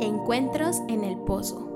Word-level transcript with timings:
Encuentros 0.00 0.82
en 0.88 1.04
el 1.04 1.16
Pozo. 1.16 1.73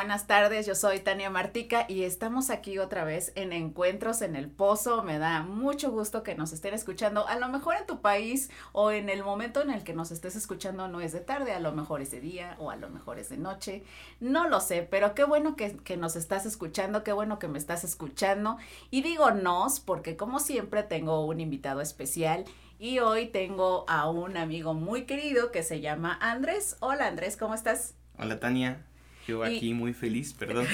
Buenas 0.00 0.26
tardes, 0.26 0.64
yo 0.64 0.74
soy 0.74 1.00
Tania 1.00 1.28
Martica 1.28 1.84
y 1.86 2.04
estamos 2.04 2.48
aquí 2.48 2.78
otra 2.78 3.04
vez 3.04 3.32
en 3.34 3.52
Encuentros 3.52 4.22
en 4.22 4.34
el 4.34 4.48
Pozo. 4.48 5.02
Me 5.02 5.18
da 5.18 5.42
mucho 5.42 5.90
gusto 5.90 6.22
que 6.22 6.34
nos 6.34 6.54
estén 6.54 6.72
escuchando. 6.72 7.28
A 7.28 7.36
lo 7.36 7.48
mejor 7.48 7.76
en 7.76 7.86
tu 7.86 8.00
país 8.00 8.48
o 8.72 8.92
en 8.92 9.10
el 9.10 9.22
momento 9.22 9.60
en 9.60 9.68
el 9.68 9.84
que 9.84 9.92
nos 9.92 10.10
estés 10.10 10.36
escuchando 10.36 10.88
no 10.88 11.02
es 11.02 11.12
de 11.12 11.20
tarde, 11.20 11.52
a 11.52 11.60
lo 11.60 11.72
mejor 11.72 12.00
es 12.00 12.10
de 12.12 12.20
día 12.20 12.56
o 12.58 12.70
a 12.70 12.76
lo 12.76 12.88
mejor 12.88 13.18
es 13.18 13.28
de 13.28 13.36
noche. 13.36 13.84
No 14.20 14.48
lo 14.48 14.60
sé, 14.60 14.88
pero 14.90 15.14
qué 15.14 15.24
bueno 15.24 15.54
que, 15.54 15.76
que 15.76 15.98
nos 15.98 16.16
estás 16.16 16.46
escuchando, 16.46 17.04
qué 17.04 17.12
bueno 17.12 17.38
que 17.38 17.48
me 17.48 17.58
estás 17.58 17.84
escuchando. 17.84 18.56
Y 18.90 19.02
digo 19.02 19.32
nos 19.32 19.80
porque 19.80 20.16
como 20.16 20.38
siempre 20.40 20.82
tengo 20.82 21.26
un 21.26 21.40
invitado 21.40 21.82
especial. 21.82 22.46
Y 22.78 23.00
hoy 23.00 23.26
tengo 23.26 23.84
a 23.86 24.08
un 24.08 24.38
amigo 24.38 24.72
muy 24.72 25.04
querido 25.04 25.52
que 25.52 25.62
se 25.62 25.82
llama 25.82 26.16
Andrés. 26.22 26.78
Hola 26.80 27.06
Andrés, 27.06 27.36
¿cómo 27.36 27.52
estás? 27.52 27.96
Hola 28.16 28.40
Tania, 28.40 28.86
yo 29.30 29.44
aquí 29.44 29.72
muy 29.74 29.92
feliz, 29.92 30.32
perdón. 30.38 30.66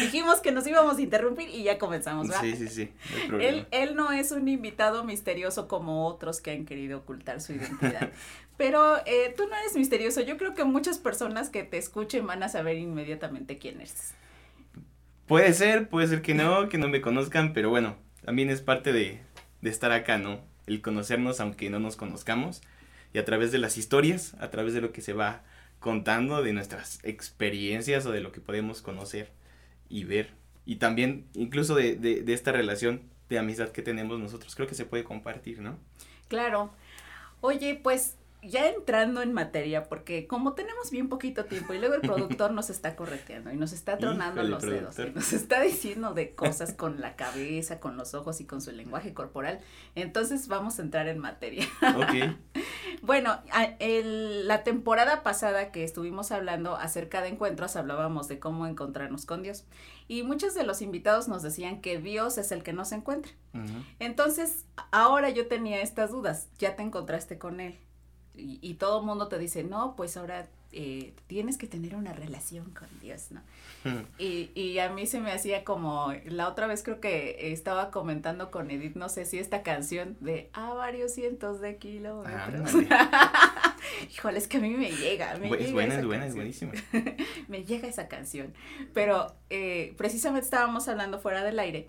Dijimos 0.00 0.40
que 0.40 0.52
nos 0.52 0.66
íbamos 0.66 0.98
a 0.98 1.00
interrumpir 1.02 1.48
y 1.48 1.62
ya 1.64 1.78
comenzamos, 1.78 2.28
¿verdad? 2.28 2.42
Sí, 2.42 2.56
sí, 2.56 2.68
sí, 2.68 2.92
no 3.10 3.16
hay 3.16 3.22
Él, 3.22 3.28
problema. 3.28 3.66
él 3.70 3.96
no 3.96 4.12
es 4.12 4.32
un 4.32 4.48
invitado 4.48 5.04
misterioso 5.04 5.68
como 5.68 6.06
otros 6.06 6.40
que 6.40 6.52
han 6.52 6.64
querido 6.64 6.98
ocultar 6.98 7.40
su 7.40 7.52
identidad. 7.52 8.10
Pero 8.56 8.98
eh, 9.06 9.32
tú 9.36 9.46
no 9.48 9.56
eres 9.56 9.74
misterioso. 9.74 10.20
Yo 10.20 10.36
creo 10.36 10.54
que 10.54 10.64
muchas 10.64 10.98
personas 10.98 11.48
que 11.48 11.62
te 11.62 11.78
escuchen 11.78 12.26
van 12.26 12.42
a 12.42 12.48
saber 12.48 12.76
inmediatamente 12.76 13.56
quién 13.58 13.76
eres. 13.76 14.12
Puede 15.26 15.52
ser, 15.54 15.88
puede 15.88 16.08
ser 16.08 16.22
que 16.22 16.34
no, 16.34 16.68
que 16.68 16.76
no 16.76 16.88
me 16.88 17.00
conozcan, 17.00 17.52
pero 17.52 17.70
bueno, 17.70 17.96
también 18.24 18.50
es 18.50 18.60
parte 18.60 18.92
de, 18.92 19.20
de 19.62 19.70
estar 19.70 19.92
acá, 19.92 20.18
¿no? 20.18 20.40
El 20.66 20.82
conocernos 20.82 21.40
aunque 21.40 21.70
no 21.70 21.78
nos 21.78 21.96
conozcamos 21.96 22.60
y 23.14 23.18
a 23.18 23.24
través 23.24 23.50
de 23.52 23.58
las 23.58 23.76
historias, 23.78 24.34
a 24.40 24.50
través 24.50 24.74
de 24.74 24.80
lo 24.80 24.92
que 24.92 25.00
se 25.00 25.12
va 25.12 25.42
contando, 25.80 26.42
de 26.42 26.52
nuestras 26.52 27.00
experiencias 27.02 28.06
o 28.06 28.12
de 28.12 28.20
lo 28.20 28.32
que 28.32 28.40
podemos 28.40 28.82
conocer 28.82 29.32
y 29.88 30.04
ver. 30.04 30.30
Y 30.66 30.76
también 30.76 31.26
incluso 31.34 31.74
de, 31.74 31.96
de, 31.96 32.22
de 32.22 32.32
esta 32.32 32.52
relación 32.52 33.02
de 33.28 33.38
amistad 33.38 33.70
que 33.70 33.82
tenemos 33.82 34.18
nosotros, 34.18 34.54
creo 34.54 34.68
que 34.68 34.74
se 34.74 34.84
puede 34.84 35.04
compartir, 35.04 35.60
¿no? 35.60 35.78
Claro. 36.28 36.72
Oye, 37.40 37.80
pues 37.82 38.16
ya 38.42 38.68
entrando 38.68 39.22
en 39.22 39.32
materia, 39.32 39.84
porque 39.88 40.26
como 40.26 40.54
tenemos 40.54 40.90
bien 40.90 41.08
poquito 41.08 41.44
tiempo 41.44 41.74
y 41.74 41.78
luego 41.78 41.94
el 41.94 42.00
productor 42.00 42.52
nos 42.52 42.70
está 42.70 42.96
correteando 42.96 43.52
y 43.52 43.56
nos 43.56 43.72
está 43.72 43.98
tronando 43.98 44.40
Híjole, 44.40 44.48
los 44.50 44.62
dedos 44.62 44.98
y 44.98 45.10
nos 45.14 45.32
está 45.32 45.60
diciendo 45.60 46.14
de 46.14 46.34
cosas 46.34 46.72
con 46.72 47.00
la 47.00 47.16
cabeza, 47.16 47.80
con 47.80 47.96
los 47.96 48.14
ojos 48.14 48.40
y 48.40 48.46
con 48.46 48.60
su 48.62 48.72
lenguaje 48.72 49.12
corporal, 49.14 49.60
entonces 49.94 50.48
vamos 50.48 50.78
a 50.78 50.82
entrar 50.82 51.08
en 51.08 51.18
materia. 51.18 51.66
Bueno, 53.02 53.38
el- 53.78 54.46
la 54.46 54.62
temporada 54.62 55.22
pasada 55.22 55.72
que 55.72 55.84
estuvimos 55.84 56.32
hablando 56.32 56.76
acerca 56.76 57.22
de 57.22 57.28
encuentros, 57.28 57.76
hablábamos 57.76 58.28
de 58.28 58.38
cómo 58.38 58.66
encontrarnos 58.66 59.24
con 59.26 59.42
Dios. 59.42 59.64
Y 60.06 60.22
muchos 60.22 60.54
de 60.54 60.64
los 60.64 60.82
invitados 60.82 61.28
nos 61.28 61.42
decían 61.42 61.80
que 61.80 61.98
Dios 61.98 62.36
es 62.36 62.52
el 62.52 62.62
que 62.62 62.72
nos 62.72 62.92
encuentra. 62.92 63.32
Entonces, 64.00 64.66
ahora 64.90 65.30
yo 65.30 65.46
tenía 65.46 65.80
estas 65.82 66.10
dudas, 66.10 66.48
ya 66.58 66.76
te 66.76 66.82
encontraste 66.82 67.38
con 67.38 67.60
Él. 67.60 67.78
Y, 68.36 68.58
y 68.62 68.74
todo 68.74 69.00
el 69.00 69.06
mundo 69.06 69.28
te 69.28 69.38
dice, 69.38 69.64
no, 69.64 69.96
pues 69.96 70.16
ahora 70.16 70.48
eh, 70.72 71.14
tienes 71.26 71.58
que 71.58 71.66
tener 71.66 71.96
una 71.96 72.12
relación 72.12 72.70
con 72.70 72.88
Dios, 73.00 73.32
¿no? 73.32 73.40
Y, 74.18 74.50
y 74.54 74.78
a 74.78 74.90
mí 74.90 75.06
se 75.06 75.18
me 75.18 75.32
hacía 75.32 75.64
como, 75.64 76.12
la 76.26 76.48
otra 76.48 76.66
vez 76.66 76.82
creo 76.84 77.00
que 77.00 77.52
estaba 77.52 77.90
comentando 77.90 78.50
con 78.50 78.70
Edith, 78.70 78.94
no 78.94 79.08
sé 79.08 79.24
si 79.24 79.38
esta 79.38 79.62
canción 79.62 80.16
de 80.20 80.48
a 80.52 80.72
varios 80.74 81.12
cientos 81.12 81.60
de 81.60 81.76
kilómetros. 81.78 82.70
Híjole, 84.12 84.38
es 84.38 84.46
que 84.46 84.58
a 84.58 84.60
mí 84.60 84.70
me 84.70 84.92
llega, 84.92 85.36
me 85.38 85.48
Es 85.48 85.58
llega 85.58 85.72
buena, 85.72 85.94
es 85.98 86.06
buena, 86.06 86.26
es 86.26 86.34
buenísima. 86.34 86.72
me 87.48 87.64
llega 87.64 87.88
esa 87.88 88.06
canción. 88.06 88.52
Pero 88.94 89.34
eh, 89.48 89.94
precisamente 89.96 90.44
estábamos 90.44 90.86
hablando 90.86 91.18
fuera 91.18 91.42
del 91.42 91.58
aire 91.58 91.88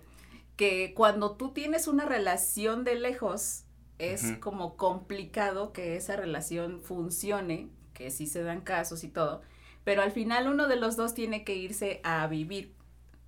que 0.56 0.92
cuando 0.94 1.36
tú 1.36 1.52
tienes 1.52 1.86
una 1.86 2.04
relación 2.04 2.84
de 2.84 2.96
lejos 2.96 3.64
es 4.02 4.32
como 4.40 4.76
complicado 4.76 5.72
que 5.72 5.96
esa 5.96 6.16
relación 6.16 6.82
funcione, 6.82 7.68
que 7.94 8.10
sí 8.10 8.26
se 8.26 8.42
dan 8.42 8.60
casos 8.60 9.04
y 9.04 9.08
todo, 9.08 9.42
pero 9.84 10.02
al 10.02 10.12
final 10.12 10.48
uno 10.48 10.68
de 10.68 10.76
los 10.76 10.96
dos 10.96 11.14
tiene 11.14 11.44
que 11.44 11.54
irse 11.54 12.00
a 12.02 12.26
vivir 12.26 12.74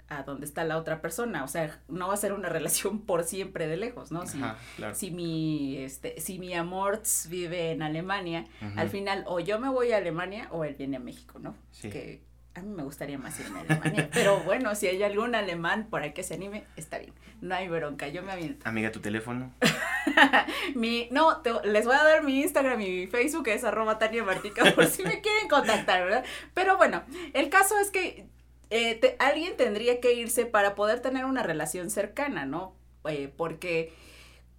a 0.08 0.22
donde 0.22 0.44
está 0.44 0.64
la 0.64 0.76
otra 0.76 1.00
persona, 1.00 1.44
o 1.44 1.48
sea, 1.48 1.80
no 1.88 2.08
va 2.08 2.14
a 2.14 2.18
ser 2.18 2.32
una 2.32 2.48
relación 2.50 3.00
por 3.00 3.24
siempre 3.24 3.66
de 3.66 3.76
lejos, 3.76 4.12
¿no? 4.12 4.26
Si, 4.26 4.38
Ajá, 4.38 4.58
claro. 4.76 4.94
si 4.94 5.10
mi 5.10 5.78
este 5.78 6.20
si 6.20 6.38
mi 6.38 6.54
amor 6.54 7.02
vive 7.28 7.70
en 7.72 7.82
Alemania, 7.82 8.46
al 8.76 8.90
final 8.90 9.24
o 9.26 9.40
yo 9.40 9.58
me 9.58 9.68
voy 9.68 9.92
a 9.92 9.96
Alemania 9.96 10.48
o 10.50 10.64
él 10.64 10.74
viene 10.74 10.96
a 10.98 11.00
México, 11.00 11.38
¿no? 11.38 11.54
Sí. 11.70 11.90
Que 11.90 12.22
a 12.54 12.60
mí 12.62 12.68
me 12.74 12.82
gustaría 12.84 13.18
más 13.18 13.38
irme 13.40 13.58
a 13.58 13.62
Alemania, 13.62 14.08
pero 14.14 14.38
bueno, 14.40 14.74
si 14.74 14.86
hay 14.86 15.02
algún 15.02 15.34
alemán 15.34 15.88
por 15.90 16.02
ahí 16.02 16.12
que 16.12 16.22
se 16.22 16.34
anime, 16.34 16.64
está 16.76 16.98
bien, 16.98 17.12
no 17.40 17.54
hay 17.54 17.68
bronca, 17.68 18.08
yo 18.08 18.22
me 18.22 18.32
aviento. 18.32 18.68
Amiga, 18.68 18.92
tu 18.92 19.00
teléfono. 19.00 19.52
Mi, 20.74 21.08
no, 21.10 21.38
te- 21.42 21.66
les 21.66 21.84
voy 21.84 21.94
a 21.96 22.02
dar 22.04 22.22
mi 22.22 22.40
Instagram 22.42 22.80
y 22.80 22.90
mi 22.90 23.06
Facebook, 23.06 23.48
es 23.48 23.64
arroba 23.64 23.98
Tania 23.98 24.22
Martica, 24.24 24.64
por 24.74 24.86
si 24.86 25.02
me 25.02 25.20
quieren 25.20 25.48
contactar, 25.48 26.04
¿verdad? 26.04 26.24
Pero 26.54 26.76
bueno, 26.76 27.02
el 27.32 27.48
caso 27.50 27.78
es 27.78 27.90
que 27.90 28.26
eh, 28.70 28.94
te- 28.96 29.16
alguien 29.18 29.56
tendría 29.56 30.00
que 30.00 30.12
irse 30.14 30.46
para 30.46 30.74
poder 30.74 31.00
tener 31.00 31.24
una 31.24 31.42
relación 31.42 31.90
cercana, 31.90 32.46
¿no? 32.46 32.74
Eh, 33.08 33.32
porque 33.36 33.92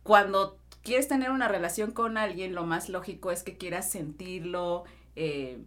cuando 0.04 0.60
quieres 0.84 1.08
tener 1.08 1.32
una 1.32 1.48
relación 1.48 1.92
con 1.92 2.18
alguien, 2.18 2.54
lo 2.54 2.64
más 2.66 2.90
lógico 2.90 3.32
es 3.32 3.44
que 3.44 3.58
quieras 3.58 3.90
sentirlo, 3.90 4.84
eh, 5.16 5.60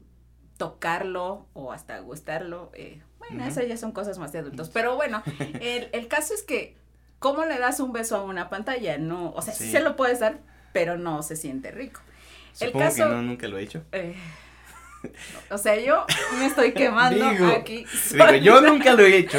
tocarlo 0.59 1.47
o 1.55 1.73
hasta 1.73 1.99
gustarlo. 2.01 2.71
eh, 2.75 3.01
bueno, 3.19 3.45
esas 3.47 3.67
ya 3.67 3.77
son 3.77 3.93
cosas 3.93 4.19
más 4.19 4.33
de 4.33 4.39
adultos. 4.41 4.69
Pero 4.71 4.95
bueno, 4.97 5.23
el, 5.61 5.89
el 5.93 6.09
caso 6.09 6.35
es 6.35 6.43
que, 6.43 6.77
¿cómo 7.19 7.45
le 7.45 7.59
das 7.59 7.81
un 7.81 7.93
beso 7.93 8.17
a 8.17 8.23
una 8.23 8.49
pantalla? 8.51 8.97
No, 8.99 9.31
o 9.33 9.41
sea, 9.43 9.55
sí, 9.55 9.65
Sí. 9.65 9.71
se 9.73 9.81
lo 9.81 9.97
puedes 9.97 10.21
dar, 10.21 10.39
pero 10.73 10.97
no 10.99 11.23
se 11.23 11.37
siente 11.37 11.71
rico. 11.71 12.01
El 12.61 12.69
Supongo 12.69 12.85
caso- 12.87 12.97
que 13.05 13.11
no, 13.15 13.23
nunca 13.23 13.49
lo 13.49 13.59
he 13.59 13.63
hecho. 13.63 13.83
Eh, 13.93 14.15
o 15.51 15.59
sea, 15.59 15.77
yo 15.81 16.05
me 16.39 16.47
estoy 16.47 16.73
quemando 16.73 17.31
Digo, 17.31 17.47
aquí. 17.49 17.85
Digo, 18.13 18.35
yo 18.37 18.61
nunca 18.61 18.95
lo 18.95 19.03
he 19.03 19.17
hecho. 19.19 19.39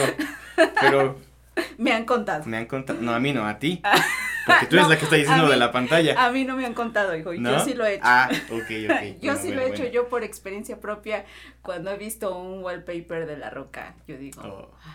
Pero 0.82 1.18
Me 1.78 1.92
han 1.92 2.06
contado. 2.06 2.46
me 2.46 2.58
han 2.58 2.66
contado. 2.66 3.02
No, 3.02 3.14
a 3.14 3.20
mí 3.20 3.34
no, 3.34 3.46
a 3.48 3.60
ti. 3.60 3.82
Porque 4.50 4.66
tú 4.68 4.76
eres 4.76 4.88
la 4.90 4.98
que 4.98 5.04
está 5.06 5.16
diciendo 5.16 5.46
mí- 5.46 5.52
de 5.52 5.58
la 5.58 5.72
pantalla. 5.72 6.26
A 6.26 6.32
mí 6.32 6.44
no 6.46 6.56
me 6.56 6.66
han 6.66 6.74
contado, 6.74 7.16
hijo, 7.16 7.34
y 7.34 7.40
¿No? 7.40 7.52
yo 7.52 7.60
sí 7.64 7.74
lo 7.74 7.86
he 7.86 7.94
hecho. 7.96 8.04
Ah, 8.06 8.30
ok, 8.52 8.52
ok. 8.54 8.62
yo 8.70 8.86
Bueno, 8.86 9.40
sí 9.42 9.48
bueno, 9.48 9.56
lo 9.56 9.62
he 9.62 9.70
hecho, 9.70 9.86
yo 9.88 10.10
por 10.10 10.24
experiencia 10.24 10.80
propia, 10.80 11.26
cuando 11.62 11.92
he 11.92 11.98
visto 11.98 12.38
un 12.38 12.64
wallpaper 12.64 13.26
de 13.26 13.38
la 13.38 13.50
roca, 13.50 13.96
yo 14.08 14.18
digo, 14.18 14.42
Oh. 14.44 14.72
"Ay". 14.84 14.94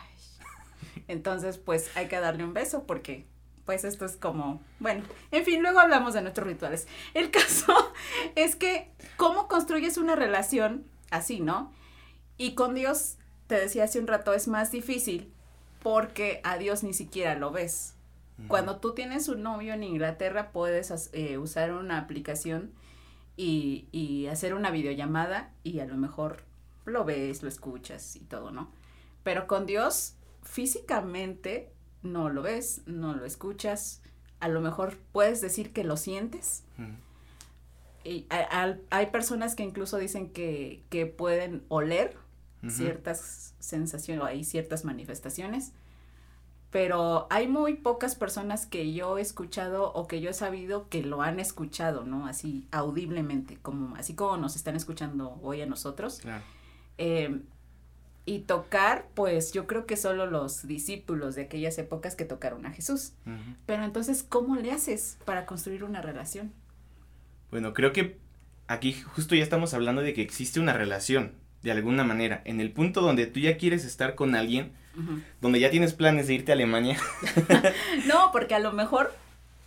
entonces 1.08 1.58
pues 1.58 1.90
hay 1.96 2.08
que 2.08 2.18
darle 2.20 2.44
un 2.44 2.54
beso 2.54 2.84
porque 2.84 3.26
pues 3.64 3.84
esto 3.84 4.04
es 4.04 4.16
como, 4.16 4.62
bueno, 4.78 5.02
en 5.30 5.44
fin, 5.44 5.62
luego 5.62 5.80
hablamos 5.80 6.12
de 6.12 6.20
nuestros 6.20 6.46
rituales. 6.46 6.86
El 7.14 7.30
caso 7.30 7.92
es 8.36 8.56
que, 8.56 8.90
¿cómo 9.16 9.48
construyes 9.48 9.96
una 9.96 10.14
relación 10.16 10.84
así, 11.10 11.40
no? 11.40 11.72
Y 12.36 12.54
con 12.54 12.74
Dios, 12.74 13.16
te 13.46 13.54
decía 13.54 13.84
hace 13.84 13.98
un 14.00 14.06
rato, 14.06 14.34
es 14.34 14.48
más 14.48 14.70
difícil 14.70 15.32
porque 15.82 16.40
a 16.44 16.58
Dios 16.58 16.82
ni 16.82 16.92
siquiera 16.92 17.36
lo 17.36 17.52
ves. 17.52 17.93
Cuando 18.48 18.76
tú 18.80 18.94
tienes 18.94 19.28
un 19.28 19.42
novio 19.42 19.74
en 19.74 19.82
Inglaterra, 19.84 20.50
puedes 20.52 21.10
eh, 21.12 21.38
usar 21.38 21.72
una 21.72 21.98
aplicación 21.98 22.72
y, 23.36 23.86
y 23.92 24.26
hacer 24.26 24.54
una 24.54 24.70
videollamada 24.70 25.52
y 25.62 25.78
a 25.80 25.86
lo 25.86 25.96
mejor 25.96 26.42
lo 26.84 27.04
ves, 27.04 27.42
lo 27.42 27.48
escuchas 27.48 28.16
y 28.16 28.20
todo, 28.20 28.50
¿no? 28.50 28.70
Pero 29.22 29.46
con 29.46 29.66
Dios, 29.66 30.16
físicamente 30.42 31.70
no 32.02 32.28
lo 32.28 32.42
ves, 32.42 32.82
no 32.86 33.14
lo 33.14 33.24
escuchas, 33.24 34.02
a 34.40 34.48
lo 34.48 34.60
mejor 34.60 34.96
puedes 35.12 35.40
decir 35.40 35.72
que 35.72 35.84
lo 35.84 35.96
sientes. 35.96 36.64
Y 38.04 38.26
a- 38.30 38.76
hay 38.90 39.06
personas 39.06 39.54
que 39.54 39.62
incluso 39.62 39.96
dicen 39.96 40.30
que, 40.30 40.82
que 40.90 41.06
pueden 41.06 41.64
oler 41.68 42.16
ciertas 42.70 43.54
sensaciones 43.58 44.22
o 44.22 44.26
hay 44.26 44.42
ciertas 44.44 44.84
manifestaciones, 44.84 45.72
pero 46.74 47.28
hay 47.30 47.46
muy 47.46 47.74
pocas 47.74 48.16
personas 48.16 48.66
que 48.66 48.92
yo 48.92 49.16
he 49.16 49.20
escuchado 49.20 49.92
o 49.92 50.08
que 50.08 50.20
yo 50.20 50.30
he 50.30 50.34
sabido 50.34 50.88
que 50.88 51.04
lo 51.04 51.22
han 51.22 51.38
escuchado, 51.38 52.02
¿no? 52.02 52.26
Así 52.26 52.66
audiblemente, 52.72 53.58
como 53.62 53.94
así 53.94 54.16
como 54.16 54.38
nos 54.38 54.56
están 54.56 54.74
escuchando 54.74 55.38
hoy 55.40 55.62
a 55.62 55.66
nosotros. 55.66 56.18
Claro. 56.18 56.42
Eh, 56.98 57.42
y 58.26 58.40
tocar, 58.40 59.06
pues 59.14 59.52
yo 59.52 59.68
creo 59.68 59.86
que 59.86 59.96
solo 59.96 60.26
los 60.26 60.66
discípulos 60.66 61.36
de 61.36 61.42
aquellas 61.42 61.78
épocas 61.78 62.16
que 62.16 62.24
tocaron 62.24 62.66
a 62.66 62.72
Jesús. 62.72 63.12
Pero 63.66 63.84
entonces, 63.84 64.24
¿cómo 64.28 64.56
le 64.56 64.72
haces 64.72 65.16
para 65.24 65.46
construir 65.46 65.84
una 65.84 66.02
relación? 66.02 66.52
Bueno, 67.52 67.72
creo 67.72 67.92
que 67.92 68.18
aquí 68.66 68.94
justo 68.94 69.36
ya 69.36 69.44
estamos 69.44 69.74
hablando 69.74 70.02
de 70.02 70.12
que 70.12 70.22
existe 70.22 70.58
una 70.58 70.72
relación, 70.72 71.34
de 71.62 71.70
alguna 71.70 72.02
manera. 72.02 72.42
En 72.44 72.60
el 72.60 72.72
punto 72.72 73.00
donde 73.00 73.28
tú 73.28 73.38
ya 73.38 73.58
quieres 73.58 73.84
estar 73.84 74.16
con 74.16 74.34
alguien, 74.34 74.72
Donde 75.40 75.60
ya 75.60 75.70
tienes 75.70 75.92
planes 75.92 76.26
de 76.26 76.34
irte 76.34 76.52
a 76.52 76.54
Alemania. 76.54 76.96
No, 78.06 78.30
porque 78.32 78.54
a 78.54 78.58
lo 78.58 78.72
mejor 78.72 79.14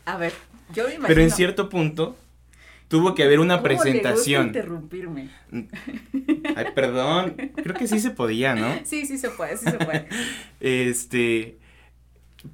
A 0.06 0.18
ver, 0.18 0.34
yo 0.74 0.84
me 0.84 0.90
imagino. 0.92 1.08
Pero 1.08 1.22
en 1.22 1.32
cierto 1.32 1.70
punto 1.70 2.16
tuvo 2.88 3.14
que 3.16 3.24
haber 3.24 3.40
una 3.40 3.58
¿Cómo 3.58 3.68
le 3.68 3.74
gusta 3.76 3.84
presentación. 3.84 4.48
interrumpirme. 4.48 5.30
Ay, 6.56 6.66
perdón, 6.74 7.36
creo 7.56 7.76
que 7.76 7.88
sí 7.88 8.00
se 8.00 8.12
podía, 8.12 8.56
¿no? 8.56 8.74
Sí, 8.86 9.06
sí 9.06 9.18
se 9.18 9.30
puede, 9.30 9.58
sí 9.58 9.66
se 9.66 9.78
puede. 9.78 10.08
Este, 10.60 11.58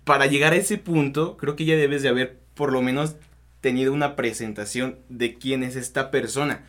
para 0.03 0.25
llegar 0.25 0.53
a 0.53 0.57
ese 0.57 0.77
punto, 0.77 1.37
creo 1.37 1.55
que 1.55 1.65
ya 1.65 1.75
debes 1.75 2.01
de 2.01 2.09
haber 2.09 2.39
por 2.55 2.71
lo 2.71 2.81
menos 2.81 3.15
tenido 3.61 3.93
una 3.93 4.15
presentación 4.15 4.97
de 5.09 5.35
quién 5.35 5.63
es 5.63 5.75
esta 5.75 6.11
persona. 6.11 6.63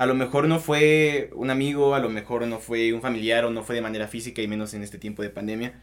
A 0.00 0.06
lo 0.06 0.14
mejor 0.14 0.48
no 0.48 0.58
fue 0.60 1.28
un 1.34 1.50
amigo, 1.50 1.94
a 1.94 2.00
lo 2.00 2.08
mejor 2.08 2.46
no 2.46 2.58
fue 2.58 2.94
un 2.94 3.02
familiar 3.02 3.44
o 3.44 3.50
no 3.50 3.62
fue 3.62 3.74
de 3.74 3.82
manera 3.82 4.08
física 4.08 4.40
y 4.40 4.48
menos 4.48 4.72
en 4.72 4.82
este 4.82 4.96
tiempo 4.96 5.20
de 5.20 5.28
pandemia. 5.28 5.74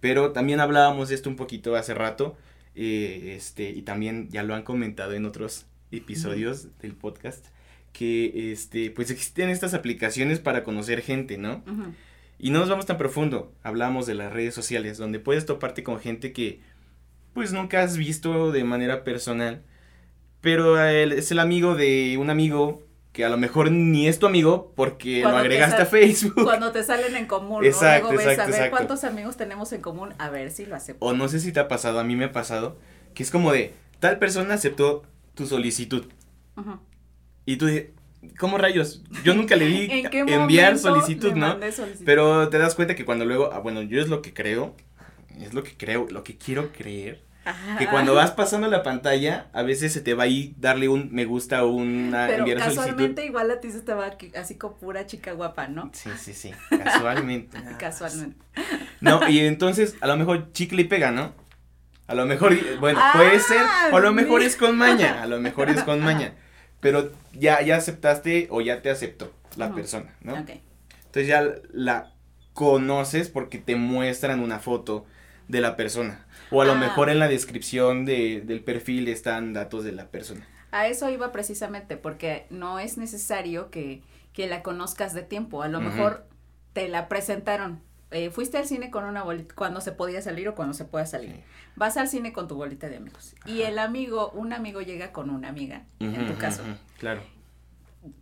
Pero 0.00 0.32
también 0.32 0.58
hablábamos 0.58 1.08
de 1.08 1.14
esto 1.14 1.30
un 1.30 1.36
poquito 1.36 1.76
hace 1.76 1.94
rato. 1.94 2.36
eh, 2.74 3.34
este, 3.36 3.70
y 3.70 3.82
también 3.82 4.28
ya 4.30 4.42
lo 4.42 4.56
han 4.56 4.64
comentado 4.64 5.12
en 5.12 5.24
otros 5.24 5.66
episodios 5.92 6.66
del 6.80 6.94
podcast. 6.96 7.46
Que 7.92 8.50
este, 8.52 8.90
pues 8.90 9.12
existen 9.12 9.48
estas 9.50 9.72
aplicaciones 9.72 10.40
para 10.40 10.64
conocer 10.64 11.00
gente, 11.00 11.38
¿no? 11.38 11.62
Y 12.40 12.50
no 12.50 12.58
nos 12.58 12.68
vamos 12.68 12.86
tan 12.86 12.98
profundo, 12.98 13.52
hablamos 13.62 14.04
de 14.06 14.14
las 14.14 14.32
redes 14.32 14.52
sociales, 14.52 14.98
donde 14.98 15.20
puedes 15.20 15.46
toparte 15.46 15.84
con 15.84 16.00
gente 16.00 16.32
que 16.32 16.58
pues 17.34 17.52
nunca 17.52 17.82
has 17.84 17.96
visto 17.96 18.50
de 18.50 18.64
manera 18.64 19.04
personal, 19.04 19.62
pero 20.40 20.82
es 20.84 21.30
el 21.30 21.38
amigo 21.38 21.76
de 21.76 22.16
un 22.18 22.30
amigo 22.30 22.83
que 23.14 23.24
a 23.24 23.28
lo 23.28 23.38
mejor 23.38 23.70
ni 23.70 24.08
es 24.08 24.18
tu 24.18 24.26
amigo 24.26 24.72
porque 24.74 25.22
Cuando 25.22 25.38
lo 25.38 25.42
te 25.44 25.46
agregaste 25.46 25.82
a 25.82 25.86
Facebook. 25.86 26.42
Cuando 26.42 26.72
te 26.72 26.82
salen 26.82 27.14
en 27.14 27.26
común, 27.26 27.64
Exacto, 27.64 28.08
¿no? 28.08 28.12
Luego 28.12 28.18
ves, 28.18 28.26
exacto, 28.26 28.42
a 28.42 28.46
ver 28.46 28.54
exacto. 28.54 28.76
cuántos 28.76 29.04
amigos 29.04 29.36
tenemos 29.36 29.72
en 29.72 29.80
común, 29.80 30.14
a 30.18 30.30
ver 30.30 30.50
si 30.50 30.66
lo 30.66 30.74
acepto. 30.74 31.06
O 31.06 31.12
no 31.12 31.28
sé 31.28 31.38
si 31.38 31.52
te 31.52 31.60
ha 31.60 31.68
pasado, 31.68 32.00
a 32.00 32.04
mí 32.04 32.16
me 32.16 32.24
ha 32.24 32.32
pasado, 32.32 32.76
que 33.14 33.22
es 33.22 33.30
como 33.30 33.52
de, 33.52 33.72
tal 34.00 34.18
persona 34.18 34.54
aceptó 34.54 35.04
tu 35.36 35.46
solicitud. 35.46 36.06
Ujú. 36.56 36.80
Y 37.46 37.56
tú 37.56 37.66
de, 37.66 37.94
¿cómo 38.36 38.58
rayos? 38.58 39.04
Yo 39.22 39.32
nunca 39.32 39.54
le 39.54 39.66
di 39.66 39.86
¿En 39.92 40.10
qué 40.10 40.18
enviar 40.18 40.76
solicitud, 40.76 41.34
le 41.34 41.38
¿no? 41.38 41.52
solicitud? 41.70 42.04
Pero 42.04 42.48
te 42.48 42.58
das 42.58 42.74
cuenta 42.74 42.96
que 42.96 43.04
cuando 43.04 43.24
luego, 43.24 43.50
ah, 43.52 43.60
bueno, 43.60 43.80
yo 43.82 44.00
es 44.00 44.08
lo 44.08 44.22
que 44.22 44.34
creo, 44.34 44.74
es 45.40 45.54
lo 45.54 45.62
que 45.62 45.76
creo, 45.76 46.08
lo 46.10 46.24
que 46.24 46.36
quiero 46.36 46.72
creer, 46.72 47.22
Ajá. 47.44 47.78
que 47.78 47.86
cuando 47.88 48.14
vas 48.14 48.30
pasando 48.30 48.68
la 48.68 48.82
pantalla, 48.82 49.46
a 49.52 49.62
veces 49.62 49.92
se 49.92 50.00
te 50.00 50.14
va 50.14 50.24
ahí 50.24 50.54
darle 50.58 50.88
un 50.88 51.10
me 51.12 51.24
gusta 51.24 51.64
o 51.64 51.68
una 51.72 52.26
Pero 52.26 52.38
enviar 52.40 52.58
solicitud. 52.60 52.82
casualmente 52.82 53.24
igual 53.26 53.50
a 53.50 53.60
ti 53.60 53.70
se 53.70 53.80
te 53.80 53.92
va 53.94 54.06
aquí- 54.06 54.32
así 54.36 54.56
con 54.56 54.76
pura 54.78 55.06
chica 55.06 55.32
guapa, 55.32 55.68
¿no? 55.68 55.90
Sí, 55.92 56.10
sí, 56.18 56.32
sí, 56.32 56.52
casualmente. 56.70 57.58
Casualmente. 57.78 58.36
No, 59.00 59.28
y 59.28 59.40
entonces 59.40 59.96
a 60.00 60.06
lo 60.06 60.16
mejor 60.16 60.52
chicle 60.52 60.82
y 60.82 60.84
pega, 60.84 61.10
¿no? 61.10 61.32
A 62.06 62.14
lo 62.14 62.26
mejor, 62.26 62.54
bueno, 62.80 62.98
Ah, 63.02 63.12
puede 63.14 63.40
ser, 63.40 63.62
o 63.92 63.96
a 63.96 64.00
lo 64.00 64.12
mejor 64.12 64.42
es 64.42 64.56
con 64.56 64.76
maña, 64.76 65.22
a 65.22 65.26
lo 65.26 65.40
mejor 65.40 65.70
es 65.70 65.82
con 65.84 66.00
maña, 66.02 66.34
pero 66.80 67.10
ya, 67.32 67.62
ya 67.62 67.76
aceptaste 67.76 68.46
o 68.50 68.60
ya 68.60 68.82
te 68.82 68.90
aceptó 68.90 69.32
la 69.56 69.74
persona, 69.74 70.14
¿no? 70.20 70.34
Ok. 70.34 70.50
Entonces 71.06 71.26
ya 71.28 71.44
la 71.72 72.12
conoces 72.52 73.28
porque 73.28 73.58
te 73.58 73.76
muestran 73.76 74.40
una 74.40 74.58
foto 74.58 75.06
de 75.48 75.60
la 75.60 75.76
persona. 75.76 76.26
O 76.50 76.62
a 76.62 76.64
lo 76.64 76.72
Ah. 76.72 76.76
mejor 76.76 77.10
en 77.10 77.18
la 77.18 77.28
descripción 77.28 78.04
de, 78.04 78.42
del 78.44 78.62
perfil 78.62 79.08
están 79.08 79.52
datos 79.52 79.84
de 79.84 79.92
la 79.92 80.06
persona. 80.08 80.46
A 80.70 80.86
eso 80.88 81.08
iba 81.10 81.30
precisamente, 81.32 81.96
porque 81.96 82.46
no 82.50 82.78
es 82.80 82.98
necesario 82.98 83.70
que, 83.70 84.02
que 84.32 84.46
la 84.48 84.62
conozcas 84.62 85.14
de 85.14 85.22
tiempo. 85.22 85.62
A 85.62 85.68
lo 85.68 85.80
mejor 85.80 86.26
te 86.72 86.88
la 86.88 87.08
presentaron. 87.08 87.80
Eh, 88.10 88.30
fuiste 88.30 88.58
al 88.58 88.66
cine 88.66 88.90
con 88.90 89.04
una 89.04 89.22
bolita 89.24 89.54
cuando 89.56 89.80
se 89.80 89.90
podía 89.92 90.22
salir 90.22 90.48
o 90.48 90.54
cuando 90.54 90.74
se 90.74 90.84
pueda 90.84 91.06
salir. 91.06 91.30
Sí. 91.32 91.40
Vas 91.76 91.96
al 91.96 92.08
cine 92.08 92.32
con 92.32 92.46
tu 92.48 92.54
bolita 92.56 92.88
de 92.88 92.96
amigos. 92.96 93.34
Y 93.46 93.62
el 93.62 93.78
amigo, 93.78 94.30
un 94.30 94.52
amigo 94.52 94.80
llega 94.82 95.10
con 95.12 95.30
una 95.30 95.48
amiga, 95.48 95.84
en 96.00 96.26
tu 96.26 96.36
caso. 96.38 96.62
Claro. 96.98 97.22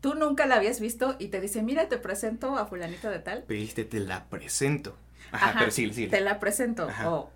Tú 0.01 0.15
nunca 0.15 0.47
la 0.47 0.57
habías 0.57 0.79
visto 0.81 1.17
y 1.19 1.29
te 1.29 1.41
dice, 1.41 1.63
mira, 1.63 1.89
te 1.89 1.99
presento 1.99 2.57
a 2.57 2.67
fulanito 2.67 3.11
de 3.11 3.19
tal. 3.19 3.43
Pediste, 3.43 3.85
te 3.85 3.99
la 4.01 4.25
presento. 4.27 4.97
Ajá, 5.33 5.51
Ajá, 5.51 5.59
pero 5.61 5.71
sí, 5.71 5.93
sí. 5.93 6.07
Te 6.09 6.21
la 6.21 6.39
presento. 6.39 6.89
Ajá. 6.89 7.11
O 7.11 7.31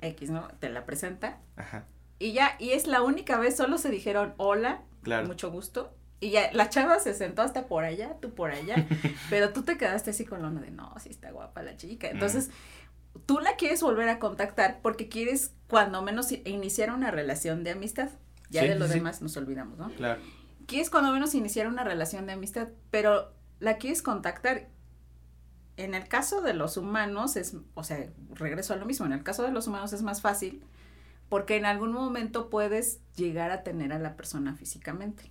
X, 0.00 0.30
¿no? 0.30 0.48
Te 0.60 0.68
la 0.70 0.84
presenta. 0.86 1.38
Ajá, 1.56 1.86
Y 2.18 2.32
ya, 2.32 2.56
y 2.58 2.70
es 2.70 2.86
la 2.86 3.02
única 3.02 3.38
vez, 3.38 3.56
solo 3.56 3.78
se 3.78 3.90
dijeron 3.90 4.34
hola, 4.36 4.82
claro. 5.02 5.26
mucho 5.26 5.50
gusto. 5.50 5.94
Y 6.20 6.30
ya, 6.30 6.52
la 6.52 6.68
chava 6.68 6.98
se 7.00 7.14
sentó 7.14 7.42
hasta 7.42 7.66
por 7.66 7.82
allá, 7.84 8.16
tú 8.20 8.32
por 8.34 8.52
allá, 8.52 8.86
pero 9.30 9.52
tú 9.52 9.62
te 9.62 9.76
quedaste 9.76 10.10
así 10.10 10.24
con 10.24 10.40
la 10.42 10.48
onda 10.48 10.60
de, 10.60 10.70
no, 10.70 10.94
sí 11.00 11.08
está 11.10 11.30
guapa 11.32 11.62
la 11.62 11.76
chica. 11.76 12.08
Entonces, 12.08 12.50
tú 13.26 13.40
la 13.40 13.56
quieres 13.56 13.82
volver 13.82 14.08
a 14.08 14.18
contactar 14.20 14.78
porque 14.82 15.08
quieres, 15.08 15.52
cuando 15.68 16.00
menos, 16.02 16.30
iniciar 16.32 16.92
una 16.92 17.10
relación 17.10 17.64
de 17.64 17.72
amistad. 17.72 18.08
Ya 18.50 18.62
Sí, 18.62 18.68
de 18.68 18.74
lo 18.76 18.86
sí. 18.86 18.94
demás 18.94 19.20
nos 19.22 19.36
olvidamos, 19.36 19.78
¿no? 19.78 19.90
Claro. 19.94 20.20
Quieres 20.66 20.90
cuando 20.90 21.10
menos 21.12 21.34
iniciar 21.34 21.66
una 21.66 21.82
relación 21.84 22.26
de 22.26 22.34
amistad, 22.34 22.68
pero 22.90 23.32
la 23.58 23.78
quieres 23.78 24.02
contactar. 24.02 24.68
En 25.76 25.94
el 25.94 26.06
caso 26.08 26.42
de 26.42 26.54
los 26.54 26.76
humanos 26.76 27.36
es, 27.36 27.56
o 27.74 27.84
sea, 27.84 28.06
regreso 28.34 28.74
a 28.74 28.76
lo 28.76 28.86
mismo, 28.86 29.06
en 29.06 29.12
el 29.12 29.22
caso 29.22 29.42
de 29.42 29.52
los 29.52 29.66
humanos 29.66 29.92
es 29.92 30.02
más 30.02 30.20
fácil 30.20 30.62
porque 31.32 31.56
en 31.56 31.64
algún 31.64 31.94
momento 31.94 32.50
puedes 32.50 33.00
llegar 33.16 33.52
a 33.52 33.62
tener 33.62 33.94
a 33.94 33.98
la 33.98 34.16
persona 34.16 34.54
físicamente. 34.54 35.30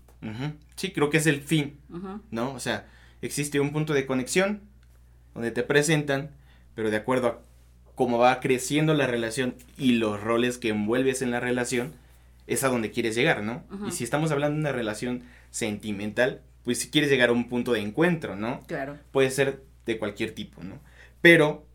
Sí, 0.76 0.92
creo 0.94 1.12
que 1.12 1.18
es 1.18 1.28
el 1.28 1.42
fin. 1.42 1.80
¿no? 2.32 2.54
O 2.54 2.60
sea, 2.60 2.88
existe 3.22 3.60
un 3.60 3.72
punto 3.72 3.94
de 3.94 4.08
conexión 4.08 4.62
donde 5.36 5.52
te 5.52 5.62
presentan, 5.62 6.32
pero 6.74 6.90
de 6.90 6.98
acuerdo 6.98 7.28
a 7.28 7.40
cómo 7.94 8.18
va 8.18 8.40
creciendo 8.40 8.96
la 8.96 9.06
relación 9.06 9.54
y 9.78 9.92
los 9.92 10.20
roles 10.20 10.58
que 10.58 10.70
envuelves 10.70 11.22
en 11.22 11.30
la 11.30 11.40
relación, 11.40 11.94
es 12.48 12.64
a 12.64 12.70
donde 12.70 12.90
quieres 12.90 13.14
llegar, 13.14 13.44
¿no? 13.44 13.64
Y 13.88 13.92
si 13.92 14.04
estamos 14.04 14.32
hablando 14.32 14.56
de 14.56 14.62
una 14.62 14.72
relación 14.72 15.22
sentimental, 15.52 16.42
pues 16.64 16.80
si 16.80 16.90
quieres 16.90 17.12
llegar 17.12 17.30
a 17.30 17.34
un 17.34 17.48
punto 17.48 17.74
de 17.74 17.82
encuentro, 17.82 18.36
¿no? 18.36 18.62
Claro. 18.66 18.98
Puede 19.12 19.30
ser 19.30 19.62
de 19.86 19.98
cualquier 19.98 20.32
tipo, 20.32 20.64
¿no? 20.64 20.80
Pero 21.22 21.66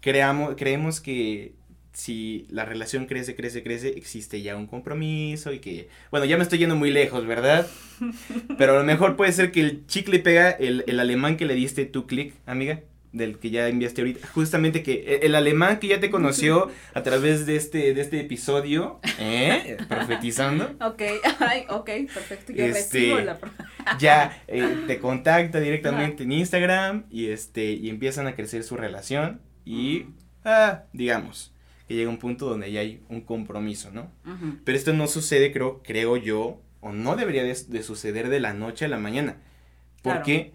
creamos, 0.00 0.54
creemos 0.56 1.00
que 1.00 1.54
si 1.92 2.46
la 2.50 2.66
relación 2.66 3.06
crece, 3.06 3.34
crece, 3.34 3.62
crece, 3.62 3.88
existe 3.96 4.42
ya 4.42 4.54
un 4.54 4.66
compromiso 4.66 5.52
y 5.52 5.60
que, 5.60 5.88
bueno, 6.10 6.26
ya 6.26 6.36
me 6.36 6.42
estoy 6.42 6.58
yendo 6.58 6.76
muy 6.76 6.90
lejos, 6.90 7.26
¿verdad? 7.26 7.66
Pero 8.58 8.74
a 8.74 8.78
lo 8.78 8.84
mejor 8.84 9.16
puede 9.16 9.32
ser 9.32 9.50
que 9.50 9.60
el 9.60 9.86
chicle 9.86 10.18
pega 10.18 10.50
el, 10.50 10.84
el 10.86 11.00
alemán 11.00 11.38
que 11.38 11.46
le 11.46 11.54
diste 11.54 11.86
tu 11.86 12.06
clic, 12.06 12.34
amiga, 12.44 12.80
del 13.16 13.38
que 13.38 13.50
ya 13.50 13.68
enviaste 13.68 14.00
ahorita, 14.02 14.26
justamente 14.28 14.82
que 14.82 15.16
el, 15.16 15.24
el 15.24 15.34
alemán 15.34 15.78
que 15.80 15.88
ya 15.88 16.00
te 16.00 16.10
conoció 16.10 16.70
a 16.94 17.02
través 17.02 17.46
de 17.46 17.56
este, 17.56 17.94
de 17.94 18.00
este 18.00 18.20
episodio, 18.20 19.00
¿eh? 19.18 19.76
Profetizando. 19.88 20.74
Ok, 20.80 21.02
ay, 21.40 21.64
ok, 21.68 21.90
perfecto. 22.12 22.52
Yo 22.52 22.64
Este, 22.64 22.98
recibo 22.98 23.18
la. 23.20 23.38
ya 23.98 24.42
eh, 24.48 24.84
te 24.86 24.98
contacta 24.98 25.60
directamente 25.60 26.24
en 26.24 26.32
Instagram 26.32 27.04
y 27.10 27.28
este 27.28 27.72
y 27.72 27.88
empiezan 27.90 28.26
a 28.26 28.34
crecer 28.34 28.62
su 28.64 28.76
relación 28.76 29.40
y 29.64 30.06
ah, 30.44 30.84
digamos 30.92 31.52
que 31.88 31.94
llega 31.94 32.10
un 32.10 32.18
punto 32.18 32.46
donde 32.48 32.72
ya 32.72 32.80
hay 32.80 33.00
un 33.08 33.20
compromiso, 33.20 33.90
¿no? 33.92 34.10
Pero 34.64 34.76
esto 34.76 34.92
no 34.92 35.06
sucede, 35.06 35.52
creo, 35.52 35.82
creo 35.84 36.16
yo, 36.16 36.60
o 36.80 36.92
no 36.92 37.14
debería 37.14 37.44
de, 37.44 37.56
de 37.68 37.82
suceder 37.84 38.28
de 38.28 38.40
la 38.40 38.54
noche 38.54 38.84
a 38.84 38.88
la 38.88 38.98
mañana, 38.98 39.36
Claro. 40.02 40.18
porque 40.18 40.52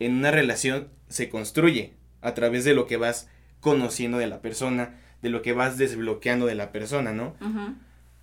en 0.00 0.16
una 0.16 0.32
relación 0.32 0.88
se 1.08 1.28
construye 1.28 1.94
a 2.22 2.34
través 2.34 2.64
de 2.64 2.74
lo 2.74 2.86
que 2.86 2.96
vas 2.96 3.28
conociendo 3.60 4.18
de 4.18 4.26
la 4.26 4.40
persona, 4.40 4.98
de 5.20 5.30
lo 5.30 5.42
que 5.42 5.52
vas 5.52 5.78
desbloqueando 5.78 6.46
de 6.46 6.54
la 6.54 6.72
persona, 6.72 7.12
¿no? 7.12 7.36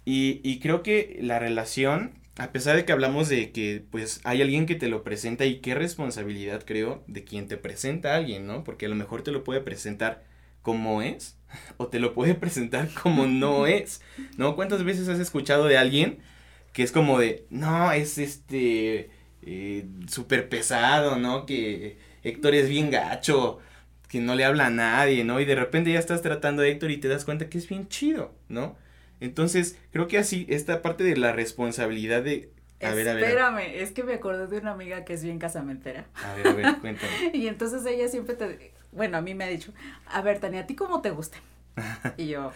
Y, 0.06 0.42
y 0.44 0.60
creo 0.60 0.82
que 0.82 1.20
la 1.22 1.40
relación, 1.40 2.14
a 2.38 2.52
pesar 2.52 2.76
de 2.76 2.86
que 2.86 2.92
hablamos 2.92 3.30
de 3.30 3.52
que 3.52 3.84
pues 3.92 4.22
hay 4.24 4.42
alguien 4.42 4.66
que 4.66 4.76
te 4.76 4.88
lo 4.88 5.04
presenta 5.04 5.46
y 5.46 5.60
qué 5.60 5.76
responsabilidad 5.76 6.64
creo 6.66 7.04
de 7.08 7.24
quien 7.24 7.48
te 7.48 7.58
presenta 7.58 8.14
a 8.14 8.18
alguien, 8.18 8.48
¿no? 8.48 8.64
Porque 8.64 8.88
a 8.88 8.90
lo 8.90 8.96
mejor 8.96 9.22
te 9.22 9.32
lo 9.32 9.44
puede 9.44 9.62
presentar 9.62 10.24
como 10.62 11.02
es 11.02 11.38
o 11.78 11.88
te 11.88 12.00
lo 12.00 12.14
puede 12.14 12.36
presentar 12.36 12.90
como 13.02 13.28
no 13.28 13.68
es, 13.68 14.02
¿no? 14.38 14.56
¿Cuántas 14.56 14.84
veces 14.84 15.08
has 15.08 15.20
escuchado 15.20 15.66
de 15.66 15.78
alguien 15.78 16.20
que 16.74 16.84
es 16.84 16.92
como 16.92 17.20
de, 17.20 17.46
no, 17.50 17.92
es 17.92 18.18
este, 18.18 19.10
eh, 19.42 19.86
súper 20.08 20.50
pesado, 20.50 21.18
¿no? 21.18 21.46
Que 21.46 21.98
Héctor 22.24 22.56
es 22.56 22.70
bien 22.70 22.92
gacho, 22.92 23.60
que 24.10 24.20
no 24.20 24.36
le 24.36 24.44
habla 24.44 24.66
a 24.66 24.70
nadie, 24.72 25.24
¿no? 25.24 25.40
Y 25.40 25.46
de 25.46 25.56
repente 25.56 25.94
ya 25.94 26.00
estás 26.00 26.22
tratando 26.22 26.64
a 26.64 26.68
Héctor 26.68 26.92
y 26.92 26.98
te 26.98 27.08
das 27.08 27.24
cuenta 27.24 27.48
que 27.48 27.60
es 27.60 27.70
bien 27.70 27.88
chido, 27.88 28.34
¿no? 28.50 28.76
Entonces, 29.22 29.78
creo 29.92 30.08
que 30.08 30.18
así, 30.18 30.46
esta 30.50 30.82
parte 30.82 31.04
de 31.04 31.16
la 31.16 31.32
responsabilidad 31.32 32.24
de... 32.24 32.52
A 32.82 32.92
ver, 32.92 33.08
a 33.08 33.14
ver. 33.14 33.24
Espérame, 33.24 33.60
es 33.76 33.92
que 33.92 34.04
me 34.04 34.14
acordé 34.14 34.48
de 34.48 34.58
una 34.58 34.72
amiga 34.72 35.06
que 35.06 35.14
es 35.14 35.24
bien 35.24 35.38
casamentera. 35.38 36.08
A 36.16 36.34
ver, 36.34 36.48
a 36.48 36.54
ver, 36.54 36.78
cuéntame. 36.82 37.32
Y 37.34 37.48
entonces 37.48 37.86
ella 37.86 38.08
siempre 38.08 38.36
te, 38.36 38.72
bueno, 38.92 39.18
a 39.18 39.22
mí 39.22 39.36
me 39.36 39.44
ha 39.44 39.48
dicho, 39.48 39.74
a 40.08 40.22
ver, 40.22 40.40
Tania, 40.40 40.62
¿a 40.62 40.68
ti 40.68 40.76
cómo 40.76 41.02
te 41.02 41.12
gusta? 41.12 41.38
Y 42.18 42.28
yo, 42.30 42.52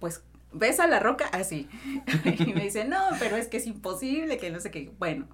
pues, 0.00 0.22
¿ves 0.52 0.80
a 0.80 0.88
la 0.88 0.98
roca? 0.98 1.26
Así. 1.32 1.68
Y 2.24 2.54
me 2.54 2.64
dice, 2.64 2.86
no, 2.86 2.98
pero 3.20 3.36
es 3.36 3.46
que 3.46 3.58
es 3.58 3.66
imposible, 3.66 4.38
que 4.38 4.50
no 4.50 4.58
sé 4.58 4.72
qué. 4.72 4.90
Bueno, 4.98 5.28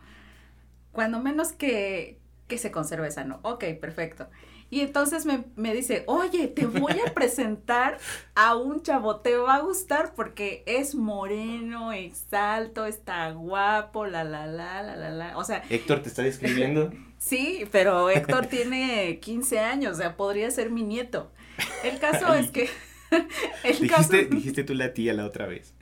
cuando 0.92 1.20
menos 1.20 1.52
que, 1.52 2.18
que 2.48 2.58
se 2.58 2.70
conserve 2.70 3.10
sano. 3.10 3.40
Ok, 3.42 3.64
perfecto. 3.80 4.28
Y 4.70 4.80
entonces 4.80 5.26
me, 5.26 5.44
me, 5.56 5.74
dice, 5.74 6.04
oye, 6.06 6.48
te 6.48 6.66
voy 6.66 6.94
a 7.06 7.14
presentar 7.14 7.98
a 8.34 8.56
un 8.56 8.82
chavo, 8.82 9.16
te 9.16 9.36
va 9.36 9.56
a 9.56 9.60
gustar 9.60 10.14
porque 10.14 10.62
es 10.66 10.94
moreno, 10.94 11.92
es 11.92 12.32
alto, 12.32 12.86
está 12.86 13.30
guapo, 13.32 14.06
la, 14.06 14.24
la, 14.24 14.46
la, 14.46 14.82
la, 14.82 14.96
la, 14.96 15.10
la. 15.10 15.38
O 15.38 15.44
sea. 15.44 15.62
Héctor 15.70 16.02
te 16.02 16.08
está 16.08 16.22
describiendo. 16.22 16.92
sí, 17.18 17.68
pero 17.70 18.10
Héctor 18.10 18.46
tiene 18.46 19.20
15 19.20 19.60
años, 19.60 19.94
o 19.94 19.96
sea, 19.96 20.16
podría 20.16 20.50
ser 20.50 20.70
mi 20.70 20.82
nieto. 20.82 21.30
El 21.82 21.98
caso 21.98 22.34
es 22.34 22.50
que. 22.50 22.68
dijiste, 23.80 24.24
dijiste 24.26 24.64
tú 24.64 24.74
la 24.74 24.92
tía 24.92 25.14
la 25.14 25.24
otra 25.24 25.46
vez. 25.46 25.74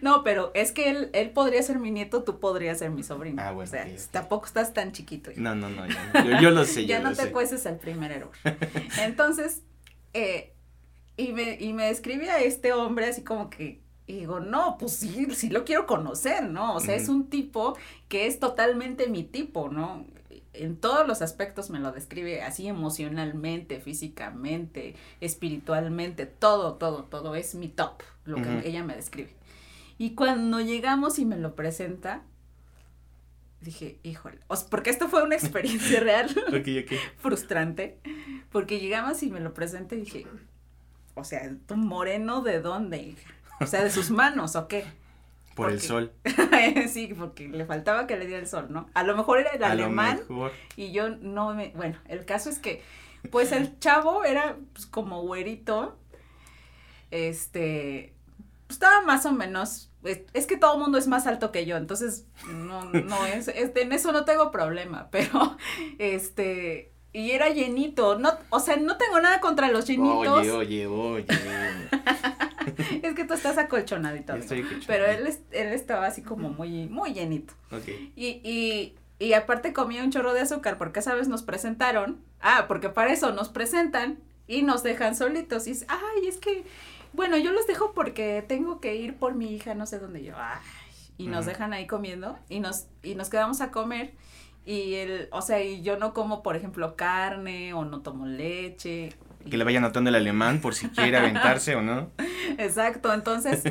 No, 0.00 0.22
pero 0.22 0.50
es 0.54 0.72
que 0.72 0.90
él, 0.90 1.10
él 1.12 1.30
podría 1.30 1.62
ser 1.62 1.78
mi 1.78 1.90
nieto, 1.90 2.22
tú 2.22 2.40
podrías 2.40 2.78
ser 2.78 2.90
mi 2.90 3.02
sobrino. 3.02 3.42
Ah, 3.42 3.52
bueno. 3.52 3.68
O 3.68 3.70
sea, 3.70 3.86
tampoco 4.10 4.46
estás 4.46 4.72
tan 4.72 4.92
chiquito. 4.92 5.30
No, 5.36 5.54
no, 5.54 5.68
no, 5.70 5.86
ya, 5.86 6.40
yo, 6.40 6.50
lo 6.50 6.64
sé. 6.64 6.86
ya 6.86 7.00
no 7.00 7.14
te 7.14 7.30
cueces 7.30 7.64
el 7.66 7.76
primer 7.76 8.12
error. 8.12 8.32
Entonces, 9.00 9.62
eh, 10.14 10.54
y, 11.16 11.32
me, 11.32 11.56
y 11.60 11.72
me 11.72 11.86
describe 11.86 12.30
a 12.30 12.40
este 12.40 12.72
hombre 12.72 13.06
así 13.06 13.22
como 13.22 13.50
que, 13.50 13.80
y 14.06 14.20
digo, 14.20 14.40
no, 14.40 14.76
pues 14.78 14.92
sí, 14.96 15.28
sí 15.34 15.50
lo 15.50 15.64
quiero 15.64 15.86
conocer, 15.86 16.44
¿no? 16.44 16.74
O 16.74 16.80
sea, 16.80 16.96
es 16.96 17.08
un 17.08 17.28
tipo 17.28 17.76
que 18.08 18.26
es 18.26 18.40
totalmente 18.40 19.08
mi 19.08 19.22
tipo, 19.22 19.68
¿no? 19.68 20.04
En 20.52 20.76
todos 20.76 21.06
los 21.06 21.22
aspectos 21.22 21.70
me 21.70 21.78
lo 21.78 21.92
describe 21.92 22.42
así 22.42 22.66
emocionalmente, 22.66 23.80
físicamente, 23.80 24.96
espiritualmente, 25.20 26.26
todo, 26.26 26.74
todo, 26.74 27.04
todo 27.04 27.34
es 27.34 27.54
mi 27.54 27.68
top, 27.68 28.02
lo 28.24 28.36
que 28.36 28.68
ella 28.68 28.82
me 28.84 28.96
describe. 28.96 29.34
Y 29.98 30.14
cuando 30.14 30.60
llegamos 30.60 31.18
y 31.18 31.24
me 31.26 31.36
lo 31.36 31.54
presenta, 31.54 32.22
dije, 33.60 33.98
híjole, 34.02 34.38
porque 34.70 34.90
esto 34.90 35.08
fue 35.08 35.22
una 35.22 35.36
experiencia 35.36 36.00
real, 36.00 36.28
frustrante, 37.18 37.98
porque 38.50 38.80
llegamos 38.80 39.22
y 39.22 39.30
me 39.30 39.40
lo 39.40 39.54
presenta 39.54 39.94
y 39.94 40.00
dije, 40.00 40.26
o 41.14 41.24
sea, 41.24 41.54
¿tu 41.66 41.76
moreno 41.76 42.40
de 42.42 42.60
dónde, 42.60 43.14
O 43.60 43.66
sea, 43.66 43.84
de 43.84 43.90
sus 43.90 44.10
manos, 44.10 44.56
¿o 44.56 44.68
qué? 44.68 44.84
Por 45.54 45.70
el 45.70 45.80
sol. 45.80 46.12
sí, 46.88 47.14
porque 47.16 47.48
le 47.48 47.66
faltaba 47.66 48.06
que 48.06 48.16
le 48.16 48.26
diera 48.26 48.40
el 48.40 48.46
sol, 48.46 48.68
¿no? 48.70 48.88
A 48.94 49.02
lo 49.02 49.16
mejor 49.16 49.38
era 49.38 49.50
el 49.50 49.62
alemán 49.62 50.20
y 50.76 50.92
yo 50.92 51.10
no 51.10 51.54
me... 51.54 51.72
Bueno, 51.74 51.98
el 52.08 52.24
caso 52.24 52.50
es 52.50 52.58
que, 52.58 52.82
pues 53.30 53.52
el 53.52 53.78
chavo 53.78 54.24
era 54.24 54.56
pues, 54.72 54.86
como 54.86 55.22
güerito, 55.22 55.98
este, 57.10 58.14
pues, 58.66 58.76
estaba 58.76 59.02
más 59.02 59.26
o 59.26 59.32
menos, 59.32 59.90
es, 60.04 60.46
que 60.46 60.56
todo 60.56 60.74
el 60.74 60.80
mundo 60.80 60.96
es 60.96 61.08
más 61.08 61.26
alto 61.26 61.50
que 61.50 61.66
yo, 61.66 61.76
entonces 61.76 62.26
no, 62.48 62.84
no 62.84 63.26
es, 63.34 63.48
este, 63.48 63.82
en 63.82 63.92
eso 63.92 64.12
no 64.12 64.24
tengo 64.24 64.50
problema, 64.50 65.08
pero, 65.10 65.56
este, 65.98 66.92
y 67.12 67.32
era 67.32 67.48
llenito, 67.48 68.18
no, 68.18 68.32
o 68.50 68.60
sea, 68.60 68.76
no 68.76 68.96
tengo 68.96 69.20
nada 69.20 69.40
contra 69.40 69.68
los 69.70 69.86
llenitos. 69.86 70.46
Oye, 70.46 70.52
oye, 70.52 70.86
oye. 70.86 71.26
es 73.02 73.14
que 73.14 73.24
tú 73.24 73.34
estás 73.34 73.58
acolchonadito. 73.58 74.34
Pero 74.86 75.06
él, 75.06 75.26
él 75.52 75.68
estaba 75.68 76.06
así 76.06 76.22
como 76.22 76.50
muy, 76.50 76.88
muy 76.88 77.12
llenito. 77.12 77.54
Y, 78.16 78.40
y, 78.44 78.94
y 79.18 79.32
aparte 79.34 79.72
comía 79.72 80.02
un 80.02 80.10
chorro 80.10 80.32
de 80.32 80.40
azúcar 80.40 80.78
porque 80.78 81.00
esa 81.00 81.14
vez 81.14 81.28
nos 81.28 81.42
presentaron. 81.42 82.20
Ah, 82.40 82.66
porque 82.68 82.88
para 82.88 83.12
eso 83.12 83.32
nos 83.32 83.48
presentan 83.48 84.18
y 84.46 84.62
nos 84.62 84.82
dejan 84.82 85.14
solitos. 85.14 85.66
Y 85.66 85.72
es, 85.72 85.84
ay, 85.88 86.26
es 86.26 86.38
que, 86.38 86.64
bueno, 87.12 87.36
yo 87.36 87.52
los 87.52 87.66
dejo 87.66 87.92
porque 87.92 88.44
tengo 88.46 88.80
que 88.80 88.96
ir 88.96 89.16
por 89.16 89.34
mi 89.34 89.54
hija, 89.54 89.74
no 89.74 89.86
sé 89.86 89.98
dónde 89.98 90.24
yo. 90.24 90.34
Ay, 90.36 90.60
y 91.18 91.26
nos 91.26 91.44
dejan 91.44 91.74
ahí 91.74 91.86
comiendo 91.86 92.38
y 92.48 92.60
nos, 92.60 92.86
y 93.02 93.14
nos 93.14 93.28
quedamos 93.28 93.60
a 93.60 93.70
comer. 93.70 94.14
Y 94.64 94.94
el, 94.94 95.28
o 95.32 95.42
sea, 95.42 95.62
y 95.62 95.82
yo 95.82 95.98
no 95.98 96.14
como, 96.14 96.42
por 96.42 96.56
ejemplo, 96.56 96.96
carne 96.96 97.74
o 97.74 97.84
no 97.84 98.00
tomo 98.00 98.26
leche 98.26 99.10
que 99.48 99.56
le 99.56 99.64
vaya 99.64 99.80
notando 99.80 100.10
el 100.10 100.16
alemán 100.16 100.60
por 100.60 100.74
si 100.74 100.88
quiere 100.88 101.16
aventarse 101.16 101.74
o 101.76 101.82
no. 101.82 102.10
Exacto, 102.58 103.12
entonces 103.14 103.62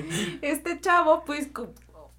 este 0.42 0.80
chavo 0.80 1.24
pues 1.26 1.50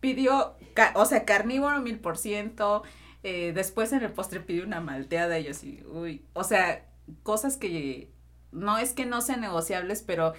pidió, 0.00 0.56
o 0.94 1.04
sea, 1.04 1.24
carnívoro 1.24 1.80
mil 1.80 1.98
por 1.98 2.18
ciento, 2.18 2.82
eh, 3.22 3.52
después 3.54 3.92
en 3.92 4.02
el 4.02 4.12
postre 4.12 4.40
pidió 4.40 4.64
una 4.64 4.80
malteada 4.80 5.38
y 5.38 5.44
yo 5.44 5.50
así, 5.50 5.82
uy, 5.92 6.24
o 6.32 6.44
sea, 6.44 6.86
cosas 7.22 7.56
que 7.56 8.10
no 8.52 8.78
es 8.78 8.92
que 8.92 9.06
no 9.06 9.20
sean 9.20 9.40
negociables, 9.40 10.02
pero 10.02 10.34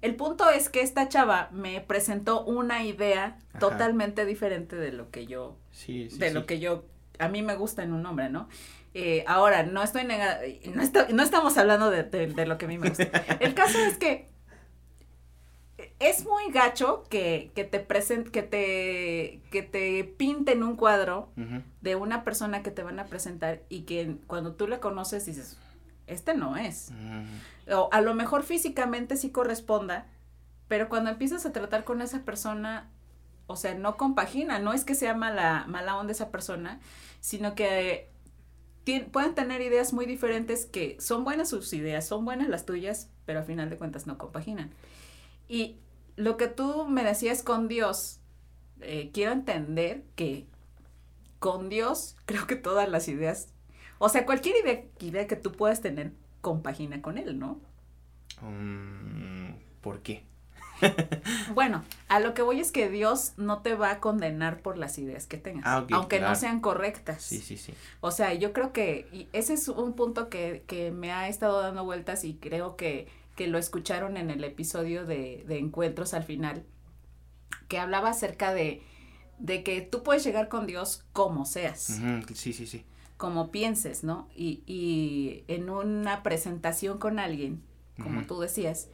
el 0.00 0.16
punto 0.16 0.50
es 0.50 0.68
que 0.68 0.80
esta 0.80 1.08
chava 1.08 1.48
me 1.52 1.80
presentó 1.80 2.44
una 2.44 2.84
idea 2.84 3.38
totalmente 3.60 4.24
diferente 4.24 4.76
de 4.76 4.92
lo 4.92 5.10
que 5.10 5.26
yo, 5.26 5.56
sí, 5.70 6.08
sí, 6.10 6.18
de 6.18 6.32
lo 6.32 6.46
que 6.46 6.58
yo, 6.58 6.84
a 7.18 7.28
mí 7.28 7.42
me 7.42 7.54
gusta 7.54 7.82
en 7.82 7.92
un 7.92 8.04
hombre, 8.06 8.28
¿no? 8.28 8.48
Eh, 8.94 9.24
ahora, 9.26 9.62
no 9.62 9.82
estoy 9.82 10.04
negada, 10.04 10.40
no, 10.74 10.82
no 11.12 11.22
estamos 11.22 11.56
hablando 11.56 11.90
de, 11.90 12.46
lo 12.46 12.58
que 12.58 12.64
a 12.66 12.68
mí 12.68 12.78
me 12.78 12.88
gusta. 12.88 13.04
El 13.40 13.54
caso 13.54 13.78
es 13.78 13.96
que 13.96 14.32
es 15.98 16.26
muy 16.26 16.50
gacho 16.52 17.04
que, 17.08 17.52
te 17.54 17.80
present, 17.80 18.28
que 18.28 18.42
te, 18.42 19.40
que 19.50 19.62
te 19.62 20.04
pinten 20.04 20.62
un 20.62 20.76
cuadro 20.76 21.32
de 21.80 21.96
una 21.96 22.24
persona 22.24 22.62
que 22.62 22.70
te 22.70 22.82
van 22.82 22.98
a 22.98 23.06
presentar 23.06 23.62
y 23.68 23.82
que 23.82 24.16
cuando 24.26 24.54
tú 24.54 24.66
le 24.66 24.80
conoces 24.80 25.26
dices, 25.26 25.58
este 26.06 26.34
no 26.34 26.56
es. 26.56 26.92
O 27.70 27.88
a 27.92 28.00
lo 28.00 28.14
mejor 28.14 28.42
físicamente 28.42 29.16
sí 29.16 29.30
corresponda, 29.30 30.06
pero 30.68 30.88
cuando 30.88 31.10
empiezas 31.10 31.46
a 31.46 31.52
tratar 31.52 31.84
con 31.84 32.02
esa 32.02 32.24
persona, 32.24 32.90
o 33.46 33.56
sea, 33.56 33.74
no 33.74 33.96
compagina, 33.96 34.58
no 34.58 34.72
es 34.72 34.84
que 34.84 34.94
sea 34.94 35.14
mala, 35.14 35.64
mala 35.68 35.96
onda 35.96 36.12
esa 36.12 36.30
persona, 36.30 36.80
sino 37.20 37.54
que 37.54 38.11
pueden 39.10 39.34
tener 39.34 39.60
ideas 39.60 39.92
muy 39.92 40.06
diferentes 40.06 40.66
que 40.66 40.96
son 41.00 41.24
buenas 41.24 41.50
sus 41.50 41.72
ideas, 41.72 42.06
son 42.06 42.24
buenas 42.24 42.48
las 42.48 42.66
tuyas, 42.66 43.10
pero 43.24 43.40
al 43.40 43.44
final 43.44 43.70
de 43.70 43.76
cuentas 43.76 44.06
no 44.06 44.18
compaginan. 44.18 44.70
Y 45.48 45.76
lo 46.16 46.36
que 46.36 46.48
tú 46.48 46.86
me 46.86 47.04
decías 47.04 47.42
con 47.42 47.68
Dios, 47.68 48.20
eh, 48.80 49.10
quiero 49.12 49.32
entender 49.32 50.04
que 50.16 50.46
con 51.38 51.68
Dios 51.68 52.16
creo 52.26 52.46
que 52.46 52.56
todas 52.56 52.88
las 52.88 53.08
ideas, 53.08 53.52
o 53.98 54.08
sea, 54.08 54.26
cualquier 54.26 54.56
idea, 54.64 54.84
idea 55.00 55.26
que 55.26 55.36
tú 55.36 55.52
puedas 55.52 55.80
tener, 55.80 56.12
compagina 56.40 57.02
con 57.02 57.18
Él, 57.18 57.38
¿no? 57.38 57.60
Um, 58.42 59.54
¿Por 59.80 60.02
qué? 60.02 60.24
bueno, 61.54 61.82
a 62.08 62.20
lo 62.20 62.34
que 62.34 62.42
voy 62.42 62.60
es 62.60 62.72
que 62.72 62.88
Dios 62.88 63.32
no 63.36 63.60
te 63.62 63.74
va 63.74 63.90
a 63.90 64.00
condenar 64.00 64.60
por 64.60 64.78
las 64.78 64.98
ideas 64.98 65.26
que 65.26 65.36
tengas, 65.36 65.64
ah, 65.66 65.86
aunque 65.92 66.20
no 66.20 66.34
sean 66.34 66.60
correctas. 66.60 67.22
Sí, 67.22 67.40
sí, 67.40 67.56
sí. 67.56 67.74
O 68.00 68.10
sea, 68.10 68.34
yo 68.34 68.52
creo 68.52 68.72
que 68.72 69.28
ese 69.32 69.54
es 69.54 69.68
un 69.68 69.94
punto 69.94 70.28
que, 70.28 70.64
que 70.66 70.90
me 70.90 71.12
ha 71.12 71.28
estado 71.28 71.60
dando 71.62 71.84
vueltas 71.84 72.24
y 72.24 72.34
creo 72.34 72.76
que, 72.76 73.08
que 73.36 73.46
lo 73.46 73.58
escucharon 73.58 74.16
en 74.16 74.30
el 74.30 74.44
episodio 74.44 75.04
de, 75.06 75.44
de 75.46 75.58
Encuentros 75.58 76.14
al 76.14 76.24
final, 76.24 76.64
que 77.68 77.78
hablaba 77.78 78.10
acerca 78.10 78.52
de, 78.52 78.82
de 79.38 79.62
que 79.64 79.80
tú 79.80 80.02
puedes 80.02 80.24
llegar 80.24 80.48
con 80.48 80.66
Dios 80.66 81.04
como 81.12 81.44
seas. 81.44 82.00
Sí, 82.34 82.52
sí, 82.52 82.66
sí. 82.66 82.84
Como 83.16 83.50
pienses, 83.50 84.02
¿no? 84.02 84.28
Y, 84.34 84.62
y 84.66 85.44
en 85.48 85.70
una 85.70 86.22
presentación 86.22 86.98
con 86.98 87.18
alguien, 87.18 87.62
como 88.02 88.22
tú 88.26 88.40
decías, 88.40 88.88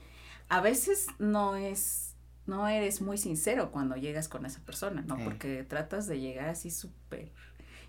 a 0.48 0.60
veces 0.60 1.06
no 1.18 1.56
es, 1.56 2.14
no 2.46 2.68
eres 2.68 3.00
muy 3.00 3.18
sincero 3.18 3.70
cuando 3.70 3.96
llegas 3.96 4.28
con 4.28 4.46
esa 4.46 4.60
persona, 4.60 5.02
¿no? 5.02 5.18
Porque 5.24 5.64
tratas 5.64 6.06
de 6.06 6.20
llegar 6.20 6.48
así 6.48 6.70
súper... 6.70 7.30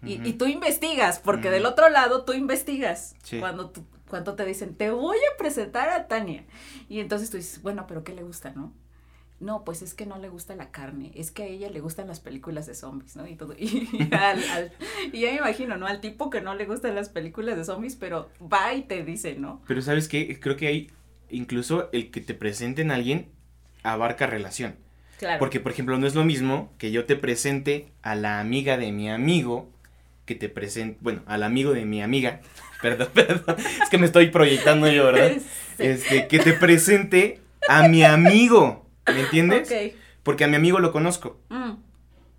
Y, 0.01 0.25
y, 0.25 0.33
tú 0.33 0.45
investigas, 0.45 1.19
porque 1.19 1.49
del 1.49 1.65
otro 1.65 1.89
lado 1.89 2.23
tú 2.23 2.31
investigas. 2.31 3.17
Cuando, 3.37 3.69
tú, 3.69 3.83
cuando 4.07 4.33
te 4.35 4.45
dicen, 4.45 4.73
te 4.75 4.91
voy 4.91 5.17
a 5.17 5.37
presentar 5.37 5.89
a 5.89 6.07
Tania. 6.07 6.45
Y 6.87 7.01
entonces 7.01 7.29
tú 7.29 7.35
dices, 7.35 7.61
bueno, 7.61 7.85
pero 7.85 8.05
¿qué 8.05 8.13
le 8.13 8.23
gusta, 8.23 8.51
no? 8.51 8.73
No, 9.39 9.63
pues 9.63 9.81
es 9.81 9.93
que 9.93 10.05
no 10.05 10.17
le 10.17 10.27
gusta 10.27 10.55
la 10.55 10.69
carne, 10.69 11.11
es 11.15 11.31
que 11.31 11.43
a 11.43 11.45
ella 11.45 11.69
le 11.69 11.79
gustan 11.79 12.07
las 12.07 12.19
películas 12.19 12.65
de 12.65 12.75
zombies, 12.75 13.15
¿no? 13.15 13.25
Y 13.25 13.35
todo. 13.35 13.53
Y, 13.57 13.87
al, 14.11 14.73
y 15.13 15.21
ya 15.21 15.31
me 15.31 15.37
imagino, 15.37 15.77
¿no? 15.77 15.87
Al 15.87 16.01
tipo 16.01 16.29
que 16.29 16.41
no 16.41 16.55
le 16.55 16.65
gustan 16.65 16.93
las 16.95 17.07
películas 17.07 17.55
de 17.55 17.63
zombies, 17.63 17.95
pero 17.95 18.29
va 18.41 18.73
y 18.73 18.81
te 18.81 19.03
dice, 19.03 19.35
¿no? 19.35 19.61
Pero 19.65 19.81
sabes 19.81 20.09
qué, 20.09 20.39
creo 20.41 20.57
que 20.57 20.67
hay 20.67 20.91
incluso 21.29 21.89
el 21.91 22.11
que 22.11 22.21
te 22.21 22.33
presenten 22.33 22.91
a 22.91 22.95
alguien 22.95 23.27
abarca 23.83 24.27
relación. 24.27 24.75
Claro. 25.17 25.39
Porque, 25.39 25.59
por 25.59 25.71
ejemplo, 25.71 25.97
no 25.97 26.07
es 26.07 26.15
lo 26.15 26.23
mismo 26.23 26.71
que 26.77 26.91
yo 26.91 27.05
te 27.05 27.15
presente 27.15 27.87
a 28.01 28.15
la 28.15 28.39
amiga 28.39 28.77
de 28.77 28.91
mi 28.91 29.09
amigo, 29.09 29.69
que 30.25 30.35
te 30.35 30.47
presente, 30.47 30.97
bueno, 31.01 31.23
al 31.25 31.43
amigo 31.43 31.73
de 31.73 31.85
mi 31.85 32.01
amiga, 32.01 32.41
perdón, 32.81 33.09
perdón, 33.13 33.55
es 33.81 33.89
que 33.89 33.97
me 33.97 34.05
estoy 34.05 34.27
proyectando 34.27 34.89
yo, 34.89 35.05
¿verdad? 35.05 35.33
Este, 35.77 36.27
que 36.27 36.39
te 36.39 36.53
presente 36.53 37.41
a 37.67 37.87
mi 37.87 38.03
amigo, 38.03 38.87
¿me 39.07 39.21
entiendes? 39.21 39.73
Porque 40.23 40.45
a 40.45 40.47
mi 40.47 40.55
amigo 40.55 40.79
lo 40.79 40.91
conozco. 40.91 41.39
Mm. 41.49 41.73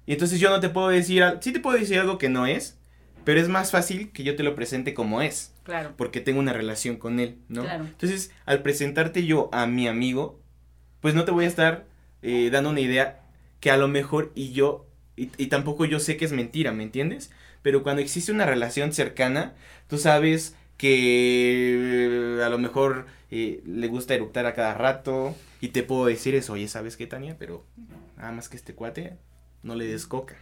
Y 0.07 0.13
entonces 0.15 0.41
yo 0.41 0.51
no 0.51 0.61
te 0.61 0.69
puedo 0.69 0.89
decir, 0.89 1.23
sí 1.41 1.53
te 1.53 1.61
puedo 1.61 1.79
decir 1.79 1.99
algo 1.99 2.19
que 2.19 2.29
no 2.29 2.47
es, 2.47 2.80
pero 3.25 3.41
es 3.41 3.49
más 3.49 3.71
fácil 3.71 4.11
que 4.13 4.23
yo 4.25 4.37
te 4.37 4.43
lo 4.43 4.55
presente 4.55 4.95
como 4.95 5.23
es. 5.23 5.53
Claro. 5.65 5.95
Porque 5.97 6.21
tengo 6.21 6.41
una 6.41 6.53
relación 6.53 6.97
con 6.97 7.21
él, 7.21 7.37
¿no? 7.49 7.63
Claro. 7.63 7.85
Entonces, 7.85 8.33
al 8.47 8.63
presentarte 8.63 9.25
yo 9.25 9.49
a 9.53 9.67
mi 9.67 9.89
amigo, 9.89 10.41
pues 11.01 11.15
no 11.15 11.25
te 11.25 11.31
voy 11.31 11.45
a 11.45 11.49
estar 11.49 11.87
eh, 12.23 12.51
dando 12.51 12.71
una 12.71 12.81
idea 12.81 13.23
que 13.61 13.71
a 13.71 13.77
lo 13.77 13.89
mejor 13.89 14.33
y 14.35 14.53
yo, 14.53 14.87
y, 15.17 15.27
tampoco 15.47 15.85
yo 15.85 16.01
sé 16.01 16.17
que 16.17 16.25
es 16.25 16.33
mentira, 16.33 16.73
¿me 16.73 16.83
entiendes? 16.83 17.31
Pero 17.63 17.83
cuando 17.83 18.01
existe 18.01 18.33
una 18.33 18.47
relación 18.47 18.93
cercana, 18.93 19.55
tú 19.87 19.99
sabes 19.99 20.57
que 20.79 22.39
eh, 22.39 22.43
a 22.43 22.49
lo 22.49 22.59
mejor 22.59 23.07
eh, 23.31 23.63
le 23.67 23.89
gusta 23.89 24.15
eructar 24.15 24.47
a 24.47 24.55
cada 24.55 24.73
rato 24.75 25.37
y 25.61 25.69
te 25.69 25.83
puedo 25.83 26.07
decir 26.07 26.35
eso, 26.35 26.55
oye, 26.55 26.69
¿sabes 26.69 26.97
qué, 26.97 27.07
Tania? 27.07 27.37
Pero 27.39 27.67
nada 28.17 28.33
más 28.33 28.49
que 28.49 28.57
este 28.57 28.75
cuate 28.75 29.19
no 29.63 29.75
le 29.75 29.85
des 29.85 30.07
coca. 30.07 30.37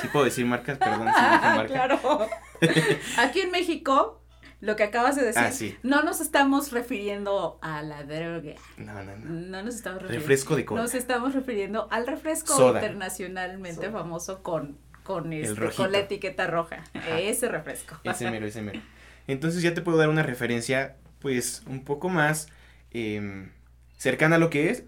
Sí 0.00 0.08
puedo 0.12 0.24
decir 0.24 0.44
marcas, 0.46 0.78
perdón, 0.78 1.08
si 1.14 1.20
dije 1.22 1.38
marca. 1.56 1.66
Claro. 1.66 2.28
Aquí 3.18 3.40
en 3.40 3.50
México, 3.50 4.20
lo 4.60 4.76
que 4.76 4.82
acabas 4.84 5.16
de 5.16 5.24
decir, 5.24 5.42
Ah, 5.44 5.50
sí. 5.52 5.76
no 5.82 6.02
nos 6.02 6.20
estamos 6.20 6.72
refiriendo 6.72 7.58
a 7.62 7.82
la 7.82 8.02
droga. 8.04 8.54
No, 8.76 9.02
no, 9.02 9.16
no. 9.16 9.24
No 9.30 9.62
nos 9.62 9.74
estamos 9.74 10.02
refiriendo. 10.02 10.26
Refresco 10.28 10.56
de 10.56 10.64
cola. 10.64 10.82
Nos 10.82 10.94
estamos 10.94 11.34
refiriendo 11.34 11.88
al 11.90 12.06
refresco 12.06 12.54
Soda. 12.56 12.80
internacionalmente 12.80 13.86
Soda. 13.86 13.92
famoso 13.92 14.42
con, 14.42 14.78
con, 15.02 15.32
este, 15.32 15.70
con 15.70 15.92
la 15.92 15.98
etiqueta 15.98 16.46
roja. 16.46 16.84
Ajá. 16.94 17.20
Ese 17.20 17.48
refresco. 17.48 17.98
Ese 18.04 18.30
mero, 18.30 18.46
ese 18.46 18.62
mero. 18.62 18.80
Entonces 19.26 19.62
ya 19.62 19.74
te 19.74 19.80
puedo 19.82 19.96
dar 19.98 20.08
una 20.08 20.22
referencia, 20.22 20.96
pues, 21.18 21.62
un 21.66 21.84
poco 21.84 22.08
más 22.10 22.48
em, 22.90 23.50
cercana 23.96 24.36
a 24.36 24.38
lo 24.38 24.50
que 24.50 24.70
es 24.70 24.84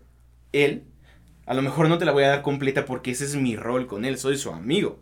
él. 0.53 0.85
A 1.47 1.55
lo 1.55 1.63
mejor 1.63 1.89
no 1.89 1.99
te 1.99 2.05
la 2.05 2.13
voy 2.13 2.25
a 2.25 2.29
dar 2.29 2.43
completa 2.43 2.85
porque 2.85 3.13
ese 3.13 3.25
es 3.25 3.37
mi 3.37 3.57
rol 3.57 3.87
con 3.87 4.05
él, 4.05 4.19
soy 4.19 4.37
su 4.37 4.51
amigo, 4.51 4.99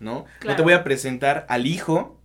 ¿no? 0.00 0.26
No 0.44 0.56
te 0.56 0.62
voy 0.62 0.72
a 0.72 0.84
presentar 0.84 1.46
al 1.48 1.66
hijo 1.66 2.20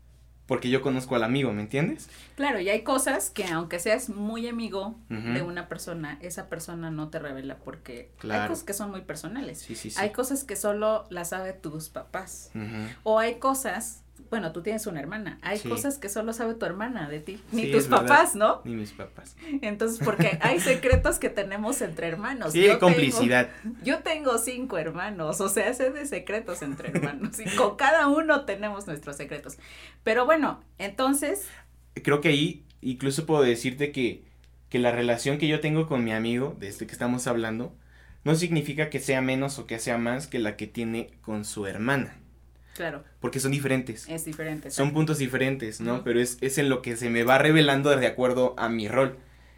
porque 0.47 0.71
yo 0.71 0.81
conozco 0.81 1.15
al 1.15 1.23
amigo, 1.23 1.53
¿me 1.53 1.61
entiendes? 1.61 2.09
Claro, 2.35 2.59
y 2.59 2.69
hay 2.69 2.81
cosas 2.81 3.29
que 3.29 3.45
aunque 3.45 3.77
seas 3.77 4.09
muy 4.09 4.47
amigo 4.47 4.95
de 5.07 5.43
una 5.43 5.69
persona, 5.69 6.17
esa 6.21 6.49
persona 6.49 6.89
no 6.89 7.09
te 7.09 7.19
revela 7.19 7.57
porque 7.57 8.11
hay 8.23 8.47
cosas 8.47 8.63
que 8.63 8.73
son 8.73 8.89
muy 8.89 9.01
personales. 9.01 9.59
Sí, 9.59 9.75
sí, 9.75 9.91
sí. 9.91 9.99
Hay 9.99 10.11
cosas 10.11 10.43
que 10.43 10.55
solo 10.55 11.05
las 11.11 11.29
sabe 11.29 11.53
tus 11.53 11.89
papás. 11.89 12.49
O 13.03 13.19
hay 13.19 13.35
cosas, 13.35 14.01
bueno, 14.29 14.51
tú 14.51 14.61
tienes 14.61 14.85
una 14.87 14.99
hermana, 14.99 15.39
hay 15.41 15.57
Sí. 15.59 15.69
cosas 15.69 15.97
que 15.97 16.09
solo 16.09 16.33
sabe 16.33 16.53
tu 16.53 16.65
hermana 16.65 17.07
de 17.09 17.19
ti, 17.19 17.41
ni 17.51 17.63
Sí, 17.63 17.71
tus 17.71 17.89
verdad. 17.89 18.07
papás, 18.07 18.35
¿no? 18.35 18.61
Ni 18.65 18.75
mis 18.75 18.91
papás. 18.91 19.35
Entonces, 19.61 19.99
porque 20.03 20.37
hay 20.41 20.59
secretos 20.59 21.19
que 21.19 21.29
tenemos 21.29 21.81
entre 21.81 22.07
hermanos. 22.07 22.53
Sí, 22.53 22.63
Yo 22.65 22.79
complicidad. 22.79 23.49
tengo- 23.63 23.75
yo 23.83 23.99
tengo 23.99 24.37
cinco 24.37 24.77
hermanos, 24.77 25.41
o 25.41 25.49
sea, 25.49 25.73
sé 25.73 25.91
de 25.91 26.05
secretos 26.05 26.61
entre 26.61 26.89
hermanos 26.89 27.39
y 27.39 27.45
con 27.55 27.75
cada 27.75 28.07
uno 28.07 28.45
tenemos 28.45 28.85
nuestros 28.87 29.17
secretos. 29.17 29.57
Pero 30.03 30.25
bueno, 30.25 30.61
entonces, 30.77 31.47
Creo 32.03 32.21
que 32.21 32.29
ahí 32.29 32.63
incluso 32.81 33.25
puedo 33.25 33.41
decirte 33.41 33.91
que, 33.91 34.23
que 34.69 34.79
la 34.79 34.91
relación 34.91 35.37
que 35.37 35.47
yo 35.47 35.59
tengo 35.59 35.87
con 35.87 36.03
mi 36.03 36.13
amigo, 36.13 36.55
de 36.59 36.67
este 36.69 36.85
que 36.85 36.93
estamos 36.93 37.27
hablando, 37.27 37.75
no 38.23 38.35
significa 38.35 38.89
que 38.89 38.99
sea 38.99 39.21
menos 39.21 39.59
o 39.59 39.65
que 39.65 39.79
sea 39.79 39.97
más 39.97 40.27
que 40.27 40.39
la 40.39 40.55
que 40.55 40.67
tiene 40.67 41.09
con 41.21 41.43
su 41.45 41.65
hermana. 41.65 42.15
Claro, 42.79 43.03
Porque 43.19 43.41
son 43.41 43.51
diferentes. 43.51 44.07
es 44.07 44.23
diferente. 44.23 44.71
Son 44.71 44.93
puntos 44.93 45.17
diferentes, 45.17 45.81
¿no? 45.81 46.01
Pero 46.05 46.21
es, 46.21 46.37
es 46.39 46.57
en 46.57 46.69
lo 46.69 46.81
que 46.81 46.95
se 46.95 47.09
me 47.09 47.23
va 47.25 47.37
revelando 47.37 47.89
de 47.93 48.07
acuerdo 48.07 48.55
a 48.57 48.69
mi 48.69 48.87
rol. 48.87 49.17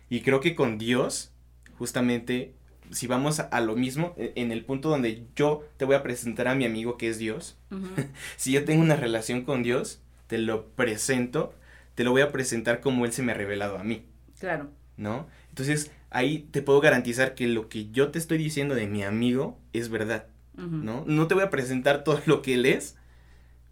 Y 0.10 0.22
creo 0.22 0.40
que 0.40 0.56
con 0.56 0.80
Dios, 0.80 1.32
justamente, 1.78 2.56
si 2.90 3.06
vamos 3.06 3.40
a, 3.40 3.44
a 3.44 3.62
lo 3.62 3.76
mismo, 3.76 4.16
e- 4.18 4.34
en 4.36 4.52
el 4.52 4.66
punto 4.66 4.90
donde 4.90 5.28
yo 5.36 5.64
te 5.78 5.86
voy 5.86 5.96
a 5.96 6.02
presentar 6.02 6.48
a 6.48 6.56
mi 6.56 6.66
amigo 6.66 6.98
que 6.98 7.10
es 7.10 7.20
Dios, 7.20 7.58
si 8.38 8.52
yo 8.54 8.66
tengo 8.66 8.82
una 8.82 8.96
relación 8.96 9.44
con 9.44 9.62
Dios, 9.62 10.02
te 10.26 10.40
lo 10.40 10.66
presento, 10.70 11.54
te 11.94 12.04
lo 12.04 12.10
voy 12.12 12.22
a 12.24 12.32
presentar 12.32 12.82
como 12.82 13.06
Él 13.06 13.14
se 13.14 13.22
me 13.22 13.34
ha 13.34 13.36
revelado 13.36 13.78
a 13.78 13.84
mí, 13.84 14.04
Claro, 14.40 14.72
¿no? 14.98 15.28
Entonces, 15.50 15.92
ahí 16.10 16.48
te 16.52 16.64
puedo 16.64 16.82
garantizar 16.82 17.36
que 17.36 17.48
lo 17.48 17.70
que 17.70 17.92
yo 17.92 18.10
te 18.10 18.18
estoy 18.18 18.40
diciendo 18.40 18.74
de 18.74 18.88
mi 18.88 19.04
amigo 19.04 19.60
es 19.74 19.90
verdad. 19.90 20.26
¿no? 20.54 21.04
No 21.08 21.28
te 21.28 21.34
voy 21.34 21.44
a 21.44 21.50
presentar 21.50 22.04
todo 22.04 22.22
lo 22.26 22.42
que 22.42 22.54
Él 22.54 22.66
es, 22.66 22.96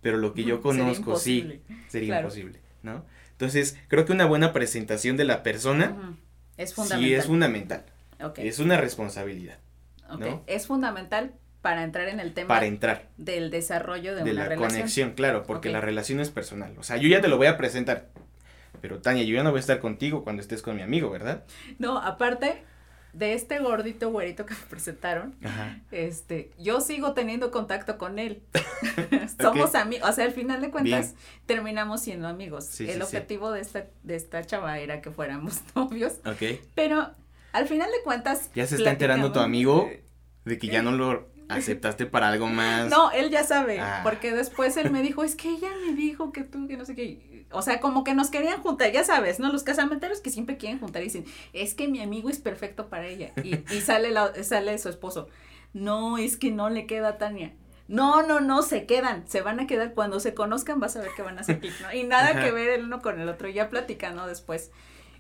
pero 0.02 0.18
lo 0.18 0.34
que 0.34 0.44
yo 0.44 0.58
sería 0.58 0.62
conozco, 0.62 1.16
sí 1.18 1.62
sería 1.88 2.08
Claro. 2.10 2.28
imposible, 2.28 2.60
¿no? 2.84 3.06
Entonces, 3.32 3.78
creo 3.88 4.06
que 4.06 4.12
una 4.12 4.26
buena 4.26 4.52
presentación 4.54 5.16
de 5.18 5.24
la 5.26 5.44
persona. 5.44 6.16
Es 6.58 6.70
sí 6.72 6.76
fundamental. 6.76 7.14
es 7.20 7.26
fundamental, 7.26 7.84
es 8.38 8.60
una 8.60 8.78
responsabilidad. 8.78 9.60
Es 10.48 10.68
fundamental 10.68 11.34
para 11.62 11.84
entrar 11.84 12.08
en 12.10 12.20
el 12.20 12.34
tema 12.34 12.48
para 12.48 12.66
entrar 12.66 13.10
del 13.18 13.52
desarrollo 13.52 14.16
de, 14.16 14.24
de 14.24 14.32
una 14.32 14.44
la 14.44 14.50
relación. 14.50 14.72
conexión, 14.72 15.12
claro, 15.14 15.44
porque 15.44 15.70
la 15.70 15.82
relación 15.82 16.20
es 16.20 16.30
personal. 16.30 16.74
O 16.78 16.84
sea, 16.84 16.98
yo 16.98 17.08
ya 17.10 17.22
te 17.22 17.28
lo 17.28 17.38
voy 17.38 17.48
a 17.48 17.58
presentar, 17.58 18.10
pero 18.82 19.00
Tania, 19.02 19.24
yo 19.24 19.36
ya 19.36 19.44
no 19.44 19.52
voy 19.52 19.58
a 19.58 19.62
estar 19.62 19.80
contigo 19.80 20.24
cuando 20.24 20.42
estés 20.42 20.62
con 20.62 20.76
mi 20.76 20.82
amigo, 20.82 21.10
¿verdad? 21.10 21.44
No, 21.78 21.98
aparte 22.00 22.64
de 23.14 23.34
este 23.34 23.60
gordito 23.60 24.12
güerito 24.12 24.46
que 24.46 24.54
me 24.54 24.60
presentaron, 24.70 25.36
Ajá. 25.44 25.80
este, 25.92 26.52
yo 26.60 26.80
sigo 26.82 27.14
teniendo 27.14 27.50
contacto 27.52 27.98
con 27.98 28.20
él. 28.20 28.42
Somos 29.42 29.76
amigos, 29.76 30.10
o 30.10 30.14
sea, 30.14 30.26
al 30.26 30.32
final 30.32 30.62
de 30.62 30.70
cuentas 30.70 31.16
terminamos 31.46 32.02
siendo 32.02 32.28
amigos. 32.28 32.66
Sí, 32.66 32.84
el 32.84 32.90
sí, 32.90 32.96
sí. 32.98 33.02
objetivo 33.04 33.52
de 33.52 33.62
esta 33.62 33.86
de 34.04 34.16
esta 34.16 34.44
chava 34.46 34.80
era 34.80 35.02
que 35.02 35.12
fuéramos 35.12 35.62
novios, 35.76 36.14
Ok. 36.26 36.60
pero 36.76 37.10
al 37.52 37.68
final 37.68 37.90
de 37.92 38.04
cuentas 38.04 38.50
Ya 38.54 38.68
se 38.68 38.76
está 38.76 38.92
enterando 38.92 39.32
tu 39.32 39.40
amigo 39.40 39.90
de 40.46 40.58
que 40.58 40.68
ya 40.68 40.82
no 40.82 40.92
lo 40.92 41.28
aceptaste 41.50 42.06
para 42.06 42.28
algo 42.30 42.46
más. 42.48 42.90
No, 42.92 43.10
él 43.12 43.32
ya 43.32 43.44
sabe, 43.44 43.80
Ah. 43.80 44.02
porque 44.04 44.32
después 44.34 44.78
él 44.78 44.92
me 44.92 45.02
dijo, 45.02 45.24
es 45.24 45.36
que 45.36 45.50
ella 45.50 45.70
me 45.86 45.94
dijo 45.96 46.32
que 46.32 46.44
tú, 46.44 46.68
que 46.68 46.78
no 46.78 46.86
sé 46.86 46.94
qué. 46.96 47.20
O 47.52 47.62
sea, 47.62 47.80
como 47.80 48.04
que 48.04 48.14
nos 48.14 48.30
querían 48.30 48.62
juntar, 48.62 48.92
ya 48.92 49.04
sabes, 49.04 49.40
¿no? 49.40 49.52
Los 49.52 49.64
casamenteros 49.64 50.22
que 50.22 50.30
siempre 50.30 50.58
quieren 50.58 50.80
juntar 50.80 51.02
y 51.02 51.06
dicen, 51.06 51.26
es 51.54 51.74
que 51.74 51.88
mi 51.88 52.02
amigo 52.02 52.30
es 52.30 52.40
perfecto 52.40 52.90
para 52.90 53.08
ella. 53.08 53.32
Y, 53.44 53.56
y 53.74 53.82
sale, 53.82 54.12
la, 54.12 54.44
sale 54.44 54.78
su 54.78 54.90
esposo, 54.90 55.28
no, 55.74 56.18
es 56.18 56.38
que 56.38 56.52
no 56.52 56.70
le 56.70 56.86
queda 56.86 57.10
a 57.10 57.18
Tania. 57.18 57.54
No, 57.88 58.22
no, 58.22 58.40
no, 58.40 58.62
se 58.62 58.86
quedan, 58.86 59.28
se 59.28 59.42
van 59.42 59.60
a 59.60 59.66
quedar 59.66 59.96
cuando 59.96 60.20
se 60.20 60.36
conozcan, 60.36 60.80
vas 60.80 60.96
a 60.96 61.02
ver 61.02 61.10
que 61.16 61.24
van 61.24 61.40
a 61.40 61.42
hacer 61.42 61.60
clic, 61.60 61.74
¿no? 61.82 61.92
Y 61.92 62.04
nada 62.04 62.30
Ajá. 62.30 62.44
que 62.44 62.52
ver 62.52 62.70
el 62.70 62.86
uno 62.86 63.02
con 63.02 63.20
el 63.20 63.28
otro, 63.28 63.50
ya 63.50 63.68
platicando 63.70 64.28
después, 64.28 64.72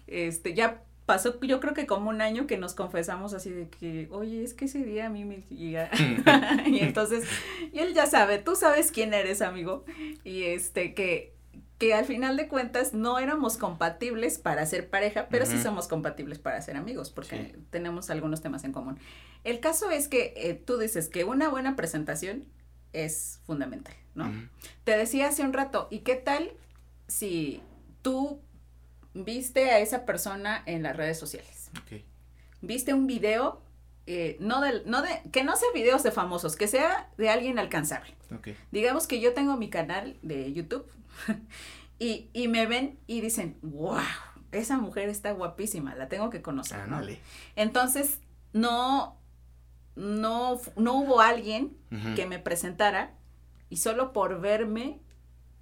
este, 0.06 0.54
ya 0.54 0.84
pasó 1.08 1.40
yo 1.42 1.60
creo 1.60 1.74
que 1.74 1.88
como 1.88 2.12
un 2.12 2.22
año 2.22 2.46
que 2.46 2.60
nos 2.60 2.76
confesamos 2.76 3.34
así 3.34 3.50
de 3.50 3.68
que, 3.70 4.08
oye, 4.12 4.44
es 4.44 4.54
que 4.54 4.66
ese 4.66 4.84
día 4.84 5.08
a 5.08 5.10
mí 5.10 5.26
me... 5.26 5.44
Y, 5.50 5.76
y 6.68 6.80
entonces, 6.82 7.28
y 7.74 7.80
él 7.80 7.96
ya 7.96 8.06
sabe, 8.06 8.38
tú 8.38 8.56
sabes 8.56 8.92
quién 8.92 9.16
eres, 9.16 9.42
amigo, 9.42 9.84
y 10.24 10.44
este, 10.44 10.94
que, 10.94 11.34
que 11.80 11.94
al 11.94 12.06
final 12.06 12.36
de 12.38 12.48
cuentas 12.50 12.94
no 12.94 13.18
éramos 13.20 13.58
compatibles 13.58 14.38
para 14.38 14.66
ser 14.66 14.90
pareja, 14.90 15.28
pero 15.32 15.46
sí 15.46 15.58
somos 15.58 15.88
compatibles 15.88 16.38
para 16.38 16.62
ser 16.62 16.76
amigos, 16.76 17.10
porque 17.10 17.54
Sí. 17.56 17.66
tenemos 17.72 18.10
algunos 18.10 18.42
temas 18.42 18.64
en 18.66 18.74
común. 18.74 19.00
El 19.46 19.62
caso 19.62 19.90
es 19.90 20.08
que 20.10 20.34
eh, 20.36 20.54
tú 20.54 20.78
dices 20.78 21.08
que 21.08 21.24
una 21.24 21.48
buena 21.50 21.76
presentación 21.78 22.44
es 22.92 23.40
fundamental, 23.46 23.96
¿no? 24.14 24.30
Te 24.84 24.98
decía 24.98 25.30
hace 25.30 25.42
un 25.42 25.54
rato, 25.54 25.88
¿y 25.90 26.00
qué 26.00 26.16
tal 26.16 26.52
si 27.08 27.62
tú 28.02 28.42
viste 29.14 29.72
a 29.72 29.80
esa 29.80 30.06
persona 30.06 30.62
en 30.66 30.84
las 30.84 30.98
redes 30.98 31.18
sociales? 31.18 31.70
Ok. 31.82 32.02
Viste 32.62 32.94
un 32.94 33.08
video, 33.08 33.62
eh, 34.06 34.36
no 34.42 34.60
no 34.86 35.02
de, 35.02 35.22
que 35.32 35.46
no 35.46 35.56
sea 35.56 35.70
videos 35.74 36.04
de 36.04 36.12
famosos, 36.12 36.58
que 36.58 36.68
sea 36.68 37.10
de 37.18 37.30
alguien 37.30 37.58
alcanzable. 37.58 38.14
Ok. 38.36 38.50
Digamos 38.72 39.08
que 39.08 39.22
yo 39.22 39.34
tengo 39.34 39.56
mi 39.56 39.70
canal 39.70 40.18
de 40.22 40.52
YouTube 40.52 40.86
y, 42.00 42.30
y 42.34 42.48
me 42.48 42.66
ven 42.66 43.00
y 43.08 43.22
dicen, 43.22 43.58
wow, 43.62 43.98
esa 44.52 44.78
mujer 44.78 45.10
está 45.10 45.32
guapísima, 45.32 45.96
la 45.96 46.10
tengo 46.10 46.30
que 46.30 46.42
conocer. 46.42 46.88
¿no? 46.88 47.02
Entonces, 47.56 48.20
no, 48.54 49.18
no, 49.96 50.60
no 50.76 50.94
hubo 50.96 51.22
alguien 51.22 51.76
que 52.16 52.26
me 52.26 52.40
presentara 52.40 53.16
y 53.70 53.78
solo 53.78 54.14
por 54.14 54.42
verme 54.42 55.00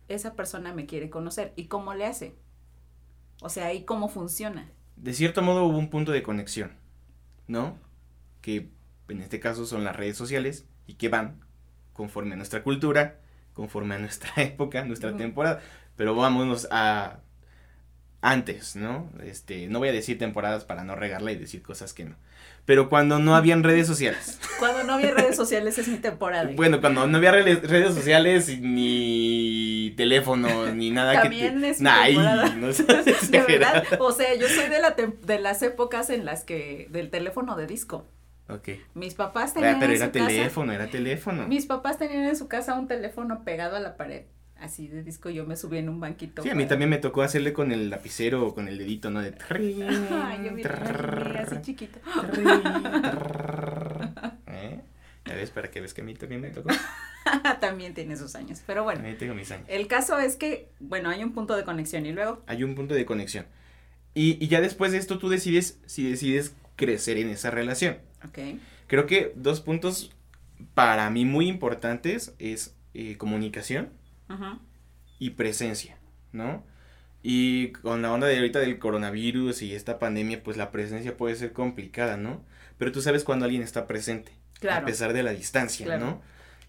esa 0.08 0.36
persona 0.36 0.74
me 0.74 0.86
quiere 0.86 1.10
conocer. 1.10 1.54
¿Y 1.56 1.66
cómo 1.66 1.94
le 1.94 2.06
hace? 2.06 2.36
O 3.42 3.50
sea, 3.50 3.74
¿y 3.74 3.84
cómo 3.84 4.08
funciona? 4.08 4.70
De 4.96 5.14
cierto 5.14 5.42
modo 5.42 5.66
hubo 5.66 5.78
un 5.78 5.90
punto 5.90 6.12
de 6.12 6.24
conexión, 6.24 6.72
¿no? 7.48 7.78
Que 8.42 8.72
en 9.10 9.22
este 9.22 9.40
caso 9.40 9.66
son 9.66 9.84
las 9.84 9.96
redes 9.96 10.18
sociales 10.18 10.66
y 10.88 10.96
que 10.96 11.10
van 11.10 11.42
conforme 11.94 12.34
a 12.34 12.38
nuestra 12.38 12.64
cultura, 12.64 13.20
conforme 13.58 13.96
a 13.96 13.98
nuestra 13.98 14.32
época, 14.44 14.86
nuestra 14.86 15.18
temporada. 15.18 15.62
Pero 15.98 16.16
vámonos 16.16 16.68
a 16.72 17.20
antes, 18.22 18.76
¿no? 18.76 19.10
Este, 19.24 19.68
no 19.68 19.80
voy 19.80 19.90
a 19.90 19.92
decir 19.92 20.18
temporadas 20.18 20.64
para 20.64 20.84
no 20.84 20.96
regarla 20.96 21.32
y 21.32 21.38
decir 21.38 21.64
cosas 21.64 21.94
que 21.94 22.06
no. 22.06 22.16
Pero 22.66 22.88
cuando 22.90 23.18
no 23.18 23.36
habían 23.36 23.64
redes 23.64 23.88
sociales. 23.88 24.40
Cuando 24.60 24.84
no 24.84 24.94
había 24.96 25.14
redes 25.14 25.36
sociales 25.36 25.78
es 25.78 25.88
mi 25.88 25.98
temporada. 25.98 26.50
Bueno, 26.56 26.82
cuando 26.82 27.06
no 27.08 27.18
había 27.18 27.32
redes 27.32 27.94
sociales 27.94 28.60
ni 28.60 29.94
teléfono 29.96 30.74
ni 30.74 30.90
nada 30.90 31.22
También 31.22 31.56
que 31.56 31.62
te... 31.62 31.70
es 31.70 31.82
Nah, 31.82 32.06
temporada. 32.06 32.50
no 32.56 32.68
de 33.30 33.42
verdad, 33.48 33.84
o 34.00 34.12
sea, 34.12 34.36
yo 34.36 34.48
soy 34.50 34.68
de, 34.68 34.80
la 34.80 34.92
de 34.92 35.40
las 35.40 35.62
épocas 35.62 36.10
en 36.10 36.26
las 36.26 36.44
que, 36.44 36.88
del 36.90 37.10
teléfono 37.10 37.56
de 37.56 37.68
disco. 37.68 38.08
Ok. 38.50 38.70
Mis 38.94 39.14
papás 39.14 39.52
Ah, 39.52 39.54
tenían 39.56 39.80
pero 39.80 39.92
en 39.92 39.98
era 39.98 40.06
su 40.08 40.12
casa, 40.14 40.28
teléfono, 40.28 40.72
era 40.74 40.90
teléfono. 40.90 41.48
mis 41.48 41.66
papás 41.66 41.98
tenían 41.98 42.24
en 42.26 42.36
su 42.38 42.48
casa 42.48 42.76
un 42.80 42.88
teléfono 42.88 43.44
pegado 43.44 43.76
a 43.76 43.80
la 43.82 43.98
pared, 43.98 44.24
así 44.60 44.88
de 44.88 45.04
disco, 45.04 45.30
yo 45.30 45.46
me 45.46 45.56
subí 45.58 45.78
en 45.80 45.90
un 45.90 46.00
banquito. 46.00 46.44
Sí, 46.44 46.50
a 46.50 46.56
mí 46.56 46.66
también 46.66 46.90
me 46.90 46.98
tocó 46.98 47.22
hacerle 47.24 47.52
con 47.54 47.72
el 47.72 47.90
lapicero 47.90 48.46
o 48.48 48.54
con 48.56 48.68
el 48.70 48.78
dedito, 48.78 49.10
¿no? 49.10 49.22
De... 49.22 49.32
Yo 49.50 50.52
me 50.54 50.64
lo 50.64 50.64
imaginé 50.64 51.40
así 51.40 51.62
chiquito. 51.62 52.00
¿Eh? 54.48 54.80
Ya 55.26 55.36
ves, 55.36 55.50
para 55.52 55.70
que 55.70 55.82
ves 55.82 55.94
que 55.94 56.02
a 56.02 56.04
mí 56.06 56.14
también 56.14 56.40
me 56.42 56.50
tocó. 56.50 56.70
también 57.60 57.94
tiene 57.94 58.16
sus 58.16 58.36
años, 58.36 58.62
pero 58.66 58.84
bueno. 58.86 59.06
Ahí 59.06 59.16
tengo 59.16 59.34
mis 59.34 59.52
años. 59.52 59.66
El 59.68 59.88
caso 59.88 60.18
es 60.20 60.38
que, 60.38 60.70
bueno, 60.80 61.10
hay 61.10 61.22
un 61.24 61.34
punto 61.34 61.56
de 61.58 61.64
conexión 61.66 62.06
y 62.06 62.14
luego. 62.14 62.42
Hay 62.48 62.64
un 62.64 62.76
punto 62.76 62.96
de 62.96 63.06
conexión. 63.06 63.46
Y, 64.14 64.42
y 64.44 64.48
ya 64.48 64.62
después 64.62 64.94
de 64.94 64.98
esto 65.00 65.20
tú 65.20 65.28
decides 65.30 65.80
si 65.86 66.10
decides 66.10 66.56
crecer 66.78 67.18
en 67.18 67.30
esa 67.30 67.52
relación. 67.52 67.98
Ok. 68.26 68.40
Creo 68.88 69.06
que 69.06 69.34
dos 69.36 69.62
puntos 69.62 70.12
para 70.74 71.10
mí 71.10 71.26
muy 71.26 71.48
importantes 71.48 72.34
es 72.40 72.76
eh, 72.94 73.18
comunicación 73.18 73.90
y 75.20 75.32
presencia, 75.32 75.98
¿no? 76.32 76.64
Y 77.24 77.70
con 77.70 78.02
la 78.02 78.12
onda 78.14 78.28
de 78.28 78.38
ahorita 78.38 78.60
del 78.60 78.80
coronavirus 78.80 79.62
y 79.62 79.74
esta 79.74 80.00
pandemia, 80.00 80.44
pues 80.44 80.58
la 80.58 80.72
presencia 80.72 81.18
puede 81.18 81.36
ser 81.36 81.52
complicada, 81.54 82.18
¿no? 82.18 82.44
Pero 82.78 82.92
tú 82.92 83.02
sabes 83.02 83.24
cuando 83.24 83.46
alguien 83.46 83.64
está 83.64 83.88
presente, 83.88 84.32
Claro. 84.60 84.84
a 84.84 84.86
pesar 84.86 85.14
de 85.14 85.24
la 85.24 85.32
distancia, 85.32 85.86
Claro. 85.86 86.06
¿no? 86.06 86.22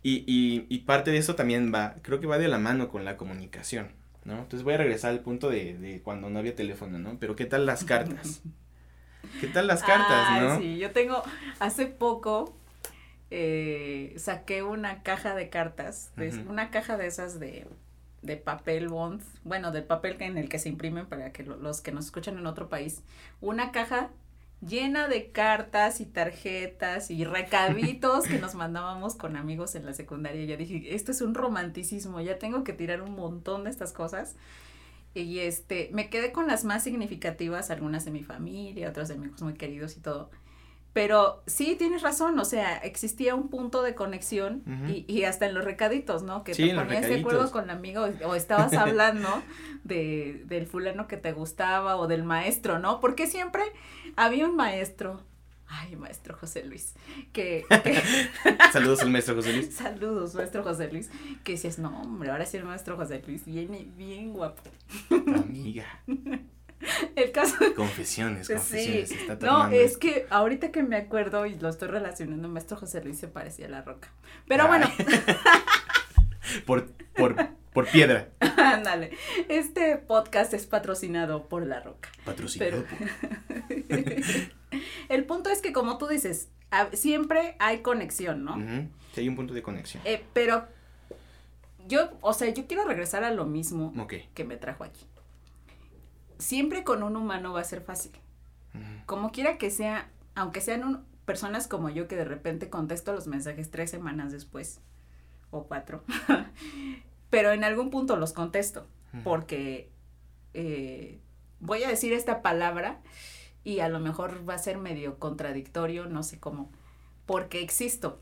Y, 0.02 0.24
y, 0.26 0.66
y 0.68 0.80
parte 0.80 1.10
de 1.10 1.18
eso 1.18 1.34
también 1.34 1.72
va, 1.74 1.96
creo 2.02 2.20
que 2.20 2.26
va 2.26 2.38
de 2.38 2.48
la 2.48 2.58
mano 2.58 2.88
con 2.88 3.04
la 3.04 3.16
comunicación, 3.16 3.88
¿no? 4.24 4.34
Entonces 4.40 4.62
voy 4.62 4.74
a 4.74 4.78
regresar 4.78 5.10
al 5.10 5.20
punto 5.20 5.48
de, 5.50 5.76
de 5.78 6.00
cuando 6.02 6.30
no 6.30 6.38
había 6.38 6.54
teléfono, 6.54 6.98
¿no? 6.98 7.18
Pero 7.18 7.34
¿qué 7.36 7.46
tal 7.46 7.66
las 7.66 7.84
cartas? 7.84 8.42
¿Qué 9.40 9.46
tal 9.48 9.66
las 9.66 9.82
cartas, 9.82 10.42
no? 10.42 10.58
Sí, 10.58 10.78
yo 10.78 10.90
tengo, 10.92 11.22
hace 11.60 11.86
poco 11.86 12.54
eh, 13.30 14.14
saqué 14.18 14.62
una 14.62 15.02
caja 15.02 15.34
de 15.34 15.50
cartas, 15.50 16.10
Ujú. 16.16 16.50
una 16.50 16.70
caja 16.70 16.96
de 16.96 17.06
esas 17.06 17.38
de, 17.38 17.66
de 18.22 18.36
papel 18.36 18.88
bond, 18.88 19.22
bueno, 19.44 19.70
del 19.70 19.84
papel 19.84 20.16
que- 20.16 20.24
en 20.24 20.38
el 20.38 20.48
que 20.48 20.58
se 20.58 20.68
imprimen 20.68 21.06
para 21.06 21.32
que 21.32 21.42
lo- 21.42 21.56
los 21.56 21.80
que 21.80 21.92
nos 21.92 22.06
escuchan 22.06 22.38
en 22.38 22.46
otro 22.46 22.68
país, 22.68 23.02
una 23.40 23.70
caja 23.70 24.10
llena 24.60 25.06
de 25.08 25.30
cartas 25.30 26.00
y 26.00 26.06
tarjetas 26.06 27.10
y 27.12 27.24
recaditos 27.24 28.26
que 28.26 28.38
nos 28.38 28.54
mandábamos 28.56 29.14
con 29.14 29.36
amigos 29.36 29.74
en 29.74 29.84
la 29.86 29.94
secundaria. 29.94 30.44
Yo 30.46 30.56
dije, 30.56 30.94
esto 30.94 31.12
es 31.12 31.20
un 31.20 31.34
romanticismo, 31.34 32.20
ya 32.20 32.38
tengo 32.38 32.64
que 32.64 32.72
tirar 32.72 33.02
un 33.02 33.14
montón 33.14 33.64
de 33.64 33.70
estas 33.70 33.92
cosas. 33.92 34.36
Y 35.22 35.40
este, 35.40 35.90
me 35.92 36.10
quedé 36.10 36.32
con 36.32 36.46
las 36.46 36.64
más 36.64 36.84
significativas, 36.84 37.70
algunas 37.70 38.04
de 38.04 38.10
mi 38.10 38.22
familia, 38.22 38.88
otras 38.88 39.08
de 39.08 39.14
amigos 39.14 39.42
muy 39.42 39.54
queridos 39.54 39.96
y 39.96 40.00
todo. 40.00 40.30
Pero 40.94 41.42
sí, 41.46 41.76
tienes 41.78 42.02
razón, 42.02 42.38
o 42.40 42.44
sea, 42.44 42.76
existía 42.78 43.34
un 43.34 43.48
punto 43.48 43.82
de 43.82 43.94
conexión 43.94 44.62
y, 44.88 45.04
y 45.06 45.24
hasta 45.24 45.46
en 45.46 45.54
los 45.54 45.64
recaditos, 45.64 46.22
¿no? 46.22 46.42
Que 46.42 46.54
Sí, 46.54 46.70
te 46.70 46.74
ponías 46.74 47.06
de 47.06 47.20
acuerdo 47.20 47.50
con 47.52 47.64
el 47.64 47.70
amigo 47.70 48.08
o 48.24 48.34
estabas 48.34 48.72
hablando 48.74 49.28
de, 49.84 50.42
del 50.46 50.66
fulano 50.66 51.06
que 51.06 51.16
te 51.16 51.32
gustaba 51.32 51.96
o 51.96 52.08
del 52.08 52.24
maestro, 52.24 52.78
¿no? 52.78 53.00
Porque 53.00 53.26
siempre 53.26 53.62
había 54.16 54.46
un 54.46 54.56
maestro, 54.56 55.22
ay, 55.68 55.96
maestro 55.96 56.36
José 56.36 56.64
Luis, 56.64 56.94
que, 57.32 57.64
que 57.84 58.00
Saludos 58.72 59.00
al 59.02 59.10
maestro 59.10 59.34
José 59.34 59.52
Luis. 59.52 59.74
saludos, 59.74 60.34
maestro 60.34 60.62
José 60.62 60.90
Luis, 60.90 61.10
que 61.44 61.52
dices, 61.52 61.78
no, 61.78 62.00
hombre, 62.02 62.30
ahora 62.30 62.46
sí 62.46 62.56
el 62.56 62.64
maestro 62.64 62.96
José 62.96 63.22
Luis 63.26 63.44
viene 63.44 63.86
bien 63.96 64.32
guapo. 64.32 64.62
Amiga. 65.10 65.84
El 67.16 67.32
caso 67.32 67.56
Confesiones, 67.74 68.46
Sí, 68.46 68.52
confesiones. 68.54 69.08
se 69.08 69.14
está 69.16 69.34
no, 69.46 69.68
es 69.68 69.96
que 69.98 70.26
ahorita 70.30 70.70
que 70.70 70.84
me 70.84 70.96
acuerdo 70.96 71.44
y 71.44 71.56
lo 71.58 71.68
estoy 71.68 71.88
relacionando, 71.88 72.48
maestro 72.48 72.76
José 72.76 73.02
Luis 73.02 73.18
se 73.18 73.26
parecía 73.26 73.66
a 73.66 73.70
la 73.70 73.82
roca. 73.82 74.12
Pero 74.46 74.64
Ay. 74.64 74.68
bueno, 74.68 74.90
Por, 76.66 76.86
por, 77.14 77.36
por 77.74 77.86
piedra. 77.88 78.28
ándale, 78.56 79.10
este 79.48 79.96
podcast 79.98 80.54
es 80.54 80.66
patrocinado 80.66 81.46
por 81.48 81.66
la 81.66 81.80
roca. 81.80 82.08
Patrocinado. 82.24 82.84
Pero- 83.68 84.48
El 85.08 85.24
punto 85.24 85.50
es 85.50 85.60
que 85.62 85.72
como 85.72 85.98
tú 85.98 86.06
dices, 86.08 86.48
siempre 86.92 87.56
hay 87.58 87.80
conexión, 87.82 88.44
¿no? 88.44 88.56
Sí, 89.14 89.20
hay 89.22 89.28
un 89.28 89.36
punto 89.36 89.54
de 89.54 89.62
conexión. 89.62 90.02
Eh, 90.06 90.24
pero 90.32 90.66
yo, 91.86 92.10
o 92.20 92.32
sea, 92.34 92.48
yo 92.52 92.66
quiero 92.66 92.84
regresar 92.84 93.24
a 93.24 93.30
lo 93.30 93.46
mismo 93.46 93.92
que 94.34 94.44
me 94.44 94.56
trajo 94.56 94.84
aquí. 94.84 95.06
Siempre 96.38 96.84
con 96.84 97.02
un 97.02 97.16
humano 97.16 97.52
va 97.52 97.60
a 97.60 97.64
ser 97.64 97.80
fácil. 97.80 98.12
Como 99.06 99.32
quiera 99.32 99.58
que 99.58 99.70
sea, 99.70 100.08
aunque 100.36 100.60
sean 100.60 100.84
un- 100.84 101.04
personas 101.24 101.66
como 101.66 101.88
yo 101.90 102.06
que 102.08 102.14
de 102.16 102.24
repente 102.24 102.70
contesto 102.70 103.12
los 103.12 103.26
mensajes 103.26 103.70
tres 103.70 103.90
semanas 103.90 104.30
después 104.32 104.80
o 105.50 105.64
cuatro, 105.64 106.04
pero 107.30 107.52
en 107.52 107.64
algún 107.64 107.90
punto 107.90 108.16
los 108.16 108.32
contesto 108.32 108.86
porque 109.24 109.90
eh, 110.54 111.18
voy 111.60 111.82
a 111.82 111.88
decir 111.88 112.12
esta 112.12 112.40
palabra 112.42 113.00
y 113.68 113.80
a 113.80 113.90
lo 113.90 114.00
mejor 114.00 114.48
va 114.48 114.54
a 114.54 114.58
ser 114.58 114.78
medio 114.78 115.18
contradictorio, 115.18 116.06
no 116.06 116.22
sé 116.22 116.40
cómo, 116.40 116.70
porque 117.26 117.60
existo. 117.60 118.18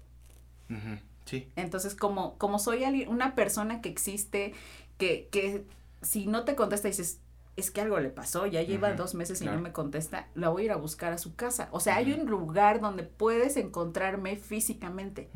Sí. 1.25 1.49
Entonces, 1.55 1.95
como, 1.95 2.37
como 2.37 2.59
soy 2.59 2.83
una 3.07 3.37
persona 3.37 3.81
que 3.81 3.89
existe, 3.89 4.55
que, 4.99 5.29
que 5.31 5.65
si 6.03 6.27
no 6.27 6.45
te 6.45 6.57
contesta 6.57 6.89
dices, 6.89 7.21
es 7.55 7.71
que 7.71 7.81
algo 7.81 8.01
le 8.01 8.11
pasó, 8.11 8.47
ya 8.47 8.61
lleva 8.63 8.95
dos 8.95 9.15
meses 9.15 9.41
y 9.41 9.45
claro. 9.45 9.59
no 9.59 9.63
me 9.63 9.73
contesta, 9.73 10.29
la 10.35 10.49
voy 10.49 10.63
a 10.63 10.65
ir 10.65 10.73
a 10.73 10.77
buscar 10.77 11.13
a 11.13 11.19
su 11.19 11.37
casa. 11.37 11.69
O 11.71 11.79
sea, 11.79 11.95
hay 11.95 12.13
un 12.13 12.27
lugar 12.27 12.81
donde 12.81 13.05
puedes 13.05 13.57
encontrarme 13.57 14.35
físicamente, 14.35 15.31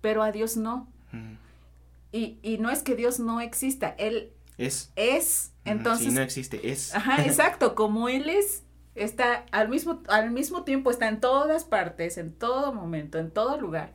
pero 0.00 0.22
a 0.22 0.32
Dios 0.32 0.56
no. 0.56 0.88
Y, 2.10 2.38
y 2.42 2.56
no 2.56 2.70
es 2.70 2.82
que 2.82 2.96
Dios 2.96 3.20
no 3.20 3.42
exista, 3.42 3.90
Él 3.98 4.32
Es. 4.56 4.92
es. 4.96 5.52
Entonces, 5.66 6.14
no 6.14 6.22
existe, 6.22 6.72
es. 6.72 6.94
Ajá, 6.94 7.22
exacto, 7.26 7.74
como 7.74 8.08
él 8.08 8.30
es, 8.30 8.64
está 8.94 9.46
al 9.52 9.68
mismo, 9.68 10.02
al 10.08 10.30
mismo 10.30 10.64
tiempo, 10.64 10.90
está 10.90 11.08
en 11.08 11.20
todas 11.20 11.64
partes, 11.64 12.18
en 12.18 12.32
todo 12.32 12.72
momento, 12.72 13.18
en 13.18 13.30
todo 13.30 13.58
lugar, 13.60 13.92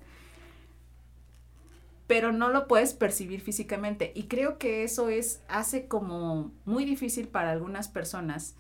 pero 2.08 2.32
no 2.32 2.50
lo 2.50 2.68
puedes 2.68 2.94
percibir 2.94 3.42
físicamente. 3.42 4.12
Y 4.16 4.24
creo 4.24 4.58
que 4.58 4.84
eso 4.84 5.10
es, 5.10 5.42
hace 5.50 5.88
como 5.88 6.52
muy 6.66 6.86
difícil 6.86 7.28
para 7.28 7.52
algunas 7.52 7.90
personas 7.90 8.56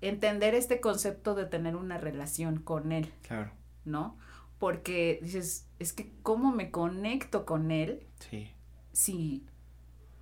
entender 0.00 0.54
este 0.54 0.80
concepto 0.80 1.34
de 1.34 1.44
tener 1.46 1.74
una 1.74 1.98
relación 1.98 2.60
con 2.60 2.92
él, 2.92 3.12
Claro. 3.26 3.50
¿no? 3.84 4.16
Porque 4.60 5.18
dices, 5.22 5.66
es 5.80 5.92
que 5.92 6.12
cómo 6.22 6.52
me 6.52 6.70
conecto 6.70 7.44
con 7.44 7.70
él 7.72 8.06
Sí. 8.20 8.48
sí, 8.92 9.44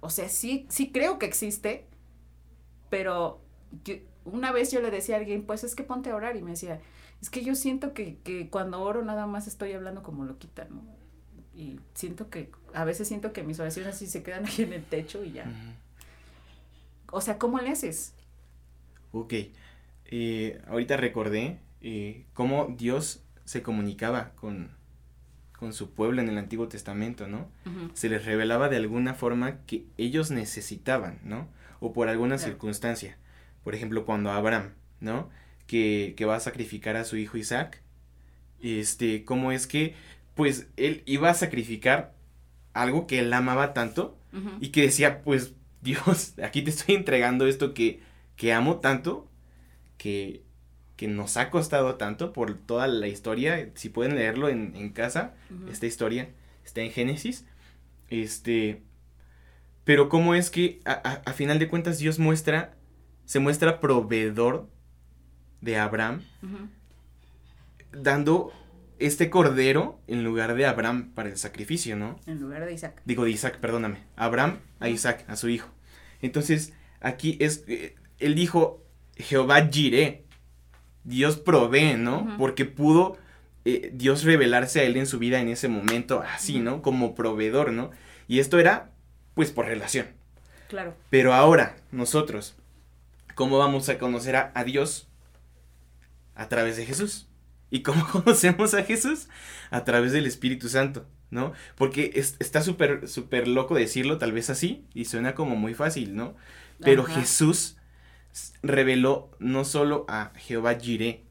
o 0.01 0.09
sea, 0.09 0.29
sí, 0.31 0.67
sí 0.71 0.91
creo 0.93 1.19
que 1.19 1.27
existe, 1.27 1.87
pero 2.89 3.41
yo- 3.85 3.97
una 4.27 4.53
vez 4.53 4.71
yo 4.71 4.81
le 4.81 4.91
decía 4.91 5.17
a 5.17 5.19
alguien, 5.19 5.45
pues 5.47 5.65
es 5.65 5.75
que 5.75 5.83
ponte 5.83 6.11
a 6.11 6.17
orar 6.17 6.37
y 6.37 6.43
me 6.43 6.51
decía, 6.51 6.81
es 7.23 7.31
que 7.31 7.43
yo 7.43 7.55
siento 7.55 7.95
que, 7.95 8.19
que 8.25 8.51
cuando 8.51 8.81
oro 8.83 9.03
nada 9.03 9.27
más 9.27 9.47
estoy 9.47 9.73
hablando 9.73 10.03
como 10.03 10.25
loquita, 10.25 10.67
¿no? 10.71 10.83
Y 11.55 11.81
siento 11.95 12.29
que, 12.29 12.51
a 12.75 12.85
veces 12.85 13.09
siento 13.09 13.33
que 13.33 13.43
mis 13.43 13.59
oraciones 13.59 13.95
así 13.97 14.07
se 14.07 14.23
quedan 14.23 14.45
ahí 14.45 14.63
en 14.63 14.73
el 14.75 14.85
techo 14.85 15.25
y 15.25 15.33
ya. 15.33 15.51
O 17.11 17.21
sea, 17.21 17.39
¿cómo 17.39 17.59
le 17.61 17.71
haces? 17.71 18.13
Ok. 19.13 19.33
Eh, 20.07 20.61
ahorita 20.69 20.97
recordé 20.97 21.59
eh, 21.81 22.27
cómo 22.35 22.75
Dios 22.77 23.23
se 23.45 23.63
comunicaba 23.63 24.33
con, 24.37 24.71
con 25.59 25.73
su 25.73 25.91
pueblo 25.93 26.21
en 26.21 26.29
el 26.29 26.37
Antiguo 26.39 26.69
Testamento, 26.69 27.27
¿no? 27.27 27.49
Se 27.95 28.09
les 28.09 28.25
revelaba 28.25 28.69
de 28.69 28.77
alguna 28.77 29.15
forma 29.15 29.59
que 29.67 29.87
ellos 29.97 30.31
necesitaban, 30.31 31.21
¿no? 31.25 31.49
O 31.81 31.93
por 31.93 32.09
alguna 32.09 32.37
Claro. 32.37 32.53
circunstancia. 32.53 33.17
Por 33.67 33.75
ejemplo, 33.75 34.05
cuando 34.07 34.31
Abraham, 34.31 34.75
¿no? 35.01 35.29
Que, 35.67 36.15
que 36.17 36.25
va 36.25 36.37
a 36.37 36.41
sacrificar 36.41 36.95
a 36.95 37.03
su 37.05 37.17
hijo 37.17 37.37
Isaac. 37.37 37.83
Este, 38.63 39.25
cómo 39.25 39.51
es 39.51 39.67
que, 39.67 39.95
pues, 40.37 40.69
él 40.77 41.03
iba 41.05 41.31
a 41.31 41.35
sacrificar 41.35 42.15
algo 42.75 43.09
que 43.09 43.19
él 43.19 43.33
amaba 43.33 43.75
tanto 43.75 44.17
y 44.61 44.69
que 44.69 44.83
decía, 44.83 45.23
pues, 45.23 45.55
Dios, 45.83 46.35
aquí 46.43 46.63
te 46.63 46.71
estoy 46.71 46.95
entregando 46.95 47.47
esto 47.47 47.75
que, 47.75 48.01
que 48.37 48.53
amo 48.53 48.77
tanto, 48.81 49.29
que, 49.99 50.43
que 50.97 51.09
nos 51.09 51.37
ha 51.37 51.51
costado 51.51 51.97
tanto 51.97 52.33
por 52.33 52.55
toda 52.57 52.87
la 52.87 53.09
historia. 53.09 53.71
Si 53.75 53.89
pueden 53.89 54.15
leerlo 54.15 54.49
en, 54.49 54.77
en 54.77 54.91
casa, 54.91 55.35
esta 55.71 55.87
historia 55.87 56.29
está 56.65 56.83
en 56.83 56.93
Génesis. 56.93 57.45
Este, 58.11 58.83
pero 59.85 60.09
cómo 60.09 60.35
es 60.37 60.51
que 60.51 60.81
a, 60.85 60.93
a- 60.93 61.23
a 61.31 61.33
final 61.33 61.59
de 61.59 61.69
cuentas 61.69 61.99
Dios 61.99 62.19
muestra, 62.21 62.76
se 63.27 63.39
muestra 63.41 63.81
proveedor 63.81 64.69
de 65.61 65.77
Abraham, 65.77 66.23
dando 67.93 68.53
este 68.99 69.29
cordero 69.29 70.01
en 70.07 70.25
lugar 70.25 70.55
de 70.55 70.67
Abraham 70.67 71.13
para 71.15 71.29
el 71.29 71.37
sacrificio, 71.37 71.97
¿no? 71.97 72.19
En 72.27 72.41
lugar 72.41 72.65
de 72.65 72.73
Isaac. 72.73 73.03
Digo 73.05 73.25
de 73.25 73.31
Isaac, 73.31 73.59
perdóname. 73.59 73.99
Abraham 74.17 74.61
a 74.81 74.89
Isaac, 74.89 75.25
a 75.29 75.37
su 75.37 75.49
hijo. 75.49 75.69
Entonces, 76.23 76.73
aquí 77.01 77.37
es, 77.41 77.65
eh, 77.67 77.97
él 78.19 78.35
dijo, 78.35 78.83
Jehová 79.17 79.69
Jireh, 79.71 80.25
Dios 81.05 81.37
provee, 81.37 81.97
¿no? 81.97 82.37
Porque 82.39 82.65
pudo 82.65 83.19
eh, 83.65 83.91
Dios 83.93 84.25
revelarse 84.25 84.81
a 84.81 84.85
él 84.85 84.97
en 84.97 85.07
su 85.07 85.19
vida 85.19 85.41
en 85.41 85.49
ese 85.49 85.69
momento, 85.69 86.23
así, 86.23 86.59
¿no? 86.61 86.83
Como 86.83 87.15
proveedor, 87.15 87.73
¿no? 87.73 87.91
Y 88.29 88.39
esto 88.39 88.59
era, 88.59 88.93
pues, 89.35 89.51
por 89.51 89.67
relación. 89.67 90.07
Claro. 90.69 90.95
Pero 91.11 91.35
ahora, 91.35 91.77
nosotros, 91.93 92.57
¿cómo 93.37 93.59
vamos 93.59 93.89
a 93.89 93.99
conocer 93.99 94.35
a, 94.35 94.51
a 94.57 94.65
Dios? 94.65 95.07
A 96.35 96.49
través 96.49 96.77
de 96.77 96.85
Jesús. 96.85 97.29
¿Y 97.71 97.83
cómo 97.83 98.05
conocemos 98.11 98.75
a 98.75 98.83
Jesús? 98.83 99.29
A 99.71 99.85
través 99.85 100.11
del 100.11 100.27
Espíritu 100.27 100.69
Santo, 100.69 101.07
¿no? 101.31 101.53
Porque 101.77 102.11
está 102.15 102.63
súper, 102.63 103.07
súper 103.07 103.47
loco 103.47 103.77
decirlo 103.77 104.19
tal 104.19 104.33
vez 104.33 104.51
así 104.51 104.87
y 104.95 105.05
suena 105.05 105.37
como 105.37 105.55
muy 105.55 105.75
fácil, 105.75 106.17
¿no? 106.17 106.35
Pero 106.81 107.05
Jesús 107.05 107.77
reveló 108.63 109.31
no 109.39 109.65
solo 109.65 110.05
a 110.09 110.33
Jehová 110.37 110.75
Jireh, 110.79 111.25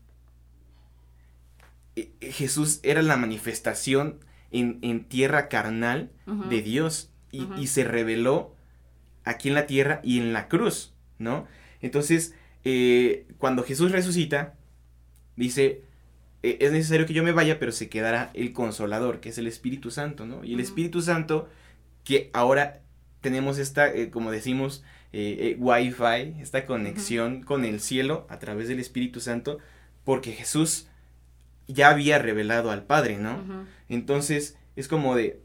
e, 1.96 2.12
Jesús 2.32 2.80
era 2.84 3.02
la 3.02 3.18
manifestación 3.18 4.20
en, 4.52 5.04
tierra 5.06 5.50
carnal 5.50 6.12
de 6.26 6.62
Dios 6.62 7.12
y, 7.32 7.68
se 7.68 7.84
reveló 7.84 8.56
aquí 9.24 9.50
en 9.50 9.56
la 9.56 9.68
tierra 9.68 10.00
y 10.04 10.20
en 10.20 10.32
la 10.32 10.48
cruz, 10.48 10.94
¿no? 11.20 11.48
Entonces, 11.82 12.34
eh, 12.64 13.28
cuando 13.38 13.64
Jesús 13.64 13.92
resucita, 13.92 14.56
dice, 15.36 15.84
e, 16.42 16.58
es 16.60 16.72
necesario 16.72 17.06
que 17.06 17.14
yo 17.14 17.24
me 17.24 17.32
vaya, 17.32 17.60
pero 17.60 17.72
se 17.72 17.90
quedará 17.90 18.32
el 18.34 18.54
consolador, 18.54 19.20
que 19.20 19.30
es 19.30 19.38
el 19.38 19.48
Espíritu 19.48 19.92
Santo, 19.92 20.26
¿no? 20.26 20.44
Y 20.44 20.56
el 20.56 20.60
Espíritu 20.60 21.02
Santo, 21.02 21.48
que 22.04 22.32
ahora 22.34 22.82
tenemos 23.22 23.60
esta, 23.60 23.94
eh, 23.94 24.10
como 24.10 24.32
decimos, 24.32 24.84
eh, 25.14 25.56
Wi-Fi, 25.60 26.42
esta 26.42 26.66
conexión 26.66 27.44
con 27.44 27.64
el 27.66 27.80
cielo 27.80 28.26
a 28.30 28.40
través 28.40 28.68
del 28.68 28.80
Espíritu 28.80 29.20
Santo, 29.20 29.60
porque 30.04 30.32
Jesús 30.32 30.88
ya 31.68 31.90
había 31.90 32.20
revelado 32.20 32.72
al 32.72 32.84
Padre, 32.84 33.18
¿no? 33.18 33.66
Entonces, 33.90 34.58
es 34.76 34.88
como 34.88 35.16
de, 35.16 35.40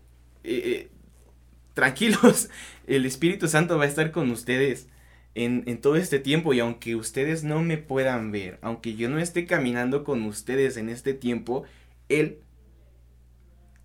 tranquilos, 1.74 2.50
el 2.86 3.06
Espíritu 3.06 3.46
Santo 3.46 3.78
va 3.78 3.84
a 3.84 3.88
estar 3.88 4.10
con 4.10 4.30
ustedes 4.30 4.88
en, 5.34 5.80
todo 5.80 5.96
este 5.96 6.18
tiempo 6.18 6.52
y 6.54 6.60
aunque 6.60 6.96
ustedes 6.96 7.44
no 7.44 7.62
me 7.62 7.78
puedan 7.78 8.32
ver, 8.32 8.58
aunque 8.62 8.94
yo 8.94 9.08
no 9.08 9.18
esté 9.18 9.46
caminando 9.46 10.04
con 10.04 10.22
ustedes 10.24 10.76
en 10.76 10.88
este 10.88 11.14
tiempo, 11.14 11.64
Él 12.08 12.38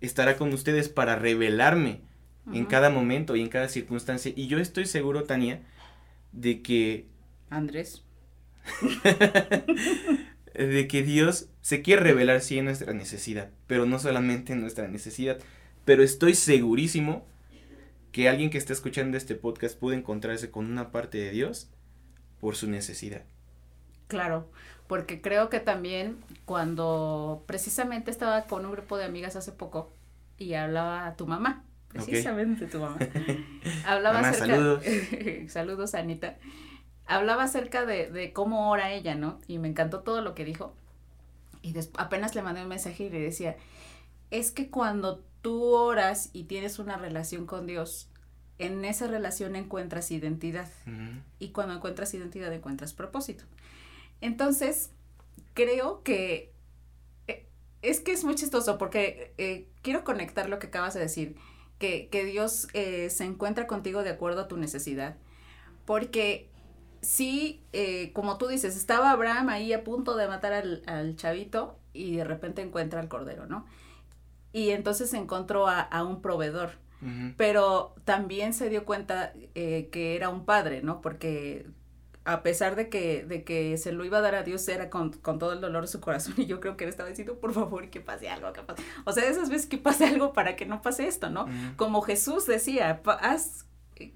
estará 0.00 0.36
con 0.36 0.52
ustedes 0.52 0.88
para 0.88 1.16
revelarme 1.16 2.00
en 2.52 2.64
cada 2.64 2.90
momento 2.90 3.34
y 3.34 3.42
en 3.42 3.48
cada 3.48 3.68
circunstancia. 3.68 4.32
Y 4.34 4.46
yo 4.46 4.58
estoy 4.58 4.86
seguro, 4.86 5.24
Tania, 5.24 5.62
de 6.32 6.62
que... 6.62 7.06
Andrés. 7.50 8.04
de 10.54 10.88
que 10.88 11.02
Dios 11.02 11.48
se 11.60 11.82
quiere 11.82 12.02
revelar 12.02 12.40
sí 12.40 12.58
en 12.58 12.66
nuestra 12.66 12.92
necesidad, 12.92 13.50
pero 13.66 13.86
no 13.86 13.98
solamente 13.98 14.52
en 14.52 14.60
nuestra 14.60 14.88
necesidad, 14.88 15.38
pero 15.84 16.02
estoy 16.02 16.34
segurísimo 16.34 17.26
que 18.16 18.30
alguien 18.30 18.48
que 18.48 18.56
esté 18.56 18.72
escuchando 18.72 19.18
este 19.18 19.34
podcast 19.34 19.78
puede 19.78 19.98
encontrarse 19.98 20.50
con 20.50 20.70
una 20.70 20.90
parte 20.90 21.18
de 21.18 21.32
Dios 21.32 21.68
por 22.40 22.56
su 22.56 22.66
necesidad. 22.66 23.24
Claro, 24.08 24.48
porque 24.86 25.20
creo 25.20 25.50
que 25.50 25.60
también 25.60 26.16
cuando 26.46 27.44
precisamente 27.46 28.10
estaba 28.10 28.44
con 28.44 28.64
un 28.64 28.72
grupo 28.72 28.96
de 28.96 29.04
amigas 29.04 29.36
hace 29.36 29.52
poco 29.52 29.92
y 30.38 30.54
hablaba 30.54 31.06
a 31.06 31.14
tu 31.16 31.26
mamá, 31.26 31.66
precisamente 31.88 32.64
tu 32.64 32.80
mamá. 32.80 32.96
hablaba 33.86 34.20
acerca, 34.20 34.46
saludos. 34.46 34.84
saludos, 35.48 35.94
Anita. 35.94 36.38
Hablaba 37.04 37.42
acerca 37.42 37.84
de, 37.84 38.10
de, 38.10 38.32
cómo 38.32 38.70
ora 38.70 38.92
ella, 38.92 39.14
¿no? 39.14 39.40
Y 39.46 39.58
me 39.58 39.68
encantó 39.68 40.00
todo 40.00 40.22
lo 40.22 40.34
que 40.34 40.46
dijo. 40.46 40.74
Y 41.60 41.74
apenas 41.98 42.34
le 42.34 42.40
mandé 42.40 42.62
un 42.62 42.68
mensaje 42.68 43.04
y 43.04 43.10
le 43.10 43.20
decía, 43.20 43.56
es 44.30 44.52
que 44.52 44.70
cuando 44.70 45.22
tú 45.46 45.62
oras 45.62 46.30
y 46.32 46.42
tienes 46.42 46.80
una 46.80 46.96
relación 46.96 47.46
con 47.46 47.68
Dios, 47.68 48.08
en 48.58 48.84
esa 48.84 49.06
relación 49.06 49.54
encuentras 49.54 50.10
identidad. 50.10 50.68
Y 51.38 51.50
cuando 51.50 51.74
encuentras 51.76 52.12
identidad 52.14 52.52
encuentras 52.52 52.92
propósito. 52.94 53.44
Entonces, 54.20 54.90
creo 55.54 56.02
que 56.02 56.52
eh, 57.28 57.46
es 57.80 58.00
que 58.00 58.10
es 58.10 58.24
muy 58.24 58.34
chistoso 58.34 58.76
porque 58.76 59.34
eh, 59.38 59.68
quiero 59.82 60.02
conectar 60.02 60.48
lo 60.48 60.58
que 60.58 60.66
acabas 60.66 60.94
de 60.94 61.00
decir, 61.00 61.36
que, 61.78 62.08
Dios 62.28 62.66
eh, 62.72 63.08
se 63.08 63.22
encuentra 63.22 63.68
contigo 63.68 64.02
de 64.02 64.10
acuerdo 64.10 64.40
a 64.40 64.48
tu 64.48 64.56
necesidad. 64.56 65.16
Porque 65.84 66.50
sí, 67.02 67.62
como 68.14 68.36
tú 68.36 68.48
dices, 68.48 68.76
estaba 68.76 69.12
Abraham 69.12 69.50
ahí 69.50 69.72
a 69.72 69.84
punto 69.84 70.16
de 70.16 70.26
matar 70.26 70.54
al, 70.54 70.82
al 70.86 71.14
chavito 71.14 71.78
y 71.92 72.16
de 72.16 72.24
repente 72.24 72.62
encuentra 72.62 72.98
al 72.98 73.06
cordero, 73.06 73.46
¿no? 73.46 73.64
Y 74.52 74.70
entonces 74.70 75.12
encontró 75.14 75.66
a, 75.68 76.02
un 76.02 76.22
proveedor. 76.22 76.72
Pero 77.36 77.94
también 78.04 78.52
se 78.52 78.68
dio 78.68 78.84
cuenta 78.84 79.32
eh, 79.54 79.90
que 79.92 80.16
era 80.16 80.28
un 80.28 80.44
padre, 80.44 80.82
¿no? 80.82 81.00
Porque 81.00 81.66
a 82.26 82.42
pesar 82.42 82.74
de 82.74 82.88
que, 82.88 83.24
de 83.24 83.44
que 83.44 83.78
se 83.78 83.92
lo 83.92 84.04
iba 84.04 84.18
a 84.18 84.20
dar 84.20 84.34
a 84.34 84.42
Dios, 84.42 84.66
era 84.68 84.90
con, 84.90 85.12
todo 85.12 85.52
el 85.52 85.60
dolor 85.60 85.82
de 85.82 85.88
su 85.88 86.00
corazón. 86.00 86.34
Y 86.36 86.46
yo 86.46 86.60
creo 86.60 86.76
que 86.76 86.84
él 86.84 86.90
estaba 86.90 87.08
diciendo, 87.08 87.38
por 87.38 87.54
favor, 87.54 87.88
que 87.88 88.00
pase 88.00 88.28
algo, 88.28 88.52
que 88.52 88.62
pase. 88.62 88.82
O 89.04 89.12
sea, 89.12 89.28
esas 89.28 89.48
veces 89.48 89.66
que 89.66 89.78
pase 89.78 90.04
algo 90.06 90.32
para 90.32 90.56
que 90.56 90.66
no 90.66 90.82
pase 90.82 91.06
esto, 91.06 91.30
¿no? 91.30 91.46
Como 91.76 92.02
Jesús 92.02 92.46
decía, 92.46 93.00
haz 93.20 93.66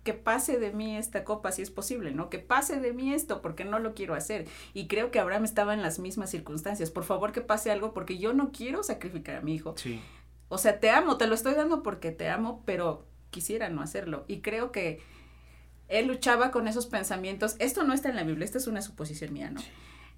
que 0.02 0.12
pase 0.12 0.58
de 0.58 0.72
mí 0.72 0.96
esta 0.96 1.24
copa 1.24 1.52
si 1.52 1.62
es 1.62 1.70
posible, 1.70 2.10
¿no? 2.10 2.28
Que 2.28 2.38
pase 2.38 2.80
de 2.80 2.92
mí 2.92 3.14
esto 3.14 3.40
porque 3.40 3.64
no 3.64 3.78
lo 3.78 3.94
quiero 3.94 4.14
hacer. 4.14 4.46
Y 4.74 4.88
creo 4.88 5.10
que 5.10 5.20
Abraham 5.20 5.44
estaba 5.44 5.72
en 5.72 5.80
las 5.80 5.98
mismas 5.98 6.30
circunstancias. 6.30 6.90
Por 6.90 7.04
favor, 7.04 7.32
que 7.32 7.40
pase 7.40 7.70
algo 7.70 7.94
porque 7.94 8.18
yo 8.18 8.34
no 8.34 8.50
quiero 8.50 8.82
sacrificar 8.82 9.36
a 9.36 9.40
mi 9.40 9.54
hijo. 9.54 9.74
Sí. 9.78 10.00
O 10.50 10.58
sea, 10.58 10.80
te 10.80 10.90
amo, 10.90 11.16
te 11.16 11.28
lo 11.28 11.34
estoy 11.34 11.54
dando 11.54 11.82
porque 11.82 12.10
te 12.10 12.28
amo, 12.28 12.62
pero 12.66 13.06
quisiera 13.30 13.70
no 13.70 13.82
hacerlo. 13.82 14.24
Y 14.28 14.40
creo 14.40 14.72
que 14.72 15.00
él 15.88 16.08
luchaba 16.08 16.50
con 16.50 16.68
esos 16.68 16.86
pensamientos. 16.86 17.54
Esto 17.60 17.84
no 17.84 17.94
está 17.94 18.10
en 18.10 18.16
la 18.16 18.24
Biblia, 18.24 18.44
esta 18.44 18.58
es 18.58 18.66
una 18.66 18.82
suposición 18.82 19.32
mía, 19.32 19.50
¿no? 19.50 19.60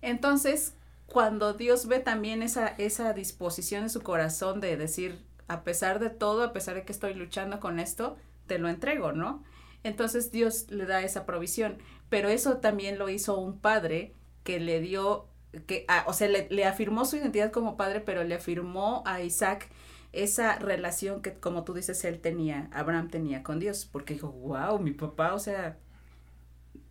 Entonces, 0.00 0.74
cuando 1.06 1.52
Dios 1.52 1.86
ve 1.86 2.00
también 2.00 2.42
esa, 2.42 2.68
esa 2.68 3.12
disposición 3.12 3.82
en 3.82 3.90
su 3.90 4.00
corazón 4.00 4.60
de 4.60 4.78
decir, 4.78 5.22
a 5.48 5.64
pesar 5.64 5.98
de 6.00 6.08
todo, 6.08 6.42
a 6.42 6.52
pesar 6.54 6.76
de 6.76 6.84
que 6.84 6.92
estoy 6.92 7.12
luchando 7.12 7.60
con 7.60 7.78
esto, 7.78 8.16
te 8.46 8.58
lo 8.58 8.70
entrego, 8.70 9.12
¿no? 9.12 9.44
Entonces 9.84 10.32
Dios 10.32 10.70
le 10.70 10.86
da 10.86 11.02
esa 11.02 11.26
provisión. 11.26 11.76
Pero 12.08 12.30
eso 12.30 12.56
también 12.56 12.98
lo 12.98 13.10
hizo 13.10 13.38
un 13.38 13.58
padre 13.58 14.14
que 14.44 14.60
le 14.60 14.80
dio, 14.80 15.28
que, 15.66 15.84
ah, 15.88 16.04
o 16.06 16.14
sea, 16.14 16.28
le, 16.28 16.48
le 16.50 16.64
afirmó 16.64 17.04
su 17.04 17.16
identidad 17.16 17.52
como 17.52 17.76
padre, 17.76 18.00
pero 18.00 18.24
le 18.24 18.34
afirmó 18.34 19.02
a 19.04 19.20
Isaac 19.20 19.68
esa 20.12 20.58
relación 20.58 21.22
que, 21.22 21.34
como 21.34 21.64
tú 21.64 21.74
dices, 21.74 22.04
él 22.04 22.20
tenía, 22.20 22.68
Abraham 22.72 23.08
tenía 23.08 23.42
con 23.42 23.58
Dios, 23.58 23.88
porque 23.90 24.14
dijo, 24.14 24.30
wow, 24.30 24.78
mi 24.78 24.92
papá, 24.92 25.34
o 25.34 25.38
sea, 25.38 25.78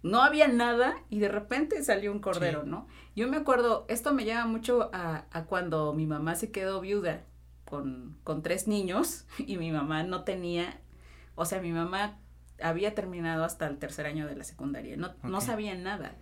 no 0.04 0.24
había 0.24 0.48
nada 0.48 0.96
y 1.10 1.20
de 1.20 1.30
repente 1.30 1.84
salió 1.84 2.12
un 2.12 2.20
cordero, 2.20 2.64
¿no? 2.64 2.88
Yo 3.16 3.28
me 3.28 3.38
acuerdo, 3.38 3.86
esto 3.88 4.14
me 4.14 4.26
lleva 4.26 4.46
mucho 4.46 4.90
a, 4.94 5.26
a 5.32 5.46
cuando 5.46 5.94
mi 5.94 6.08
mamá 6.08 6.36
se 6.36 6.52
quedó 6.52 6.82
viuda 6.82 7.26
con, 7.66 8.18
con 8.24 8.42
tres 8.42 8.68
niños 8.68 9.26
y 9.38 9.58
mi 9.58 9.72
mamá 9.72 10.04
no 10.04 10.24
tenía, 10.24 10.82
o 11.36 11.46
sea, 11.46 11.62
mi 11.62 11.72
mamá 11.72 12.20
había 12.62 12.96
terminado 12.96 13.44
hasta 13.44 13.68
el 13.68 13.78
tercer 13.78 14.06
año 14.06 14.28
de 14.28 14.36
la 14.36 14.44
secundaria, 14.44 14.98
no, 14.98 15.14
no 15.24 15.42
sabía 15.42 15.76
nada. 15.76 16.16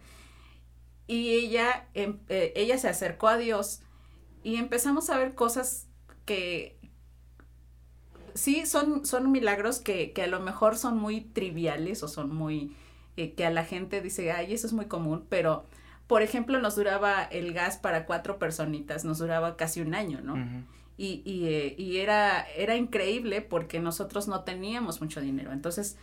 Y 1.08 1.32
ella, 1.32 1.88
em, 1.96 2.20
eh, 2.30 2.54
ella 2.56 2.78
se 2.78 2.88
acercó 2.88 3.30
a 3.30 3.38
Dios 3.38 3.82
y 4.44 4.58
empezamos 4.58 5.10
a 5.10 5.18
ver 5.18 5.34
cosas 5.34 5.88
que 6.26 6.79
sí, 8.34 8.66
son, 8.66 9.06
son 9.06 9.32
milagros 9.32 9.80
que, 9.80 10.12
que, 10.12 10.24
a 10.24 10.28
lo 10.28 10.40
mejor 10.40 10.78
son 10.78 10.98
muy 10.98 11.22
triviales 11.22 12.04
o 12.04 12.08
son 12.08 12.34
muy, 12.34 12.76
eh, 13.18 13.34
que 13.34 13.46
a 13.46 13.50
la 13.50 13.66
gente 13.66 14.02
dice, 14.02 14.32
ay, 14.32 14.54
eso 14.54 14.68
es 14.68 14.74
muy 14.74 14.86
común, 14.86 15.26
pero, 15.30 15.66
por 16.08 16.22
ejemplo, 16.22 16.60
nos 16.60 16.76
duraba 16.76 17.24
el 17.24 17.54
gas 17.54 17.78
para 17.78 18.06
cuatro 18.06 18.40
personitas, 18.40 19.06
nos 19.06 19.20
duraba 19.20 19.58
casi 19.58 19.82
un 19.82 19.94
año, 19.94 20.22
¿no? 20.22 20.36
Y, 20.98 21.22
y, 21.24 21.48
eh, 21.48 21.76
y 21.78 21.98
era, 21.98 22.46
era 22.58 22.76
increíble 22.76 23.42
porque 23.42 23.80
nosotros 23.80 24.28
no 24.28 24.44
teníamos 24.44 25.00
mucho 25.00 25.22
dinero. 25.22 25.54
Entonces, 25.54 25.98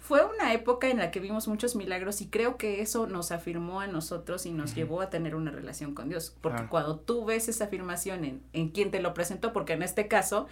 fue 0.00 0.24
una 0.24 0.54
época 0.54 0.88
en 0.88 0.96
la 0.96 1.10
que 1.10 1.20
vimos 1.20 1.48
muchos 1.48 1.76
milagros 1.76 2.22
y 2.22 2.28
creo 2.28 2.56
que 2.56 2.80
eso 2.80 3.06
nos 3.06 3.30
afirmó 3.30 3.80
a 3.80 3.86
nosotros 3.86 4.46
y 4.46 4.52
nos 4.52 4.74
llevó 4.74 5.02
a 5.02 5.10
tener 5.10 5.34
una 5.34 5.50
relación 5.50 5.94
con 5.94 6.08
Dios. 6.08 6.34
Porque 6.40 6.66
cuando 6.66 6.96
tú 6.96 7.26
ves 7.26 7.48
esa 7.48 7.64
afirmación 7.64 8.24
en, 8.24 8.42
en 8.54 8.70
quien 8.70 8.90
te 8.90 9.02
lo 9.02 9.12
presentó, 9.12 9.52
porque 9.52 9.74
en 9.74 9.82
este 9.82 10.08
caso 10.08 10.46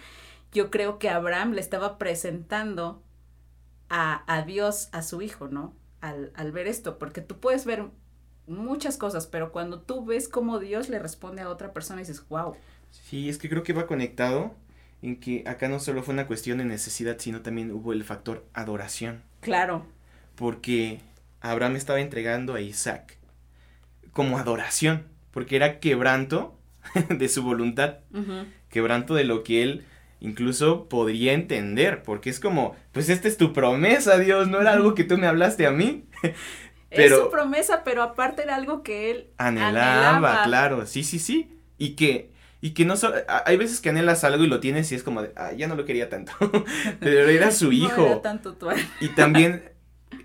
yo 0.51 0.71
creo 0.71 0.99
que 0.99 1.09
Abraham 1.09 1.53
le 1.53 1.61
estaba 1.61 1.97
presentando 1.97 3.03
a, 3.89 4.23
a 4.33 4.43
Dios, 4.43 4.89
a 4.91 5.01
su 5.01 5.21
hijo, 5.21 5.47
¿no? 5.47 5.73
Al, 6.01 6.31
al, 6.35 6.51
ver 6.51 6.67
esto, 6.67 6.99
porque 6.99 7.21
tú 7.21 7.39
puedes 7.39 7.65
ver 7.65 7.85
muchas 8.45 8.97
cosas, 8.97 9.27
pero 9.27 9.51
cuando 9.51 9.81
tú 9.81 10.05
ves 10.05 10.27
cómo 10.27 10.59
Dios 10.59 10.89
le 10.89 10.99
responde 10.99 11.41
a 11.41 11.49
otra 11.49 11.73
persona, 11.73 11.99
dices, 11.99 12.27
wow. 12.29 12.55
Sí, 12.91 13.29
es 13.29 13.37
que 13.37 13.49
creo 13.49 13.63
que 13.63 13.73
va 13.73 13.87
conectado 13.87 14.53
en 15.01 15.19
que 15.19 15.43
acá 15.45 15.67
no 15.67 15.79
solo 15.79 16.03
fue 16.03 16.13
una 16.13 16.27
cuestión 16.27 16.57
de 16.57 16.65
necesidad, 16.65 17.17
sino 17.19 17.41
también 17.41 17.71
hubo 17.71 17.93
el 17.93 18.03
factor 18.03 18.45
adoración. 18.53 19.21
Claro. 19.41 19.85
Porque 20.35 21.01
Abraham 21.41 21.75
estaba 21.75 21.99
entregando 21.99 22.53
a 22.53 22.61
Isaac 22.61 23.17
como 24.11 24.37
adoración, 24.37 25.05
porque 25.31 25.55
era 25.55 25.79
quebranto 25.79 26.57
de 27.09 27.29
su 27.29 27.43
voluntad, 27.43 27.99
quebranto 28.69 29.13
de 29.13 29.23
lo 29.23 29.43
que 29.43 29.61
él 29.61 29.85
incluso 30.19 30.89
podría 30.89 31.33
entender, 31.33 32.03
porque 32.03 32.29
es 32.29 32.39
como, 32.39 32.75
pues 32.91 33.09
esta 33.09 33.27
es 33.27 33.37
tu 33.37 33.53
promesa, 33.53 34.17
Dios, 34.17 34.47
no 34.47 34.61
era 34.61 34.73
algo 34.73 34.95
que 34.95 35.03
tú 35.03 35.17
me 35.17 35.27
hablaste 35.27 35.65
a 35.65 35.71
mí. 35.71 36.05
pero, 36.89 37.15
es 37.15 37.21
su 37.21 37.29
promesa, 37.29 37.83
pero 37.83 38.03
aparte 38.03 38.43
era 38.43 38.55
algo 38.55 38.83
que 38.83 39.11
él 39.11 39.27
anhelaba, 39.37 40.43
claro, 40.43 40.85
sí, 40.85 41.03
sí, 41.03 41.19
sí, 41.19 41.51
y 41.77 41.91
que 41.91 42.31
Y 42.59 42.71
que 42.71 42.85
no 42.85 42.97
so 42.97 43.13
hay 43.45 43.57
veces 43.57 43.81
que 43.81 43.89
anhelas 43.89 44.23
algo 44.23 44.43
y 44.43 44.47
lo 44.47 44.59
tienes 44.59 44.91
y 44.91 44.95
es 44.95 45.03
como 45.03 45.21
de, 45.21 45.31
ah, 45.35 45.51
ya 45.53 45.67
no 45.67 45.75
lo 45.75 45.85
quería 45.85 46.09
tanto. 46.09 46.33
Pero 46.99 47.29
era 47.29 47.51
su 47.51 47.71
hijo. 47.71 48.01
No 48.01 48.07
era 48.07 48.21
tanto 48.21 48.53
tu... 48.53 48.67
y 48.99 49.09
también 49.09 49.71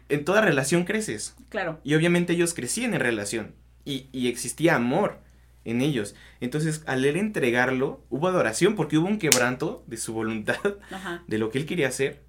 en 0.08 0.24
toda 0.24 0.40
relación 0.40 0.84
creces. 0.84 1.36
Claro. 1.50 1.78
Y 1.84 1.94
obviamente 1.94 2.32
ellos 2.32 2.54
crecían 2.54 2.94
en 2.94 3.00
relación. 3.00 3.54
Y, 3.84 4.08
y 4.12 4.28
existía 4.28 4.76
amor 4.76 5.18
en 5.64 5.80
ellos. 5.82 6.14
Entonces, 6.40 6.82
al 6.86 7.04
él 7.04 7.16
entregarlo, 7.16 8.04
hubo 8.10 8.28
adoración 8.28 8.74
porque 8.74 8.98
hubo 8.98 9.08
un 9.08 9.18
quebranto 9.18 9.84
de 9.86 9.96
su 9.96 10.12
voluntad, 10.12 10.56
Ajá. 10.90 11.22
de 11.26 11.38
lo 11.38 11.50
que 11.50 11.58
él 11.58 11.66
quería 11.66 11.88
hacer. 11.88 12.22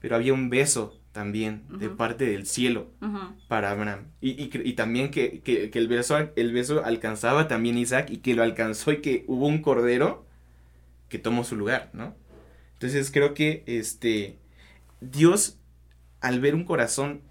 Pero 0.00 0.16
había 0.16 0.34
un 0.34 0.50
beso 0.50 1.00
también 1.12 1.64
de 1.78 1.88
parte 1.88 2.26
del 2.26 2.44
cielo 2.46 2.90
para 3.48 3.70
Abraham. 3.70 4.08
Y, 4.20 4.50
y, 4.54 4.72
también 4.74 5.10
que, 5.10 5.40
que, 5.40 5.70
que 5.70 5.78
el, 5.78 5.88
beso, 5.88 6.18
el 6.36 6.52
beso 6.52 6.84
alcanzaba 6.84 7.48
también 7.48 7.78
Isaac 7.78 8.10
y 8.10 8.18
que 8.18 8.34
lo 8.34 8.42
alcanzó 8.42 8.92
y 8.92 9.00
que 9.00 9.24
hubo 9.26 9.46
un 9.46 9.62
cordero 9.62 10.26
que 11.08 11.18
tomó 11.18 11.42
su 11.44 11.56
lugar, 11.56 11.88
¿no? 11.94 12.14
Entonces 12.74 13.10
creo 13.10 13.32
que 13.32 13.62
este 13.66 14.36
Dios 15.00 15.58
al 16.20 16.40
ver 16.40 16.54
un 16.54 16.64
corazón 16.64 17.22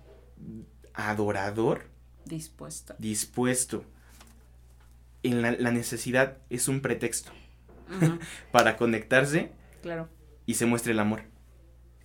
adorador, 0.94 1.84
Dispuesto. 2.26 2.96
dispuesto, 2.98 3.86
en 5.28 5.42
la, 5.42 5.52
la 5.52 5.72
necesidad 5.72 6.38
es 6.50 6.68
un 6.68 6.82
pretexto 6.82 7.32
para 8.52 8.78
conectarse 8.78 9.52
Claro. 9.82 10.10
y 10.46 10.56
se 10.56 10.66
muestre 10.66 10.92
el 10.94 11.00
amor. 11.00 11.24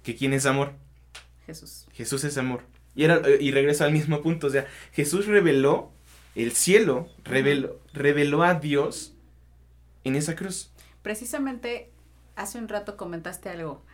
¿Que 0.02 0.14
quién 0.16 0.32
es 0.32 0.46
amor? 0.46 0.72
Jesús. 1.46 1.86
Jesús 1.92 2.24
es 2.24 2.36
amor. 2.38 2.62
Y, 2.94 3.04
era, 3.04 3.20
y 3.40 3.50
regreso 3.52 3.84
al 3.84 3.92
mismo 3.92 4.20
punto, 4.22 4.48
o 4.48 4.50
sea, 4.50 4.66
Jesús 4.92 5.26
reveló 5.26 5.92
el 6.34 6.52
cielo, 6.52 7.08
reveló, 7.24 7.80
reveló 7.92 8.42
a 8.42 8.54
Dios 8.54 9.14
en 10.04 10.16
esa 10.16 10.34
cruz. 10.36 10.72
Precisamente 11.02 11.90
hace 12.36 12.58
un 12.58 12.68
rato 12.68 12.96
comentaste 12.96 13.48
algo 13.48 13.84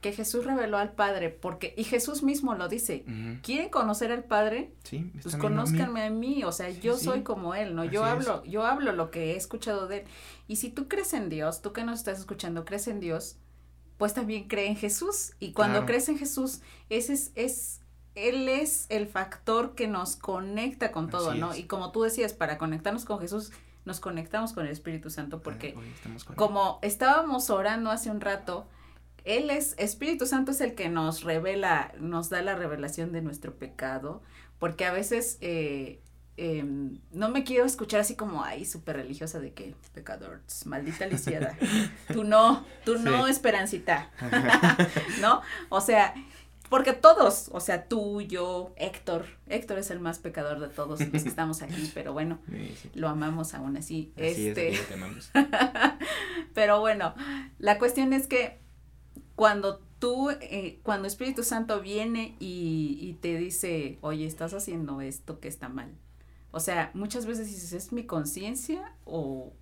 que 0.00 0.12
Jesús 0.12 0.44
reveló 0.44 0.78
al 0.78 0.92
Padre 0.92 1.30
porque 1.30 1.74
y 1.76 1.84
Jesús 1.84 2.22
mismo 2.22 2.54
lo 2.54 2.68
dice. 2.68 3.04
Ujú. 3.08 3.40
¿Quieren 3.42 3.70
conocer 3.70 4.12
al 4.12 4.24
Padre? 4.24 4.72
Sí, 4.84 5.10
Pues 5.22 5.36
conózcanme 5.36 6.02
a 6.04 6.10
mí, 6.10 6.44
o 6.44 6.52
sea, 6.52 6.70
Sí, 6.70 6.80
yo 6.80 6.96
sí. 6.96 7.06
soy 7.06 7.22
como 7.22 7.54
él, 7.54 7.74
¿no? 7.74 7.84
Yo 7.84 8.04
es. 8.04 8.10
hablo, 8.12 8.44
yo 8.44 8.64
hablo 8.66 8.92
lo 8.92 9.10
que 9.10 9.32
he 9.32 9.36
escuchado 9.36 9.88
de 9.88 9.98
él. 9.98 10.04
Y 10.48 10.56
si 10.56 10.70
tú 10.70 10.86
crees 10.86 11.12
en 11.14 11.28
Dios, 11.28 11.62
tú 11.62 11.72
que 11.72 11.82
nos 11.82 11.98
estás 11.98 12.18
escuchando, 12.20 12.64
crees 12.64 12.86
en 12.88 13.00
Dios, 13.00 13.36
pues 13.96 14.12
también 14.14 14.46
cree 14.48 14.66
en 14.68 14.76
Jesús. 14.76 15.32
Y 15.40 15.52
cuando 15.52 15.74
Claro. 15.78 15.86
crees 15.86 16.08
en 16.08 16.18
Jesús, 16.18 16.60
ese 16.90 17.14
es, 17.14 17.32
es, 17.34 17.80
él 18.14 18.48
es 18.48 18.86
el 18.90 19.06
factor 19.08 19.74
que 19.74 19.88
nos 19.88 20.14
conecta 20.16 20.92
con 20.92 21.08
todo, 21.10 21.30
Así 21.30 21.40
¿no? 21.40 21.52
es. 21.52 21.58
Y 21.58 21.64
como 21.64 21.90
tú 21.90 22.02
decías, 22.02 22.32
para 22.34 22.58
conectarnos 22.58 23.04
con 23.06 23.18
Jesús, 23.18 23.50
nos 23.86 23.98
conectamos 24.00 24.52
con 24.52 24.66
el 24.66 24.72
Espíritu 24.72 25.10
Santo, 25.10 25.40
porque 25.42 25.74
como 26.34 26.78
estábamos 26.82 27.50
orando 27.50 27.90
hace 27.90 28.10
un 28.10 28.20
rato, 28.20 28.66
Él 29.26 29.50
es, 29.50 29.74
Espíritu 29.76 30.24
Santo 30.24 30.52
es 30.52 30.60
el 30.60 30.74
que 30.76 30.88
nos 30.88 31.24
revela, 31.24 31.92
nos 31.98 32.30
da 32.30 32.42
la 32.42 32.54
revelación 32.54 33.10
de 33.10 33.22
nuestro 33.22 33.54
pecado, 33.56 34.22
porque 34.60 34.86
a 34.86 34.92
veces 34.92 35.36
eh, 35.40 36.00
em, 36.36 37.00
no 37.10 37.28
me 37.28 37.42
quiero 37.42 37.64
escuchar 37.66 38.00
así 38.00 38.14
como, 38.14 38.44
ay, 38.44 38.64
súper 38.64 38.96
religiosa 38.96 39.40
de 39.40 39.52
que 39.52 39.74
pecadores, 39.92 40.64
maldita 40.64 41.06
lisiada. 41.06 41.58
tú 42.12 42.22
no, 42.22 42.64
tú 42.84 42.98
no. 43.00 43.26
Esperancita, 43.26 44.12
¿no? 45.20 45.42
O 45.70 45.80
sea, 45.80 46.14
porque 46.68 46.92
todos, 46.92 47.48
o 47.52 47.58
sea, 47.58 47.88
tú, 47.88 48.20
yo, 48.22 48.74
Héctor, 48.76 49.26
Héctor 49.48 49.78
es 49.78 49.90
el 49.90 49.98
más 49.98 50.20
pecador 50.20 50.60
de 50.60 50.68
todos 50.68 51.00
los 51.00 51.08
que 51.08 51.16
estamos 51.16 51.62
aquí, 51.62 51.90
pero 51.94 52.12
bueno, 52.12 52.38
Sí, 52.48 52.76
sí. 52.80 52.90
lo 52.94 53.08
amamos 53.08 53.54
aún 53.54 53.76
así. 53.76 54.12
Así 54.16 54.48
este, 54.48 54.68
es, 54.68 54.92
amamos. 54.92 55.32
pero 56.54 56.78
bueno, 56.78 57.12
la 57.58 57.78
cuestión 57.78 58.12
es 58.12 58.28
que 58.28 58.64
cuando 59.34 59.80
tú, 59.98 60.30
eh, 60.30 60.78
cuando 60.82 61.08
Espíritu 61.08 61.42
Santo 61.42 61.80
viene 61.80 62.36
y, 62.40 62.98
y 63.00 63.14
te 63.14 63.36
dice, 63.38 63.98
oye, 64.02 64.26
estás 64.26 64.54
haciendo 64.54 65.00
esto 65.00 65.40
que 65.40 65.48
está 65.48 65.68
mal. 65.68 65.92
O 66.52 66.60
sea, 66.60 66.90
muchas 66.94 67.26
veces 67.26 67.46
dices, 67.48 67.72
¿es 67.72 67.92
mi 67.92 68.04
conciencia 68.04 68.94
o, 69.04 69.52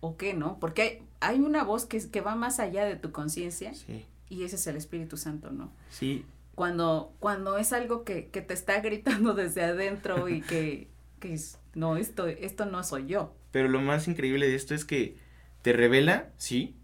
o 0.00 0.16
qué, 0.16 0.34
no? 0.34 0.58
Porque 0.60 0.82
hay, 0.82 1.02
hay 1.20 1.40
una 1.40 1.64
voz 1.64 1.84
que, 1.86 1.98
que 2.10 2.20
va 2.20 2.34
más 2.36 2.60
allá 2.60 2.84
de 2.84 2.96
tu 2.96 3.12
conciencia 3.12 3.74
Sí, 3.74 4.06
y 4.28 4.44
ese 4.44 4.56
es 4.56 4.66
el 4.66 4.76
Espíritu 4.76 5.16
Santo, 5.16 5.50
¿no? 5.50 5.72
sí, 5.90 6.24
Cuando, 6.54 7.12
cuando 7.20 7.56
es 7.58 7.72
algo 7.72 8.04
que, 8.04 8.28
que 8.28 8.40
te 8.42 8.54
está 8.54 8.80
gritando 8.80 9.34
desde 9.34 9.62
adentro 9.64 10.28
y 10.28 10.40
que, 10.42 10.88
que 11.20 11.34
es, 11.34 11.58
no, 11.74 11.96
esto, 11.96 12.26
esto 12.26 12.66
no 12.66 12.82
soy 12.84 13.06
yo. 13.06 13.34
pero 13.50 13.68
lo 13.68 13.80
más 13.80 14.08
increíble 14.08 14.46
de 14.48 14.54
esto 14.54 14.74
es 14.74 14.84
que 14.84 15.16
te 15.62 15.72
revela, 15.72 16.30
sí, 16.38 16.76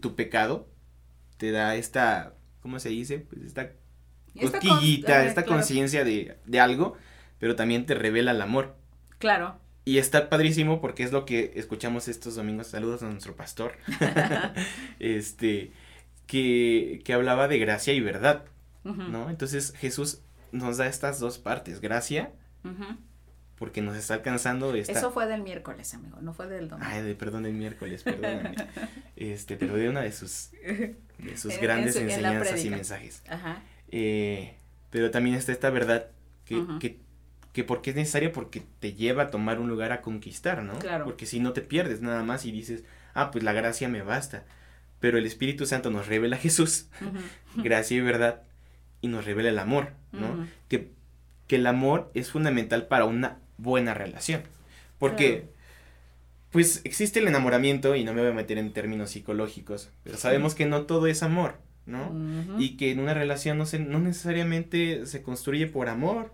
tu 0.00 0.14
pecado, 0.16 0.66
te 1.36 1.50
da 1.50 1.76
esta, 1.76 2.34
¿cómo 2.60 2.78
se 2.78 2.88
dice? 2.90 3.18
Pues 3.18 3.42
esta 3.42 3.70
cosquillita, 4.40 5.24
esta 5.24 5.42
claro. 5.42 5.58
conciencia 5.58 6.04
de, 6.04 6.36
de 6.44 6.60
algo, 6.60 6.96
pero 7.38 7.56
también 7.56 7.86
te 7.86 7.94
revela 7.94 8.32
el 8.32 8.42
amor. 8.42 8.76
Claro. 9.18 9.58
Y 9.84 9.98
está 9.98 10.30
padrísimo 10.30 10.80
porque 10.80 11.02
es 11.02 11.12
lo 11.12 11.26
que 11.26 11.52
escuchamos 11.56 12.08
estos 12.08 12.36
domingos. 12.36 12.68
Saludos 12.68 13.02
a 13.02 13.10
nuestro 13.10 13.36
pastor. 13.36 13.72
este, 14.98 15.72
que, 16.26 17.02
que 17.04 17.12
hablaba 17.12 17.48
de 17.48 17.58
gracia 17.58 17.92
y 17.92 18.00
verdad, 18.00 18.44
¿no? 18.82 19.30
Entonces 19.30 19.74
Jesús 19.76 20.20
nos 20.52 20.76
da 20.78 20.86
estas 20.86 21.18
dos 21.18 21.38
partes, 21.38 21.80
gracia. 21.80 22.32
Porque 23.64 23.80
nos 23.80 23.96
está 23.96 24.12
alcanzando 24.12 24.74
esta... 24.74 24.92
Eso 24.92 25.10
fue 25.10 25.26
del 25.26 25.40
miércoles, 25.42 25.94
amigo, 25.94 26.18
no 26.20 26.34
fue 26.34 26.46
del 26.48 26.68
domingo. 26.68 26.86
Ay, 26.92 27.02
de, 27.02 27.14
perdón, 27.14 27.46
el 27.46 27.54
miércoles, 27.54 28.02
perdóname. 28.02 28.54
este, 29.16 29.56
pero 29.56 29.74
de 29.76 29.88
una 29.88 30.02
de 30.02 30.12
sus, 30.12 30.50
de 30.52 31.36
sus 31.38 31.54
En- 31.54 31.60
grandes 31.62 31.96
en 31.96 32.10
su- 32.10 32.14
en 32.16 32.22
la 32.22 32.32
enseñanzas 32.34 32.64
y 32.66 32.68
mensajes. 32.70 33.22
Ajá. 33.26 33.62
Eh, 33.90 34.54
pero 34.90 35.10
también 35.10 35.34
está 35.34 35.50
esta 35.52 35.70
verdad 35.70 36.08
que, 36.44 36.56
Ujú. 36.56 36.78
que, 36.78 36.98
que 37.54 37.64
porque 37.64 37.88
es 37.90 37.96
necesaria 37.96 38.32
porque 38.32 38.62
te 38.80 38.92
lleva 38.92 39.22
a 39.22 39.30
tomar 39.30 39.58
un 39.60 39.68
lugar 39.70 39.92
a 39.92 40.02
conquistar, 40.02 40.62
¿no? 40.62 40.78
Claro. 40.78 41.06
Porque 41.06 41.24
si 41.24 41.40
no 41.40 41.54
te 41.54 41.62
pierdes 41.62 42.02
nada 42.02 42.22
más 42.22 42.44
y 42.44 42.52
dices, 42.52 42.84
ah, 43.14 43.30
pues 43.30 43.42
la 43.44 43.54
gracia 43.54 43.88
me 43.88 44.02
basta. 44.02 44.44
Pero 45.00 45.16
el 45.16 45.24
Espíritu 45.24 45.64
Santo 45.64 45.90
nos 45.90 46.06
revela 46.06 46.36
a 46.36 46.38
Jesús, 46.38 46.88
gracia 47.56 47.96
y 47.96 48.00
verdad, 48.00 48.42
y 49.00 49.08
nos 49.08 49.24
revela 49.24 49.48
el 49.48 49.58
amor, 49.58 49.92
¿no? 50.12 50.46
Que, 50.68 50.92
que 51.46 51.56
el 51.56 51.66
amor 51.66 52.10
es 52.14 52.30
fundamental 52.30 52.86
para 52.86 53.04
una 53.04 53.38
buena 53.58 53.94
relación. 53.94 54.42
Porque, 54.98 55.40
Claro. 55.40 55.52
pues 56.50 56.80
existe 56.84 57.18
el 57.20 57.28
enamoramiento, 57.28 57.94
y 57.96 58.04
no 58.04 58.12
me 58.14 58.20
voy 58.22 58.30
a 58.30 58.34
meter 58.34 58.58
en 58.58 58.72
términos 58.72 59.10
psicológicos, 59.10 59.90
pero 60.04 60.16
sabemos 60.18 60.54
que 60.54 60.66
no 60.66 60.82
todo 60.82 61.06
es 61.06 61.22
amor, 61.22 61.56
¿no? 61.86 62.12
Y 62.58 62.76
que 62.76 62.90
en 62.92 63.00
una 63.00 63.14
relación 63.14 63.58
no, 63.58 63.66
se, 63.66 63.78
no 63.78 63.98
necesariamente 63.98 65.06
se 65.06 65.22
construye 65.22 65.66
por 65.66 65.88
amor, 65.88 66.32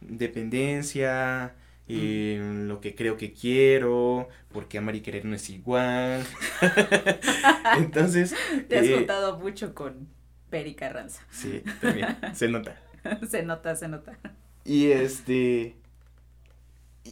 dependencia, 0.00 1.54
eh, 1.88 2.40
lo 2.66 2.80
que 2.80 2.94
creo 2.94 3.16
que 3.16 3.32
quiero, 3.32 4.28
porque 4.52 4.78
amar 4.78 4.94
y 4.96 5.00
querer 5.00 5.24
no 5.24 5.34
es 5.34 5.48
igual. 5.50 6.22
Entonces, 7.78 8.34
Te 8.68 8.78
has 8.78 8.86
eh, 8.86 8.94
juntado 8.96 9.38
mucho 9.38 9.74
con 9.74 10.08
Peri 10.50 10.74
Carranza. 10.74 11.22
sí, 11.30 11.62
también 11.80 12.16
se 12.34 12.48
nota. 12.48 12.80
se 13.30 13.42
nota, 13.42 13.74
se 13.76 13.88
nota. 13.88 14.18
Y 14.64 14.86
este, 14.90 15.76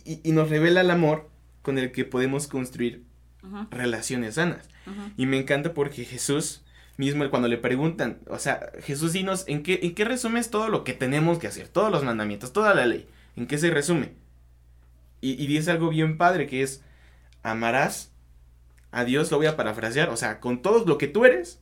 y, 0.05 0.21
y 0.29 0.33
nos 0.33 0.51
revela 0.51 0.81
el 0.81 0.91
amor 0.91 1.29
con 1.63 1.79
el 1.79 1.93
que 1.93 2.05
podemos 2.05 2.47
construir 2.47 3.05
Ujú, 3.43 3.67
relaciones 3.71 4.35
sanas. 4.37 4.69
Y 5.17 5.27
me 5.27 5.39
encanta 5.39 5.73
porque 5.75 6.05
Jesús 6.05 6.63
mismo 6.97 7.29
cuando 7.31 7.49
le 7.49 7.59
preguntan, 7.59 8.21
o 8.29 8.39
sea, 8.39 8.71
Jesús 8.83 9.13
dinos, 9.13 9.45
¿en 9.49 9.63
qué, 9.63 9.81
¿en 9.83 9.95
qué 9.95 10.05
resumes 10.05 10.51
todo 10.51 10.69
lo 10.69 10.83
que 10.85 10.95
tenemos 10.95 11.39
que 11.39 11.47
hacer? 11.47 11.69
Todos 11.69 11.91
los 11.93 12.03
mandamientos, 12.05 12.53
toda 12.53 12.75
la 12.75 12.87
ley. 12.87 13.07
¿En 13.37 13.47
qué 13.47 13.59
se 13.59 13.71
resume? 13.71 14.13
Y, 15.21 15.33
y 15.43 15.47
dice 15.47 15.71
algo 15.71 15.89
bien 15.91 16.17
padre 16.19 16.47
que 16.47 16.63
es, 16.63 16.83
amarás 17.43 18.13
a 18.93 19.05
Dios, 19.05 19.31
lo 19.31 19.37
voy 19.39 19.47
a 19.47 19.57
parafrasear, 19.57 20.09
o 20.09 20.17
sea, 20.17 20.41
con 20.41 20.63
todo 20.63 20.85
lo 20.87 20.99
que 20.99 21.07
tú 21.09 21.25
eres, 21.25 21.61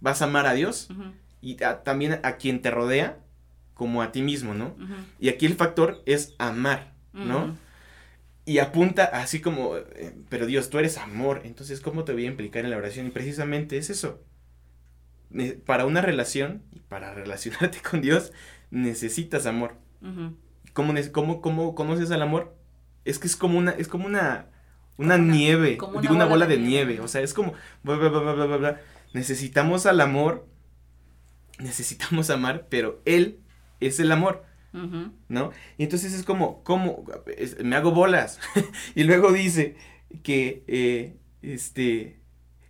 vas 0.00 0.22
a 0.22 0.26
amar 0.26 0.46
a 0.46 0.52
Dios 0.54 0.88
y 1.40 1.62
a- 1.64 1.82
también 1.82 2.20
a 2.22 2.36
quien 2.36 2.62
te 2.62 2.70
rodea 2.70 3.18
como 3.74 4.02
a 4.02 4.12
ti 4.12 4.22
mismo, 4.22 4.54
¿no? 4.54 4.74
Y 5.18 5.28
aquí 5.28 5.46
el 5.46 5.54
factor 5.54 6.02
es 6.06 6.34
amar, 6.38 6.92
¿no? 7.22 7.56
Y 8.44 8.58
apunta 8.58 9.04
así 9.06 9.40
como, 9.40 9.76
eh, 9.76 10.14
pero 10.28 10.46
Dios, 10.46 10.70
tú 10.70 10.78
eres 10.78 10.98
amor, 10.98 11.42
entonces 11.44 11.80
¿cómo 11.80 12.04
te 12.04 12.12
voy 12.12 12.24
a 12.26 12.28
implicar 12.28 12.64
en 12.64 12.70
la 12.70 12.76
oración? 12.76 13.06
Y 13.06 13.10
precisamente 13.10 13.76
es 13.78 13.90
eso. 13.90 14.22
Para 15.64 15.86
una 15.86 16.00
relación 16.00 16.62
y 16.72 16.80
para 16.80 17.12
relacionarte 17.14 17.78
con 17.82 18.00
Dios 18.00 18.32
necesitas 18.70 19.46
amor. 19.46 19.74
¿Cómo, 20.72 20.92
ne- 20.92 21.10
cómo, 21.10 21.40
cómo 21.40 21.74
conoces 21.74 22.10
al 22.12 22.22
amor? 22.22 22.54
Es 23.04 23.18
que 23.18 23.26
es 23.26 23.36
como 23.36 23.58
una, 23.58 23.72
es 23.72 23.88
como 23.88 24.06
una, 24.06 24.46
una 24.98 25.16
Como 25.16 25.32
nieve, 25.32 25.76
como 25.76 26.00
digo, 26.00 26.14
una 26.14 26.24
bola, 26.26 26.44
bola 26.44 26.46
de, 26.46 26.56
de 26.56 26.62
nieve. 26.62 26.92
nieve. 26.92 27.00
O 27.00 27.08
sea, 27.08 27.22
es 27.22 27.34
como, 27.34 27.54
bla, 27.82 27.96
bla, 27.96 28.56
bla. 28.56 28.80
necesitamos 29.12 29.86
al 29.86 30.00
amor, 30.00 30.46
necesitamos 31.58 32.30
amar, 32.30 32.66
pero 32.68 33.00
Él 33.04 33.40
es 33.80 34.00
el 34.00 34.12
amor. 34.12 34.44
¿No? 35.28 35.50
Y 35.78 35.84
entonces 35.84 36.12
es 36.12 36.22
como, 36.22 36.62
¿cómo? 36.64 37.04
Es- 37.36 37.62
me 37.64 37.76
hago 37.76 37.92
bolas. 37.92 38.38
y 38.94 39.04
luego 39.04 39.32
dice 39.32 39.76
que, 40.22 40.62
eh, 40.66 41.16
este, 41.42 42.20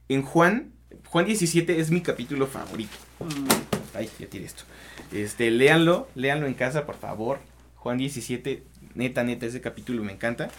en 0.09 0.23
Juan, 0.23 0.73
Juan 1.07 1.25
17 1.27 1.81
es 1.81 1.91
mi 1.91 2.01
capítulo 2.01 2.47
favorito. 2.47 2.97
Mm, 3.21 3.49
Ay, 3.95 4.11
ya 4.19 4.27
tiré 4.27 4.45
esto. 4.45 4.65
Este, 5.13 5.51
léanlo, 5.51 6.09
léanlo 6.15 6.47
en 6.47 6.55
casa, 6.55 6.85
por 6.87 6.97
favor. 6.97 7.39
Juan 7.77 7.99
17, 7.99 8.63
neta, 8.95 9.23
neta, 9.25 9.47
ese 9.47 9.61
capítulo 9.61 10.03
me 10.03 10.13
encanta. 10.13 10.51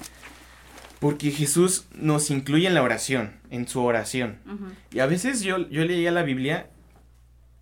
Porque 1.00 1.30
Jesús 1.30 1.86
nos 1.94 2.32
incluye 2.32 2.68
en 2.68 2.74
la 2.74 2.82
oración, 2.82 3.34
en 3.52 3.68
su 3.68 3.84
oración. 3.84 4.40
Y 4.92 5.00
a 5.00 5.06
veces 5.06 5.42
yo, 5.42 5.70
yo 5.70 5.86
leía 5.86 6.12
la 6.12 6.24
Biblia, 6.24 6.72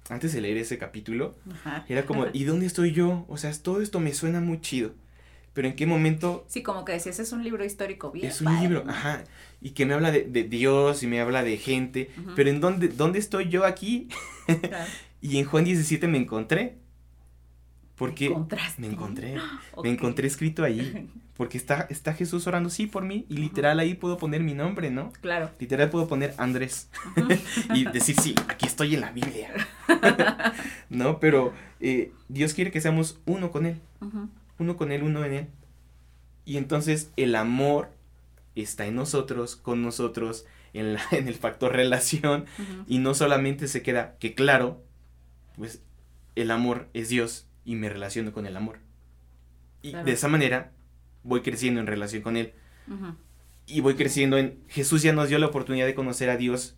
antes 0.09 0.33
de 0.33 0.41
leer 0.41 0.57
ese 0.57 0.77
capítulo, 0.77 1.35
ajá. 1.51 1.85
era 1.89 2.05
como, 2.05 2.27
¿y 2.33 2.43
dónde 2.43 2.65
estoy 2.65 2.91
yo? 2.91 3.25
O 3.27 3.37
sea, 3.37 3.51
todo 3.53 3.81
esto 3.81 3.99
me 3.99 4.13
suena 4.13 4.39
muy 4.41 4.61
chido. 4.61 4.93
Pero 5.53 5.69
en 5.69 5.75
qué 5.77 5.85
momento 5.85 6.45
Sí, 6.49 6.61
como 6.63 6.83
que 6.83 6.91
decías, 6.91 7.17
es 7.19 7.31
un 7.31 7.41
libro 7.41 7.63
histórico 7.63 8.11
bien. 8.11 8.27
es 8.27 8.41
un 8.41 8.45
padre, 8.47 8.61
libro, 8.61 8.83
ajá, 8.89 9.23
y 9.61 9.69
que 9.69 9.85
me 9.85 9.93
habla 9.93 10.11
de, 10.11 10.23
de 10.23 10.43
Dios 10.43 11.01
y 11.01 11.07
me 11.07 11.21
habla 11.21 11.43
de 11.43 11.55
gente, 11.57 12.09
pero 12.35 12.49
en 12.49 12.59
dónde, 12.59 12.89
dónde 12.89 13.19
estoy 13.19 13.47
yo 13.49 13.65
aquí? 13.65 14.09
Claro. 14.61 14.85
Y 15.21 15.39
en 15.39 15.45
Juan 15.45 15.63
17 15.63 16.07
me 16.07 16.19
encontré. 16.19 16.75
Porque 17.95 18.29
me 18.77 18.87
encontré, 18.87 19.37
me 19.83 19.89
encontré 19.89 20.27
escrito 20.27 20.63
ahí, 20.63 21.09
porque 21.37 21.57
está, 21.57 21.87
está 21.89 22.13
Jesús 22.13 22.45
orando 22.47 22.69
sí 22.69 22.87
por 22.87 23.03
mí 23.03 23.25
y 23.29 23.37
literal 23.37 23.79
ahí 23.79 23.93
puedo 23.93 24.17
poner 24.17 24.43
mi 24.43 24.53
nombre, 24.53 24.89
¿no? 24.91 25.11
Claro. 25.21 25.51
Literal 25.59 25.89
puedo 25.89 26.07
poner 26.07 26.33
Andrés 26.37 26.89
y 27.73 27.85
decir 27.85 28.15
sí, 28.19 28.35
aquí 28.47 28.65
estoy 28.65 28.95
en 28.95 29.01
la 29.01 29.11
Biblia. 29.11 29.53
¿No? 30.89 31.19
Pero 31.19 31.53
eh, 31.79 32.11
Dios 32.27 32.53
quiere 32.53 32.71
que 32.71 32.81
seamos 32.81 33.19
uno 33.25 33.51
con 33.51 33.65
Él, 33.65 33.79
uno 34.59 34.77
con 34.77 34.91
Él, 34.91 35.03
uno 35.03 35.23
en 35.23 35.33
Él. 35.33 35.47
Y 36.43 36.57
entonces 36.57 37.11
el 37.15 37.35
amor 37.35 37.91
está 38.55 38.85
en 38.85 38.95
nosotros, 38.95 39.55
con 39.55 39.81
nosotros, 39.81 40.45
en, 40.73 40.93
la, 40.93 41.01
en 41.11 41.27
el 41.27 41.35
factor 41.35 41.73
relación, 41.73 42.45
y 42.87 42.99
no 42.99 43.13
solamente 43.13 43.67
se 43.67 43.81
queda 43.81 44.15
que 44.19 44.35
claro, 44.35 44.83
pues 45.55 45.81
el 46.35 46.51
amor 46.51 46.87
es 46.93 47.09
Dios 47.09 47.47
y 47.65 47.75
me 47.75 47.89
relaciono 47.89 48.31
con 48.31 48.45
el 48.45 48.55
amor. 48.55 48.77
Y 49.81 49.89
Claro. 49.91 50.05
de 50.05 50.11
esa 50.13 50.27
manera 50.27 50.71
voy 51.23 51.41
creciendo 51.41 51.79
en 51.81 51.87
relación 51.87 52.21
con 52.21 52.37
Él. 52.37 52.53
Y 53.67 53.81
voy 53.81 53.95
creciendo 53.95 54.37
en... 54.37 54.59
Jesús 54.67 55.01
ya 55.01 55.11
nos 55.13 55.27
dio 55.29 55.39
la 55.39 55.47
oportunidad 55.47 55.85
de 55.87 55.95
conocer 55.95 56.29
a 56.29 56.37
Dios 56.37 56.75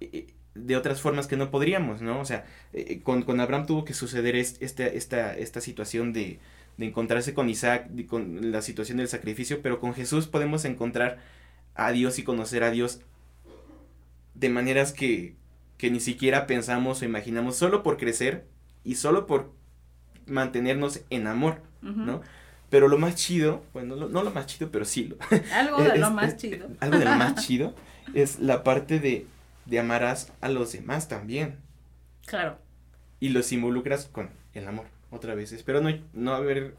eh, 0.00 0.34
de 0.54 0.76
otras 0.76 1.00
formas 1.00 1.26
que 1.26 1.38
no 1.38 1.50
podríamos, 1.50 2.02
¿no? 2.02 2.20
O 2.20 2.24
sea, 2.26 2.44
eh, 2.74 3.00
con, 3.02 3.22
con 3.22 3.40
Abraham 3.40 3.64
tuvo 3.66 3.84
que 3.86 3.94
suceder 3.94 4.36
es- 4.36 4.58
esta, 4.60 4.86
esta, 4.86 5.34
esta 5.36 5.62
situación 5.62 6.12
de, 6.12 6.38
de 6.76 6.86
encontrarse 6.86 7.32
con 7.32 7.48
Isaac, 7.48 7.88
con 8.06 8.52
la 8.52 8.60
situación 8.60 8.98
del 8.98 9.08
sacrificio, 9.08 9.62
pero 9.62 9.80
con 9.80 9.94
Jesús 9.94 10.26
podemos 10.26 10.66
encontrar 10.66 11.20
a 11.74 11.90
Dios 11.92 12.18
y 12.18 12.24
conocer 12.24 12.62
a 12.64 12.70
Dios 12.70 13.00
de 14.34 14.50
maneras 14.50 14.92
que, 14.92 15.34
que 15.78 15.90
ni 15.90 16.00
siquiera 16.00 16.46
pensamos 16.46 17.00
o 17.00 17.04
imaginamos, 17.06 17.56
solo 17.56 17.82
por 17.82 17.96
crecer 17.96 18.44
y 18.84 18.96
solo 18.96 19.26
por 19.26 19.52
mantenernos 20.32 21.00
en 21.10 21.26
amor. 21.26 21.60
¿no? 21.82 22.20
Pero 22.70 22.88
lo 22.88 22.96
más 22.96 23.16
chido, 23.16 23.62
bueno, 23.72 23.96
lo- 23.96 24.08
no 24.08 24.22
lo 24.22 24.30
más 24.30 24.46
chido, 24.46 24.70
pero 24.70 24.84
sí, 24.84 25.04
lo, 25.04 25.16
Algo 25.54 25.82
de 25.82 25.98
lo 25.98 26.10
más 26.10 26.28
es- 26.32 26.36
chido. 26.38 26.68
Algo 26.80 26.98
de 26.98 27.04
lo 27.04 27.14
más 27.16 27.34
chido 27.46 27.74
es 28.14 28.38
la 28.40 28.62
parte 28.64 28.98
de, 28.98 29.26
de 29.66 29.78
amarás 29.78 30.32
a 30.40 30.48
los 30.48 30.72
demás 30.72 31.08
también. 31.08 31.56
Claro. 32.26 32.58
Y 33.20 33.28
los 33.30 33.52
involucras 33.52 34.06
con 34.06 34.30
el 34.54 34.66
amor. 34.66 34.86
Otra 35.10 35.34
vez. 35.34 35.52
Espero 35.52 35.80
no, 35.80 35.90
no 36.14 36.34
haber 36.34 36.74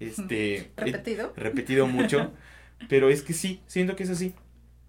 este 0.00 0.56
eh, 0.56 0.70
Repetido. 0.76 1.32
repetido 1.36 1.86
mucho. 1.86 2.32
pero 2.88 3.08
es 3.10 3.22
que 3.22 3.32
sí, 3.32 3.60
siento 3.66 3.94
que 3.96 4.02
es 4.02 4.10
así. 4.10 4.34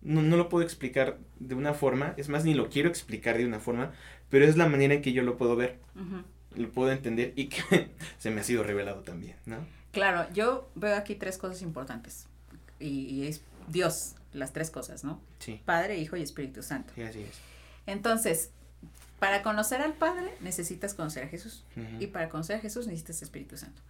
No, 0.01 0.21
no 0.21 0.35
lo 0.35 0.49
puedo 0.49 0.63
explicar 0.65 1.17
de 1.39 1.55
una 1.55 1.73
forma. 1.73 2.13
Es 2.17 2.27
más, 2.29 2.43
ni 2.43 2.53
lo 2.53 2.69
quiero 2.69 2.89
explicar 2.89 3.37
de 3.37 3.45
una 3.45 3.59
forma. 3.59 3.91
Pero 4.29 4.45
es 4.45 4.57
la 4.57 4.67
manera 4.67 4.95
en 4.95 5.01
que 5.01 5.13
yo 5.13 5.23
lo 5.23 5.37
puedo 5.37 5.55
ver. 5.55 5.77
Ujú. 5.95 6.23
Lo 6.55 6.69
puedo 6.71 6.91
entender 6.91 7.33
y 7.35 7.47
que 7.47 7.91
se 8.19 8.31
me 8.31 8.41
ha 8.41 8.43
sido 8.43 8.63
revelado 8.63 9.01
también, 9.01 9.35
¿no? 9.45 9.57
Claro, 9.91 10.27
yo 10.33 10.69
veo 10.75 10.95
aquí 10.95 11.15
tres 11.15 11.37
cosas 11.37 11.61
importantes. 11.61 12.27
Y, 12.79 13.05
y 13.05 13.27
es 13.27 13.41
Dios, 13.67 14.15
las 14.33 14.51
tres 14.53 14.69
cosas, 14.71 15.03
¿no? 15.03 15.21
Sí, 15.39 15.61
Padre, 15.65 15.97
Hijo 15.99 16.17
y 16.17 16.21
Espíritu 16.23 16.63
Santo. 16.63 16.93
sí, 16.95 17.01
así 17.03 17.21
es. 17.21 17.37
Entonces, 17.85 18.49
para 19.19 19.41
conocer 19.43 19.81
al 19.81 19.93
Padre 19.93 20.33
necesitas 20.41 20.93
conocer 20.93 21.23
a 21.25 21.27
Jesús. 21.27 21.63
Ujú. 21.77 22.01
Y 22.03 22.07
para 22.07 22.29
conocer 22.29 22.57
a 22.57 22.59
Jesús 22.59 22.87
necesitas 22.87 23.21
Espíritu 23.21 23.57
Santo. 23.57 23.81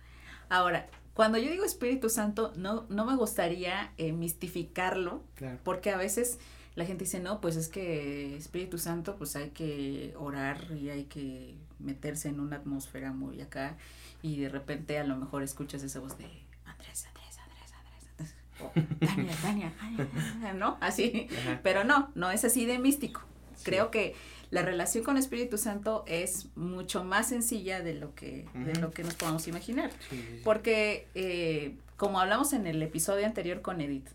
Ahora, 0.50 0.88
cuando 1.14 1.38
yo 1.38 1.50
digo 1.50 1.64
Espíritu 1.64 2.10
Santo, 2.10 2.54
no, 2.56 2.86
no 2.90 3.06
me 3.06 3.16
gustaría 3.16 3.92
eh, 3.98 4.12
mistificarlo, 4.12 5.24
Claro. 5.36 5.58
porque 5.64 5.90
a 5.92 5.98
veces 5.98 6.38
la 6.76 6.86
gente 6.86 7.04
dice, 7.06 7.20
no, 7.20 7.40
pues 7.40 7.56
es 7.56 7.68
que 7.68 8.36
Espíritu 8.36 8.78
Santo, 8.78 9.16
pues 9.16 9.36
hay 9.36 9.50
que 9.50 10.14
orar 10.18 10.72
y 10.72 10.90
hay 10.90 11.04
que 11.06 11.56
meterse 11.80 12.30
en 12.30 12.40
una 12.40 12.58
atmósfera 12.58 13.12
muy 13.12 13.42
acá, 13.42 13.78
y 14.22 14.38
de 14.38 14.50
repente 14.50 14.98
a 14.98 15.04
lo 15.04 15.16
mejor 15.16 15.44
escuchas 15.44 15.84
esa 15.84 16.00
voz 16.00 16.18
de 16.18 16.26
Andrés, 16.66 17.06
Andrés, 17.08 17.38
Andrés, 17.38 17.74
Andrés, 17.74 18.10
Andrés, 18.18 18.36
o 18.60 19.06
Tania, 19.06 19.36
Tania, 19.42 19.74
ay, 19.82 20.56
¿no? 20.56 20.78
Así, 20.80 21.28
Ajá. 21.40 21.60
pero 21.62 21.84
no, 21.84 22.12
no 22.16 22.32
es 22.32 22.44
así 22.46 22.66
de 22.66 22.80
místico. 22.80 23.22
Sí. 23.56 23.66
Creo 23.66 23.92
que 23.92 24.16
la 24.50 24.62
relación 24.62 25.04
con 25.04 25.18
Espíritu 25.18 25.58
Santo 25.58 26.04
es 26.08 26.48
mucho 26.56 27.04
más 27.04 27.30
sencilla 27.30 27.82
de 27.82 27.96
lo 27.96 28.16
que, 28.16 28.48
de 28.54 28.80
lo 28.80 28.92
que 28.92 29.04
nos 29.04 29.16
podemos 29.16 29.48
imaginar. 29.48 29.92
Sí. 30.10 30.42
Porque, 30.44 31.08
eh, 31.16 31.76
como 31.98 32.20
hablamos 32.20 32.54
en 32.54 32.66
el 32.68 32.82
episodio 32.82 33.26
anterior 33.26 33.62
con 33.62 33.82
Edith, 33.82 34.08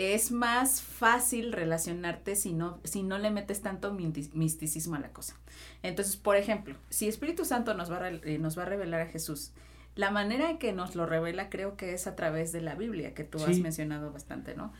es 0.00 0.32
más 0.32 0.80
fácil 0.80 1.52
relacionarte 1.52 2.34
si 2.34 2.52
no, 2.52 2.80
si 2.84 3.02
no 3.02 3.18
le 3.18 3.30
metes 3.30 3.60
tanto 3.60 3.92
misticismo 3.92 4.96
a 4.96 4.98
la 4.98 5.10
cosa. 5.10 5.36
Entonces, 5.82 6.16
por 6.16 6.36
ejemplo, 6.36 6.74
si 6.88 7.06
Espíritu 7.06 7.44
Santo 7.44 7.74
nos 7.74 7.90
va, 7.90 7.98
a, 7.98 8.08
eh, 8.08 8.38
nos 8.38 8.58
va 8.58 8.62
a 8.62 8.66
revelar 8.66 9.02
a 9.02 9.06
Jesús, 9.06 9.52
la 9.96 10.10
manera 10.10 10.48
en 10.50 10.58
que 10.58 10.72
nos 10.72 10.94
lo 10.94 11.04
revela 11.04 11.50
creo 11.50 11.76
que 11.76 11.92
es 11.92 12.06
a 12.06 12.16
través 12.16 12.52
de 12.52 12.62
la 12.62 12.74
Biblia, 12.74 13.12
que 13.12 13.24
tú 13.24 13.44
has 13.44 13.58
mencionado 13.58 14.10
bastante, 14.12 14.54
¿no? 14.54 14.72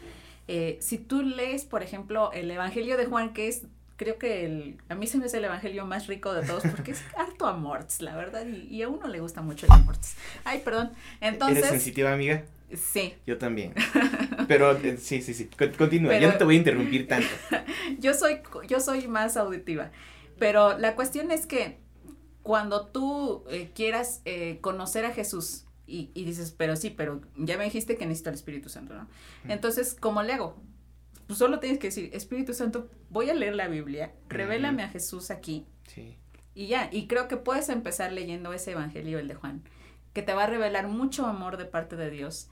Eh, 0.49 0.79
si 0.81 0.99
tú 0.99 1.23
lees, 1.23 1.64
por 1.64 1.83
ejemplo, 1.83 2.33
el 2.33 2.51
Evangelio 2.51 2.97
de 2.97 3.07
Juan, 3.07 3.33
que 3.35 3.49
es, 3.49 3.64
creo 3.97 4.18
que 4.18 4.47
el, 4.47 4.79
a 4.89 4.95
mí 4.95 5.07
se 5.07 5.18
me 5.18 5.27
hace 5.27 5.39
el 5.39 5.45
Evangelio 5.45 5.85
más 5.85 6.07
rico 6.07 6.33
de 6.33 6.47
todos, 6.47 6.62
porque 6.71 6.93
es 6.93 7.03
harto 7.16 7.47
amorts, 7.47 8.01
la 8.01 8.16
verdad, 8.16 8.47
y, 8.47 8.75
y 8.75 8.83
a 8.83 8.89
uno 8.89 9.07
le 9.09 9.21
gusta 9.21 9.43
mucho 9.43 9.66
el 9.66 9.73
amorts. 9.73 10.16
Ay, 10.45 10.62
perdón. 10.64 10.93
¿Eres 11.21 11.35
Entonces, 11.35 11.68
sensitiva, 11.68 12.12
amiga? 12.12 12.45
sí, 12.75 13.14
Yo 13.27 13.37
también. 13.37 13.75
Pero 14.49 14.72
eh, 14.76 14.97
sí, 14.99 15.22
sí, 15.22 15.34
sí. 15.34 15.47
Con- 15.57 15.70
Continúa. 15.72 16.11
Pero- 16.11 16.22
Ya 16.26 16.32
no 16.32 16.38
te 16.38 16.45
voy 16.45 16.55
a 16.57 16.59
interrumpir 16.59 17.07
tanto. 17.09 17.28
yo 17.99 18.14
soy, 18.14 18.41
yo 18.68 18.80
soy 18.80 19.07
más 19.09 19.36
auditiva, 19.36 19.91
pero 20.38 20.78
la 20.78 20.95
cuestión 20.95 21.30
es 21.30 21.47
que 21.47 21.78
cuando 22.43 22.86
tú 22.86 23.45
eh, 23.51 23.70
quieras 23.74 24.22
eh, 24.24 24.59
conocer 24.61 25.05
a 25.05 25.11
Jesús 25.12 25.64
y, 25.86 26.11
y 26.14 26.24
dices, 26.24 26.55
pero 26.57 26.76
sí, 26.76 26.91
pero 26.91 27.20
ya 27.36 27.59
me 27.59 27.64
dijiste 27.64 27.97
que 27.97 28.07
necesito 28.07 28.30
el 28.30 28.36
Espíritu 28.36 28.68
Santo, 28.68 28.95
¿no? 28.95 29.09
Entonces, 29.49 29.97
¿cómo 29.99 30.22
le 30.22 30.32
hago? 30.34 30.57
Pues 31.26 31.38
solo 31.38 31.61
tienes 31.61 31.78
que 31.78 31.88
decir, 31.88 32.11
Espíritu 32.12 32.55
Santo, 32.55 32.88
voy 33.09 33.28
a 33.30 33.34
leer 33.34 33.55
la 33.55 33.68
Biblia, 33.68 34.12
revélame 34.28 34.82
a 34.82 34.88
Jesús 34.88 35.30
aquí 35.30 35.66
Sí. 35.86 36.16
y 36.55 36.66
ya, 36.68 36.88
y 36.93 37.07
creo 37.07 37.28
que 37.28 37.36
puedes 37.36 37.68
empezar 37.68 38.12
leyendo 38.12 38.53
ese 38.53 38.72
evangelio, 38.72 39.18
el 39.18 39.28
de 39.28 39.34
Juan, 39.34 39.62
que 40.12 40.22
te 40.22 40.32
va 40.32 40.45
a 40.45 40.47
revelar 40.47 40.88
mucho 40.88 41.26
amor 41.26 41.57
de 41.57 41.66
parte 41.66 41.95
de 41.97 42.11
Dios. 42.11 42.49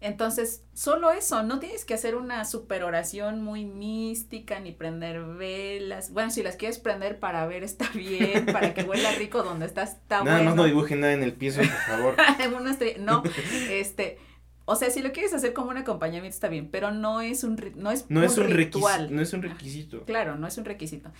Entonces, 0.00 0.62
solo 0.74 1.10
eso, 1.10 1.42
no 1.42 1.58
tienes 1.58 1.84
que 1.84 1.92
hacer 1.94 2.14
una 2.14 2.44
super 2.44 2.84
oración 2.84 3.42
muy 3.42 3.64
mística 3.64 4.60
ni 4.60 4.70
prender 4.70 5.20
velas. 5.24 6.12
Bueno, 6.12 6.30
si 6.30 6.44
las 6.44 6.54
quieres 6.54 6.78
prender 6.78 7.18
para 7.18 7.46
ver 7.46 7.64
está 7.64 7.88
bien, 7.94 8.46
para 8.46 8.74
que 8.74 8.84
huela 8.84 9.10
rico 9.16 9.42
donde 9.42 9.66
estás, 9.66 9.94
está 9.94 10.22
Nada 10.22 10.36
bueno. 10.36 10.50
más 10.50 10.56
no 10.56 10.64
dibujen 10.64 11.00
nada 11.00 11.12
en 11.14 11.24
el 11.24 11.32
piso, 11.32 11.60
por 11.60 11.68
favor. 11.68 12.16
Una 12.56 12.70
estrella- 12.70 12.98
no, 13.00 13.24
este, 13.70 14.18
o 14.66 14.76
sea, 14.76 14.88
si 14.90 15.02
lo 15.02 15.10
quieres 15.12 15.34
hacer 15.34 15.52
como 15.52 15.70
un 15.70 15.78
acompañamiento 15.78 16.34
está 16.34 16.46
bien, 16.48 16.68
pero 16.70 16.92
no 16.92 17.20
es 17.20 17.42
un 17.42 17.56
no 17.74 17.90
es 17.90 18.04
No 18.08 18.22
es 18.22 18.38
un 18.38 18.48
ritual. 18.50 19.12
No 19.14 19.20
es 19.20 19.32
un 19.32 19.42
requisito. 19.42 20.04
Claro, 20.04 20.36
no 20.36 20.46
es 20.46 20.58
un 20.58 20.64
requisito. 20.64 21.10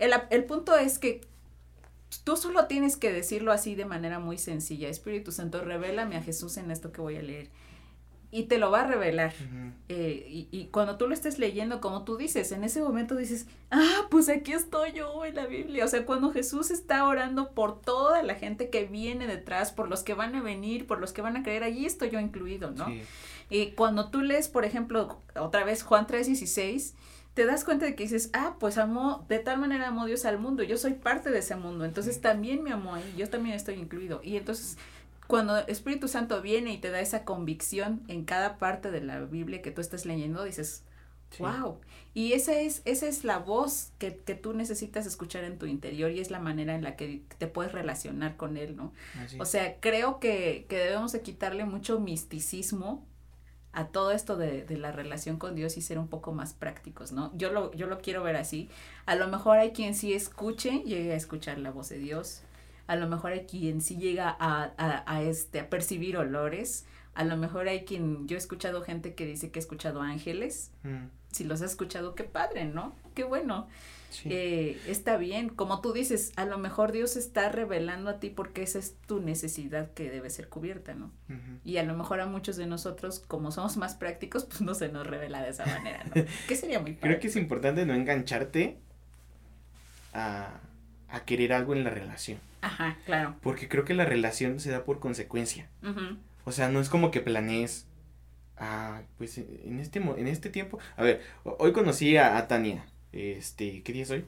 El, 0.00 0.12
el 0.30 0.44
punto 0.44 0.76
es 0.76 0.98
que 0.98 1.20
tú 2.24 2.36
solo 2.36 2.66
tienes 2.66 2.96
que 2.96 3.12
decirlo 3.12 3.52
así 3.52 3.76
de 3.76 3.84
manera 3.84 4.18
muy 4.18 4.36
sencilla. 4.38 4.88
Espíritu 4.88 5.30
Santo, 5.30 5.62
revélame 5.62 6.16
a 6.16 6.22
Jesús 6.22 6.56
en 6.56 6.72
esto 6.72 6.90
que 6.90 7.00
voy 7.00 7.16
a 7.16 7.22
leer. 7.22 7.50
Y 8.36 8.44
te 8.44 8.58
lo 8.58 8.70
va 8.70 8.82
a 8.82 8.86
revelar. 8.86 9.32
Eh, 9.88 10.26
y, 10.28 10.48
y 10.50 10.66
cuando 10.66 10.96
tú 10.96 11.08
lo 11.08 11.14
estés 11.14 11.38
leyendo, 11.38 11.80
como 11.80 12.04
tú 12.04 12.16
dices, 12.16 12.52
en 12.52 12.64
ese 12.64 12.82
momento 12.82 13.16
dices, 13.16 13.46
ah, 13.70 14.06
pues 14.10 14.28
aquí 14.28 14.52
estoy 14.52 14.92
yo 14.92 15.24
en 15.24 15.36
la 15.36 15.46
Biblia. 15.46 15.84
O 15.84 15.88
sea, 15.88 16.04
cuando 16.04 16.32
Jesús 16.32 16.70
está 16.70 17.06
orando 17.06 17.52
por 17.52 17.80
toda 17.80 18.22
la 18.22 18.34
gente 18.34 18.68
que 18.68 18.84
viene 18.84 19.26
detrás, 19.26 19.72
por 19.72 19.88
los 19.88 20.02
que 20.02 20.12
van 20.12 20.34
a 20.34 20.42
venir, 20.42 20.86
por 20.86 21.00
los 21.00 21.14
que 21.14 21.22
van 21.22 21.36
a 21.36 21.42
creer, 21.42 21.62
allí 21.62 21.86
estoy 21.86 22.10
yo 22.10 22.20
incluido, 22.20 22.72
¿no? 22.72 22.86
Sí. 22.86 23.02
Y 23.48 23.66
cuando 23.68 24.10
tú 24.10 24.20
lees, 24.20 24.48
por 24.48 24.64
ejemplo, 24.64 25.20
otra 25.34 25.64
vez 25.64 25.82
Juan 25.82 26.06
3:16, 26.06 26.94
te 27.34 27.46
das 27.46 27.64
cuenta 27.64 27.86
de 27.86 27.94
que 27.94 28.02
dices, 28.02 28.30
ah, 28.32 28.56
pues 28.58 28.78
amó, 28.78 29.24
de 29.28 29.38
tal 29.38 29.58
manera 29.58 29.88
amó 29.88 30.06
Dios 30.06 30.24
al 30.24 30.38
mundo, 30.38 30.62
yo 30.62 30.78
soy 30.78 30.94
parte 30.94 31.30
de 31.30 31.40
ese 31.40 31.54
mundo, 31.54 31.84
entonces 31.84 32.20
también 32.22 32.62
me 32.62 32.72
amó 32.72 32.94
ahí, 32.94 33.14
yo 33.16 33.28
también 33.28 33.54
estoy 33.54 33.74
incluido. 33.74 34.20
Y 34.24 34.36
entonces, 34.36 34.78
cuando 35.26 35.56
Espíritu 35.58 36.08
Santo 36.08 36.40
viene 36.42 36.72
y 36.72 36.78
te 36.78 36.90
da 36.90 37.00
esa 37.00 37.24
convicción 37.24 38.02
en 38.08 38.24
cada 38.24 38.58
parte 38.58 38.90
de 38.90 39.00
la 39.00 39.20
Biblia 39.20 39.62
que 39.62 39.70
tú 39.70 39.80
estás 39.80 40.06
leyendo, 40.06 40.44
dices, 40.44 40.84
Wow. 41.38 41.80
Y 42.14 42.32
esa 42.32 42.58
es, 42.58 42.80
esa 42.86 43.06
es 43.06 43.24
la 43.24 43.38
voz 43.38 43.92
que, 43.98 44.16
que, 44.16 44.34
tú 44.34 44.54
necesitas 44.54 45.04
escuchar 45.04 45.44
en 45.44 45.58
tu 45.58 45.66
interior 45.66 46.10
y 46.10 46.20
es 46.20 46.30
la 46.30 46.38
manera 46.38 46.74
en 46.74 46.82
la 46.82 46.96
que 46.96 47.22
te 47.36 47.46
puedes 47.46 47.72
relacionar 47.72 48.36
con 48.36 48.56
él, 48.56 48.74
¿no? 48.74 48.92
O 49.38 49.44
sea, 49.44 49.78
creo 49.80 50.18
que, 50.18 50.64
que, 50.68 50.78
debemos 50.78 51.12
de 51.12 51.20
quitarle 51.20 51.66
mucho 51.66 52.00
misticismo 52.00 53.04
a 53.72 53.88
todo 53.88 54.12
esto 54.12 54.38
de, 54.38 54.64
de, 54.64 54.78
la 54.78 54.92
relación 54.92 55.36
con 55.36 55.54
Dios 55.54 55.76
y 55.76 55.82
ser 55.82 55.98
un 55.98 56.08
poco 56.08 56.32
más 56.32 56.54
prácticos, 56.54 57.12
¿no? 57.12 57.36
Yo 57.36 57.50
lo, 57.52 57.70
yo 57.74 57.86
lo 57.86 57.98
quiero 57.98 58.22
ver 58.22 58.36
así. 58.36 58.70
A 59.04 59.14
lo 59.14 59.28
mejor 59.28 59.58
hay 59.58 59.72
quien 59.72 59.94
sí 59.94 60.14
escuche, 60.14 60.82
llegue 60.86 61.12
a 61.12 61.16
escuchar 61.16 61.58
la 61.58 61.70
voz 61.70 61.90
de 61.90 61.98
Dios. 61.98 62.40
A 62.86 62.96
lo 62.96 63.08
mejor 63.08 63.32
hay 63.32 63.46
quien 63.46 63.80
sí 63.80 63.96
llega 63.96 64.28
a, 64.38 64.72
a, 64.76 65.04
a 65.06 65.22
este, 65.22 65.60
a 65.60 65.70
percibir 65.70 66.16
olores 66.16 66.86
a 67.16 67.24
lo 67.24 67.36
mejor 67.38 67.66
hay 67.66 67.84
quien, 67.86 68.28
yo 68.28 68.36
he 68.36 68.38
escuchado 68.38 68.82
gente 68.82 69.14
que 69.14 69.24
dice 69.24 69.50
que 69.50 69.58
ha 69.58 69.62
escuchado 69.62 70.02
ángeles. 70.02 70.70
Mm. 70.82 71.06
Si 71.32 71.44
los 71.44 71.62
ha 71.62 71.64
escuchado, 71.64 72.14
qué 72.14 72.24
padre, 72.24 72.66
¿no? 72.66 72.94
Qué 73.14 73.24
bueno. 73.24 73.68
Eh, 74.24 74.80
está 74.86 75.16
bien, 75.16 75.48
como 75.48 75.80
tú 75.80 75.92
dices, 75.92 76.32
a 76.36 76.44
lo 76.44 76.58
mejor 76.58 76.92
Dios 76.92 77.16
está 77.16 77.48
revelando 77.48 78.10
a 78.10 78.20
ti 78.20 78.30
porque 78.30 78.62
esa 78.62 78.78
es 78.78 78.96
tu 79.06 79.20
necesidad 79.20 79.90
que 79.92 80.10
debe 80.10 80.30
ser 80.30 80.48
cubierta, 80.48 80.94
¿no? 80.94 81.10
Y 81.64 81.78
a 81.78 81.82
lo 81.82 81.94
mejor 81.96 82.20
a 82.20 82.26
muchos 82.26 82.56
de 82.56 82.66
nosotros, 82.66 83.18
como 83.18 83.50
somos 83.50 83.76
más 83.76 83.94
prácticos, 83.94 84.44
pues 84.44 84.60
no 84.60 84.74
se 84.74 84.88
nos 84.90 85.06
revela 85.06 85.42
de 85.42 85.50
esa 85.50 85.66
manera, 85.66 86.04
¿no? 86.04 86.14
que 86.48 86.56
sería 86.56 86.80
muy 86.80 86.96
Creo 86.96 87.18
que 87.18 87.28
es 87.28 87.36
importante 87.36 87.84
no 87.84 87.94
engancharte 87.94 88.78
a, 90.12 90.60
a, 91.08 91.20
querer 91.24 91.52
algo 91.52 91.74
en 91.74 91.84
la 91.84 91.90
relación. 91.90 92.38
Ajá, 92.60 92.96
claro. 93.06 93.36
Porque 93.42 93.68
creo 93.68 93.84
que 93.84 93.94
la 93.94 94.04
relación 94.04 94.60
se 94.60 94.70
da 94.70 94.84
por 94.84 94.98
consecuencia. 94.98 95.68
O 96.44 96.52
sea, 96.52 96.68
no 96.68 96.80
es 96.80 96.88
como 96.88 97.10
que 97.10 97.20
planees, 97.20 97.86
ah, 98.56 99.02
pues 99.18 99.38
en 99.38 99.80
este, 99.80 99.98
en 99.98 100.26
este 100.28 100.50
tiempo, 100.50 100.78
a 100.96 101.02
ver, 101.02 101.22
hoy 101.44 101.72
conocí 101.72 102.16
a, 102.16 102.46
Tania, 102.46 102.86
este, 103.12 103.82
¿qué 103.82 103.92
día 103.92 104.04
es 104.04 104.10
hoy? 104.10 104.24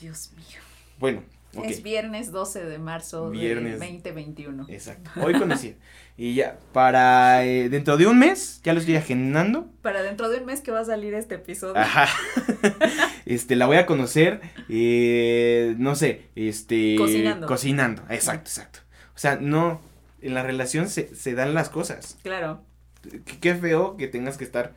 Dios 0.00 0.32
mío. 0.36 0.60
Bueno, 0.98 1.22
Es 1.64 1.82
viernes 1.82 2.32
12 2.32 2.64
de 2.64 2.78
marzo 2.78 3.30
viernes. 3.30 3.80
de 3.80 3.86
2021. 3.86 4.66
Exacto. 4.68 5.10
Hoy 5.22 5.38
conocí. 5.38 5.76
y 6.18 6.34
ya, 6.34 6.58
para 6.72 7.44
eh, 7.44 7.68
dentro 7.70 7.96
de 7.96 8.06
un 8.06 8.18
mes, 8.18 8.60
ya 8.62 8.74
lo 8.74 8.80
estoy 8.80 8.96
agendando. 8.96 9.70
Para 9.80 10.02
dentro 10.02 10.28
de 10.28 10.38
un 10.38 10.46
mes 10.46 10.60
que 10.60 10.70
va 10.70 10.80
a 10.80 10.84
salir 10.84 11.14
este 11.14 11.36
episodio. 11.36 11.78
Ajá. 11.78 12.08
este, 13.26 13.56
la 13.56 13.66
voy 13.66 13.76
a 13.76 13.86
conocer, 13.86 14.40
eh, 14.68 15.74
no 15.78 15.96
sé, 15.96 16.28
este. 16.36 16.94
Cocinando. 16.96 17.46
Cocinando, 17.46 18.02
exacto, 18.08 18.48
exacto. 18.48 18.78
O 19.14 19.18
sea, 19.18 19.36
no, 19.36 19.80
en 20.22 20.34
la 20.34 20.42
relación 20.42 20.88
se, 20.88 21.14
se 21.14 21.34
dan 21.34 21.52
las 21.52 21.68
cosas. 21.68 22.18
Claro. 22.22 22.62
Qué, 23.40 23.54
feo 23.54 23.96
que 23.96 24.08
tengas 24.08 24.36
que 24.36 24.44
estar 24.44 24.74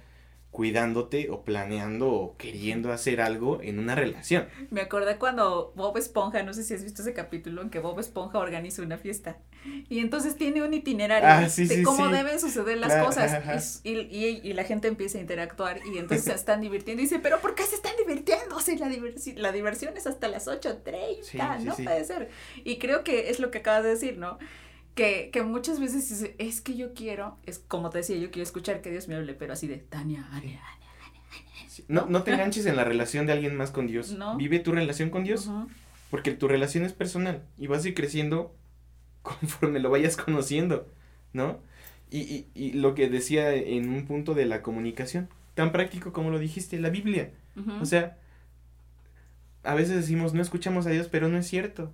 cuidándote 0.52 1.30
o 1.30 1.44
planeando 1.44 2.12
o 2.12 2.38
queriendo 2.38 2.92
hacer 2.92 3.22
algo 3.22 3.62
en 3.62 3.80
una 3.80 3.96
relación. 3.96 4.48
Me 4.72 4.82
acordé 4.82 5.18
cuando 5.18 5.74
Bob 5.76 5.98
Esponja, 5.98 6.42
no 6.44 6.54
sé 6.54 6.64
si 6.64 6.74
has 6.74 6.84
visto 6.84 7.02
ese 7.02 7.14
capítulo 7.14 7.62
en 7.62 7.70
que 7.70 7.80
Bob 7.80 8.00
Esponja 8.00 8.40
organiza 8.40 8.82
una 8.82 8.98
fiesta 8.98 9.38
y 9.90 10.00
entonces 10.00 10.38
tiene 10.38 10.64
un 10.64 10.74
itinerario 10.74 11.28
ah, 11.30 11.48
de 11.48 11.84
cómo 11.84 12.08
deben 12.08 12.40
suceder 12.40 12.78
las 12.78 13.06
cosas 13.06 13.82
y, 13.84 13.92
y, 13.92 14.42
y, 14.44 14.54
la 14.54 14.64
gente 14.64 14.88
empieza 14.88 15.18
a 15.18 15.22
interactuar 15.22 15.82
y 15.94 15.98
entonces 15.98 16.26
se 16.26 16.34
están 16.34 16.62
divirtiendo 16.62 17.02
y 17.02 17.06
dice, 17.06 17.20
pero 17.20 17.40
¿por 17.40 17.56
qué 17.56 17.64
se 17.64 17.76
están 17.76 17.94
divirtiendo? 17.98 18.56
O 18.56 18.62
sea, 18.62 18.76
la, 18.78 18.88
diversión, 18.88 19.42
la 19.42 19.52
diversión 19.52 19.98
es 19.98 20.08
hasta 20.08 20.28
las 20.28 20.48
8.30, 20.48 21.60
no 21.60 21.76
puede 21.76 22.06
ser. 22.06 22.30
Y 22.64 22.78
creo 22.80 23.04
que 23.04 23.30
es 23.30 23.40
lo 23.40 23.52
que 23.52 23.60
acabas 23.60 23.84
de 23.84 23.90
decir, 23.90 24.18
¿no? 24.18 24.40
Que, 25.00 25.30
que 25.32 25.44
muchas 25.44 25.80
veces 25.80 26.12
es, 26.12 26.32
es, 26.38 26.60
que 26.60 26.76
yo 26.76 26.94
quiero, 26.94 27.38
es 27.46 27.60
como 27.60 27.90
te 27.90 28.00
decía, 28.00 28.18
yo 28.18 28.32
quiero 28.32 28.44
escuchar 28.44 28.82
que 28.82 28.92
Dios 28.92 29.08
me 29.08 29.16
hable, 29.16 29.34
pero 29.34 29.54
así 29.54 29.66
de 29.66 29.78
Tania, 29.78 30.28
Ania, 30.34 30.60
no, 31.88 32.06
no 32.08 32.24
te 32.24 32.32
enganches 32.34 32.66
en 32.66 32.76
la 32.76 32.84
relación 32.84 33.26
de 33.26 33.32
alguien 33.32 33.56
más 33.56 33.72
con 33.72 33.88
Dios. 33.88 34.18
Vive 34.36 34.60
tu 34.60 34.74
relación 34.74 35.10
con 35.10 35.24
Dios. 35.24 35.50
Porque 36.12 36.32
tu 36.32 36.50
relación 36.50 36.84
es 36.84 36.92
personal 36.92 37.44
y 37.58 37.68
vas 37.68 37.86
a 37.86 37.88
ir 37.88 37.94
creciendo 37.94 38.54
conforme 39.22 39.80
lo 39.80 39.90
vayas 39.90 40.18
conociendo, 40.18 40.86
¿no? 41.32 41.60
Y, 42.12 42.20
y, 42.20 42.48
y, 42.54 42.74
lo 42.74 42.94
que 42.94 43.10
decía 43.10 43.54
en 43.54 43.88
un 43.88 44.06
punto 44.06 44.34
de 44.34 44.48
la 44.48 44.62
comunicación, 44.64 45.30
tan 45.54 45.72
práctico 45.72 46.12
como 46.12 46.30
lo 46.30 46.40
dijiste, 46.40 46.78
la 46.78 46.90
Biblia. 46.90 47.32
O 47.80 47.86
sea, 47.86 48.18
a 49.64 49.76
veces 49.76 49.96
decimos, 49.96 50.34
no 50.34 50.42
escuchamos 50.42 50.88
a 50.88 50.90
Dios, 50.90 51.08
pero 51.08 51.30
no 51.30 51.38
es 51.38 51.48
cierto. 51.48 51.94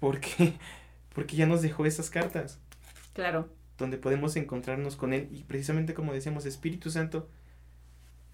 Porque 0.00 0.54
porque 1.14 1.36
ya 1.36 1.46
nos 1.46 1.62
dejó 1.62 1.86
esas 1.86 2.10
cartas. 2.10 2.58
Claro. 3.12 3.48
Donde 3.78 3.98
podemos 3.98 4.36
encontrarnos 4.36 4.96
con 4.96 5.12
Él. 5.12 5.28
Y 5.30 5.44
precisamente 5.44 5.94
como 5.94 6.12
decíamos, 6.12 6.46
Espíritu 6.46 6.90
Santo, 6.90 7.28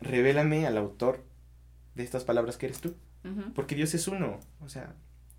revélame 0.00 0.66
al 0.66 0.76
autor 0.76 1.24
de 1.94 2.04
estas 2.04 2.24
palabras 2.24 2.56
que 2.56 2.66
eres 2.66 2.80
tú. 2.80 2.94
Porque 3.54 3.74
Dios 3.74 3.92
es 3.92 4.08
uno. 4.08 4.40
O 4.60 4.70
sea, 4.70 4.94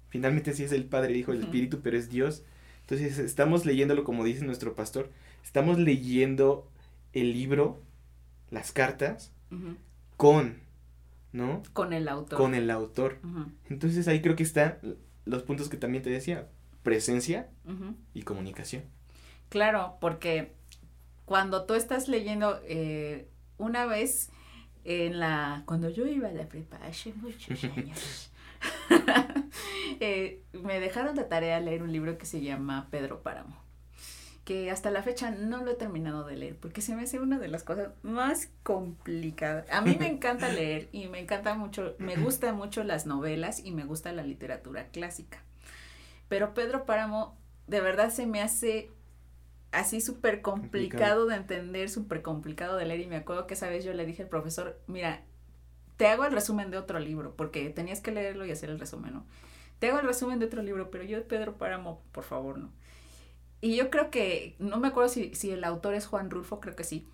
finalmente 0.10 0.54
sí 0.54 0.64
es 0.64 0.72
el 0.72 0.86
Padre, 0.86 1.12
el 1.12 1.18
Hijo, 1.18 1.32
el 1.32 1.42
Espíritu, 1.42 1.80
pero 1.82 1.98
es 1.98 2.10
Dios. 2.10 2.44
Entonces 2.82 3.18
estamos 3.18 3.66
leyéndolo 3.66 4.04
como 4.04 4.24
dice 4.24 4.46
nuestro 4.46 4.76
pastor. 4.76 5.10
Estamos 5.44 5.80
leyendo 5.80 6.70
el 7.14 7.34
libro, 7.34 7.82
las 8.52 8.72
cartas, 8.72 9.32
con, 10.18 10.58
¿no? 11.32 11.64
Con 11.74 11.94
el 11.94 12.08
autor. 12.08 12.38
Con 12.38 12.54
el 12.54 12.70
autor. 12.70 13.18
Entonces 13.70 14.08
ahí 14.08 14.22
creo 14.22 14.36
que 14.36 14.44
están 14.44 14.78
los 15.26 15.42
puntos 15.44 15.70
que 15.70 15.78
también 15.78 16.04
te 16.04 16.12
decía 16.12 16.48
presencia 16.84 17.50
y 18.14 18.24
comunicación. 18.24 18.84
Claro, 19.50 19.98
porque 20.00 20.54
cuando 21.26 21.66
tú 21.66 21.76
estás 21.76 22.08
leyendo 22.08 22.60
eh, 22.64 23.28
una 23.58 23.86
vez 23.86 24.30
en 24.84 25.20
la 25.20 25.64
cuando 25.66 25.90
yo 25.90 26.08
iba 26.08 26.30
a 26.30 26.32
la 26.32 26.48
prepa 26.48 26.78
hace 26.78 27.14
muchos 27.14 27.64
años 27.78 28.32
eh, 30.00 30.42
me 30.54 30.80
dejaron 30.80 31.16
de 31.16 31.26
tarea 31.26 31.60
leer 31.60 31.84
un 31.84 31.92
libro 31.92 32.18
que 32.18 32.26
se 32.26 32.42
llama 32.42 32.88
Pedro 32.90 33.22
Páramo 33.22 33.56
que 34.50 34.72
hasta 34.72 34.90
la 34.90 35.04
fecha 35.04 35.30
no 35.30 35.64
lo 35.64 35.70
he 35.70 35.76
terminado 35.76 36.26
de 36.26 36.36
leer 36.36 36.58
porque 36.58 36.82
se 36.82 36.96
me 36.96 37.04
hace 37.04 37.20
una 37.20 37.38
de 37.38 37.50
las 37.50 37.64
cosas 37.64 37.90
más 38.02 38.50
complicadas. 38.64 39.70
A 39.70 39.82
mí 39.82 39.96
me 40.00 40.08
encanta 40.12 40.50
leer 40.50 40.90
y 40.92 41.08
me 41.08 41.20
encanta 41.20 41.54
mucho, 41.54 41.96
me 42.00 42.16
gusta 42.16 42.52
mucho 42.52 42.84
las 42.84 43.06
novelas 43.06 43.64
y 43.64 43.70
me 43.70 43.86
gusta 43.86 44.12
la 44.12 44.24
literatura 44.24 44.88
clásica. 44.88 45.44
Pero 46.30 46.54
Pedro 46.54 46.86
Páramo 46.86 47.38
de 47.68 47.82
verdad 47.82 48.10
se 48.12 48.26
me 48.26 48.42
hace 48.42 48.90
así 49.72 50.02
súper 50.02 50.42
complicado, 50.42 51.26
de 51.26 51.36
entender, 51.36 51.90
súper 51.90 52.22
complicado 52.22 52.78
de 52.78 52.86
leer. 52.86 53.02
Y 53.02 53.08
me 53.08 53.18
acuerdo 53.18 53.48
que 53.48 53.56
esa 53.56 53.68
vez 53.68 53.84
yo 53.84 53.94
le 53.94 54.06
dije 54.06 54.24
al 54.24 54.30
profesor, 54.30 54.80
mira, 54.88 55.24
te 55.98 56.08
hago 56.08 56.26
el 56.26 56.32
resumen 56.32 56.72
de 56.72 56.78
otro 56.78 57.00
libro, 57.00 57.36
porque 57.36 57.70
tenías 57.70 58.00
que 58.00 58.12
leerlo 58.12 58.46
y 58.46 58.52
hacer 58.52 58.70
el 58.70 58.80
resumen, 58.80 59.14
¿no? 59.14 59.26
Te 59.80 59.90
hago 59.90 60.00
el 60.00 60.08
resumen 60.08 60.40
de 60.40 60.46
otro 60.46 60.62
libro, 60.62 60.90
pero 60.92 61.04
yo 61.04 61.18
de 61.18 61.24
Pedro 61.24 61.58
Páramo, 61.58 62.02
por 62.12 62.24
favor, 62.24 62.58
no. 62.58 62.72
Y 63.62 63.76
yo 63.76 63.90
creo 63.90 64.10
que, 64.10 64.56
no 64.60 64.78
me 64.78 64.88
acuerdo 64.88 65.10
si, 65.10 65.36
si 65.36 65.52
el 65.52 65.64
autor 65.64 65.94
es 65.94 66.06
Juan 66.06 66.30
Rulfo, 66.30 66.60
creo 66.60 66.76
que 66.76 66.84
sí. 66.84 67.08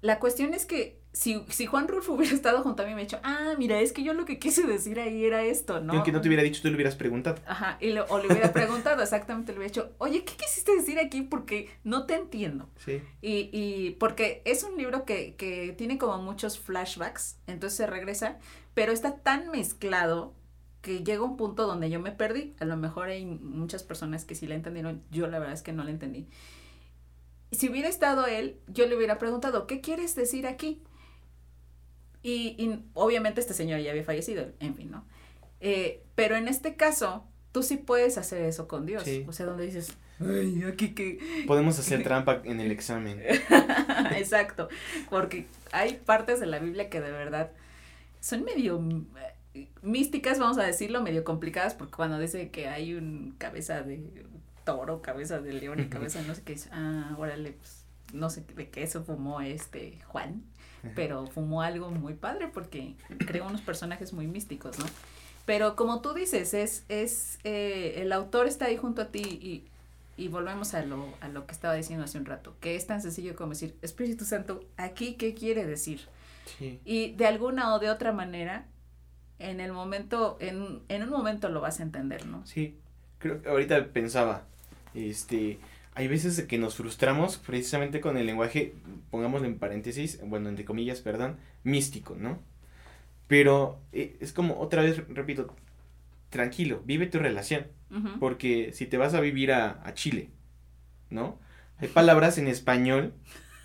La 0.00 0.18
cuestión 0.18 0.54
es 0.54 0.64
que 0.64 0.99
si, 1.12 1.44
si 1.48 1.66
Juan 1.66 1.88
Rulfo 1.88 2.12
hubiera 2.14 2.34
estado 2.34 2.62
junto 2.62 2.82
a 2.82 2.86
mí, 2.86 2.94
me 2.94 3.00
ha 3.00 3.04
dicho, 3.04 3.18
ah, 3.22 3.54
mira, 3.58 3.80
es 3.80 3.92
que 3.92 4.02
yo 4.02 4.14
lo 4.14 4.24
que 4.24 4.38
quise 4.38 4.66
decir 4.66 5.00
ahí 5.00 5.24
era 5.24 5.42
esto, 5.42 5.80
¿no? 5.80 6.02
que 6.02 6.12
no 6.12 6.20
te 6.20 6.28
hubiera 6.28 6.42
dicho, 6.42 6.62
tú 6.62 6.68
le 6.68 6.74
hubieras 6.74 6.96
preguntado. 6.96 7.40
Ajá, 7.46 7.78
y 7.80 7.90
o 7.96 8.18
le 8.18 8.26
hubiera 8.28 8.52
preguntado, 8.52 9.02
exactamente, 9.02 9.52
le 9.52 9.58
hubiera 9.58 9.72
dicho, 9.72 9.92
oye, 9.98 10.24
¿qué 10.24 10.34
quisiste 10.34 10.74
decir 10.74 10.98
aquí? 10.98 11.22
Porque 11.22 11.70
no 11.84 12.06
te 12.06 12.14
entiendo. 12.14 12.68
Sí. 12.76 13.02
Y, 13.20 13.50
y 13.52 13.90
porque 13.98 14.42
es 14.44 14.64
un 14.64 14.76
libro 14.76 15.04
que, 15.04 15.34
que 15.36 15.74
tiene 15.76 15.98
como 15.98 16.18
muchos 16.22 16.58
flashbacks, 16.58 17.38
entonces 17.46 17.76
se 17.76 17.86
regresa, 17.86 18.38
pero 18.74 18.92
está 18.92 19.16
tan 19.16 19.50
mezclado 19.50 20.34
que 20.82 21.04
llega 21.04 21.22
un 21.22 21.36
punto 21.36 21.66
donde 21.66 21.90
yo 21.90 22.00
me 22.00 22.12
perdí. 22.12 22.54
A 22.60 22.64
lo 22.64 22.76
mejor 22.76 23.08
hay 23.08 23.26
muchas 23.26 23.82
personas 23.82 24.24
que 24.24 24.34
sí 24.34 24.46
la 24.46 24.54
entendieron, 24.54 25.02
yo 25.10 25.26
la 25.26 25.38
verdad 25.38 25.54
es 25.54 25.62
que 25.62 25.72
no 25.72 25.84
la 25.84 25.90
entendí. 25.90 26.28
Si 27.52 27.68
hubiera 27.68 27.88
estado 27.88 28.26
él, 28.26 28.60
yo 28.68 28.86
le 28.86 28.96
hubiera 28.96 29.18
preguntado, 29.18 29.66
¿qué 29.66 29.80
quieres 29.80 30.14
decir 30.14 30.46
aquí? 30.46 30.82
Y, 32.22 32.54
y, 32.58 32.84
obviamente 32.94 33.40
este 33.40 33.54
señor 33.54 33.80
ya 33.80 33.90
había 33.90 34.04
fallecido, 34.04 34.46
en 34.60 34.74
fin, 34.74 34.90
¿no? 34.90 35.04
Eh, 35.60 36.02
pero 36.14 36.36
en 36.36 36.48
este 36.48 36.76
caso, 36.76 37.24
tú 37.52 37.62
sí 37.62 37.76
puedes 37.76 38.18
hacer 38.18 38.42
eso 38.42 38.68
con 38.68 38.86
Dios. 38.86 39.04
O 39.26 39.32
sea, 39.32 39.46
donde 39.46 39.66
dices, 39.66 39.96
ay, 40.20 40.64
aquí 40.64 40.94
que... 40.94 41.18
Podemos 41.46 41.78
hacer 41.78 42.02
trampa 42.02 42.40
en 42.44 42.60
el 42.60 42.70
examen. 42.70 43.22
Exacto, 44.16 44.68
porque 45.08 45.46
hay 45.72 45.94
partes 46.04 46.40
de 46.40 46.46
la 46.46 46.58
Biblia 46.58 46.90
que 46.90 47.00
de 47.00 47.10
verdad 47.10 47.50
son 48.20 48.44
medio 48.44 48.82
eh, 49.54 49.68
místicas, 49.82 50.38
vamos 50.38 50.58
a 50.58 50.62
decirlo, 50.62 51.02
medio 51.02 51.24
complicadas, 51.24 51.74
porque 51.74 51.94
cuando 51.94 52.18
dice 52.18 52.50
que 52.50 52.68
hay 52.68 52.94
un 52.94 53.34
cabeza 53.38 53.82
de 53.82 54.24
toro, 54.64 55.00
cabeza 55.00 55.40
de 55.40 55.54
león 55.54 55.80
y 55.80 55.86
cabeza 55.86 56.22
no 56.22 56.34
sé 56.34 56.42
qué, 56.42 56.56
ah, 56.70 57.14
órale, 57.18 57.52
pues 57.52 57.84
no 58.12 58.28
sé 58.28 58.44
de 58.56 58.68
qué 58.68 58.82
eso 58.82 59.02
fumó 59.04 59.40
este 59.40 59.98
Juan 60.06 60.42
pero 60.94 61.26
fumó 61.26 61.62
algo 61.62 61.90
muy 61.90 62.14
padre 62.14 62.48
porque 62.48 62.94
creó 63.26 63.46
unos 63.46 63.60
personajes 63.60 64.12
muy 64.12 64.26
místicos, 64.26 64.78
¿no? 64.78 64.86
Pero 65.46 65.74
como 65.74 66.00
tú 66.00 66.12
dices, 66.14 66.54
es, 66.54 66.84
es 66.88 67.38
eh, 67.44 67.94
el 67.96 68.12
autor 68.12 68.46
está 68.46 68.66
ahí 68.66 68.76
junto 68.76 69.02
a 69.02 69.06
ti 69.06 69.22
y, 69.22 69.64
y 70.16 70.28
volvemos 70.28 70.74
a 70.74 70.84
lo, 70.84 71.06
a 71.20 71.28
lo 71.28 71.46
que 71.46 71.52
estaba 71.52 71.74
diciendo 71.74 72.04
hace 72.04 72.18
un 72.18 72.26
rato, 72.26 72.54
que 72.60 72.76
es 72.76 72.86
tan 72.86 73.00
sencillo 73.02 73.34
como 73.34 73.50
decir, 73.50 73.74
Espíritu 73.82 74.24
Santo, 74.24 74.64
¿aquí 74.76 75.14
qué 75.14 75.34
quiere 75.34 75.66
decir? 75.66 76.02
Sí. 76.58 76.80
Y 76.84 77.12
de 77.12 77.26
alguna 77.26 77.74
o 77.74 77.78
de 77.78 77.90
otra 77.90 78.12
manera, 78.12 78.66
en 79.38 79.60
el 79.60 79.72
momento, 79.72 80.36
en, 80.40 80.80
en 80.88 81.02
un 81.02 81.10
momento 81.10 81.48
lo 81.48 81.60
vas 81.60 81.80
a 81.80 81.82
entender, 81.82 82.26
¿no? 82.26 82.46
Sí, 82.46 82.76
creo 83.18 83.40
que 83.40 83.48
ahorita 83.48 83.88
pensaba, 83.88 84.42
este, 84.94 85.58
hay 86.00 86.08
veces 86.08 86.40
que 86.44 86.56
nos 86.56 86.76
frustramos 86.76 87.36
precisamente 87.36 88.00
con 88.00 88.16
el 88.16 88.24
lenguaje, 88.24 88.72
pongámoslo 89.10 89.46
en 89.46 89.58
paréntesis, 89.58 90.18
bueno, 90.24 90.48
entre 90.48 90.64
comillas, 90.64 91.02
perdón, 91.02 91.36
místico, 91.62 92.16
¿no? 92.18 92.38
Pero 93.26 93.78
eh, 93.92 94.16
es 94.20 94.32
como, 94.32 94.58
otra 94.60 94.80
vez, 94.80 95.06
repito, 95.08 95.54
tranquilo, 96.30 96.80
vive 96.86 97.06
tu 97.06 97.18
relación, 97.18 97.66
porque 98.18 98.70
si 98.72 98.86
te 98.86 98.96
vas 98.96 99.12
a 99.12 99.20
vivir 99.20 99.52
a, 99.52 99.86
a 99.86 99.92
Chile, 99.92 100.30
¿no? 101.10 101.38
Hay 101.76 101.88
palabras 101.88 102.38
en 102.38 102.48
español 102.48 103.12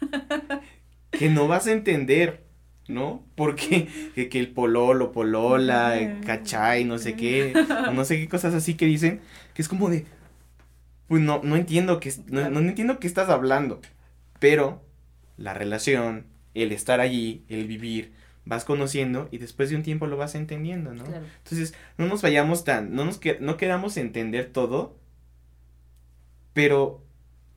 que 1.12 1.30
no 1.30 1.48
vas 1.48 1.68
a 1.68 1.72
entender, 1.72 2.44
¿no? 2.90 3.24
Porque 3.36 3.88
que, 4.14 4.28
que 4.28 4.40
el 4.40 4.50
pololo, 4.50 5.14
polola, 5.14 6.20
cachay, 6.26 6.84
no 6.84 6.98
sé 6.98 7.16
qué, 7.16 7.54
o 7.88 7.92
no 7.94 8.04
sé 8.04 8.18
qué 8.18 8.28
cosas 8.28 8.54
así 8.54 8.74
que 8.74 8.88
dicen, 8.88 9.22
que 9.54 9.62
es 9.62 9.70
como 9.70 9.90
de, 9.90 10.06
pues 11.08 11.22
no, 11.22 11.42
no 11.44 11.56
entiendo 11.56 12.00
que, 12.00 12.14
no, 12.28 12.50
no 12.50 12.60
entiendo 12.60 13.00
qué 13.00 13.08
estás 13.08 13.30
hablando, 13.30 13.82
pero 14.40 14.84
la 15.38 15.54
relación, 15.54 16.26
el 16.54 16.72
estar 16.72 17.00
allí, 17.00 17.46
el 17.50 17.68
vivir, 17.68 18.14
vas 18.46 18.64
conociendo 18.64 19.28
y 19.32 19.40
después 19.40 19.70
de 19.70 19.76
un 19.76 19.84
tiempo 19.84 20.08
lo 20.08 20.18
vas 20.18 20.36
entendiendo, 20.36 20.94
¿no? 20.94 21.04
Claro. 21.04 21.26
Entonces, 21.44 21.74
no 21.98 22.06
nos 22.06 22.22
vayamos 22.22 22.64
tan, 22.64 22.94
no 22.94 23.06
nos 23.06 23.18
que, 23.18 23.38
no 23.40 23.58
queramos 23.58 23.98
entender 23.98 24.52
todo, 24.52 24.96
pero 26.54 27.04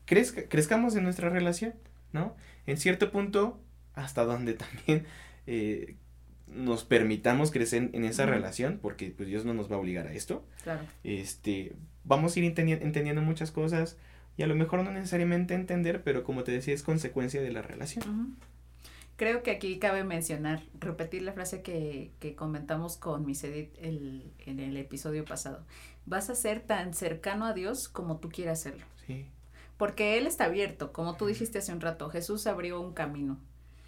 crezca, 0.07 0.49
crezcamos 0.49 0.97
en 0.97 1.05
nuestra 1.05 1.29
relación, 1.29 1.75
¿no? 2.13 2.35
En 2.67 2.79
cierto 2.79 3.11
punto, 3.11 3.61
hasta 3.95 4.25
donde 4.25 4.55
también 4.55 5.07
eh, 5.47 5.97
nos 6.55 6.85
permitamos 6.85 7.51
crecer 7.51 7.91
en 7.93 8.05
esa 8.05 8.27
relación, 8.27 8.79
porque 8.81 9.11
pues 9.17 9.29
Dios 9.29 9.45
no 9.45 9.55
nos 9.55 9.71
va 9.71 9.77
a 9.77 9.79
obligar 9.79 10.07
a 10.07 10.13
esto, 10.13 10.45
Claro. 10.63 10.81
este, 11.05 11.75
vamos 12.05 12.35
a 12.37 12.41
ir 12.41 12.53
entendi- 12.55 12.81
entendiendo 12.83 13.23
muchas 13.23 13.51
cosas 13.51 13.97
y 14.37 14.43
a 14.43 14.47
lo 14.47 14.55
mejor 14.55 14.83
no 14.85 14.91
necesariamente 14.93 15.55
entender, 15.55 16.03
pero 16.03 16.25
como 16.25 16.45
te 16.45 16.53
decía, 16.53 16.75
es 16.75 16.83
consecuencia 16.83 17.41
de 17.43 17.51
la 17.53 17.63
relación. 17.63 18.37
Creo 19.17 19.43
que 19.43 19.51
aquí 19.51 19.79
cabe 19.81 20.05
mencionar, 20.05 20.63
repetir 20.79 21.23
la 21.23 21.33
frase 21.33 21.61
que, 21.63 22.13
que 22.21 22.37
comentamos 22.37 22.97
con 22.97 23.27
Miss 23.27 23.43
Edith 23.43 23.71
el, 23.81 24.31
en 24.47 24.61
el 24.61 24.77
episodio 24.77 25.25
pasado. 25.25 25.67
Vas 26.07 26.31
a 26.31 26.37
ser 26.37 26.61
tan 26.61 26.95
cercano 26.95 27.45
a 27.45 27.53
Dios 27.53 27.89
como 27.89 28.19
tú 28.19 28.29
quieras 28.29 28.61
serlo. 28.61 28.87
Sí, 29.09 29.27
Porque 29.77 30.19
Él 30.19 30.29
está 30.29 30.45
abierto, 30.45 30.93
como 30.93 31.17
tú 31.17 31.27
dijiste 31.27 31.59
hace 31.59 31.73
un 31.73 31.81
rato, 31.81 32.09
Jesús 32.11 32.47
abrió 32.47 32.81
un 32.81 32.93
camino. 32.95 33.41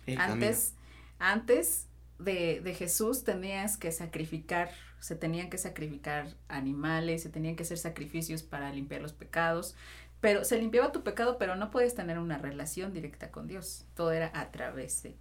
el 0.07 0.17
camino. 0.17 0.33
Antes, 0.35 0.75
antes 1.21 1.87
de, 2.21 2.61
de 2.61 2.75
Jesús 2.75 3.25
tenías 3.25 3.77
que 3.77 3.93
sacrificar, 3.93 4.71
se 5.01 5.16
tenían 5.16 5.51
que 5.51 5.59
sacrificar 5.59 6.29
animales, 6.49 7.23
se 7.23 7.31
tenían 7.31 7.57
que 7.57 7.62
hacer 7.62 7.79
sacrificios 7.79 8.43
para 8.43 8.73
limpiar 8.73 9.01
los 9.01 9.12
pecados, 9.12 9.75
pero 10.21 10.45
se 10.45 10.59
limpiaba 10.59 10.93
tu 10.93 11.03
pecado, 11.03 11.39
pero 11.39 11.57
no 11.57 11.71
puedes 11.71 11.95
tener 11.95 12.18
una 12.18 12.37
relación 12.37 12.93
directa 12.93 13.31
con 13.31 13.49
Dios, 13.49 13.87
todo 13.95 14.12
era 14.12 14.31
a 14.35 14.51
través 14.51 15.03
de. 15.03 15.16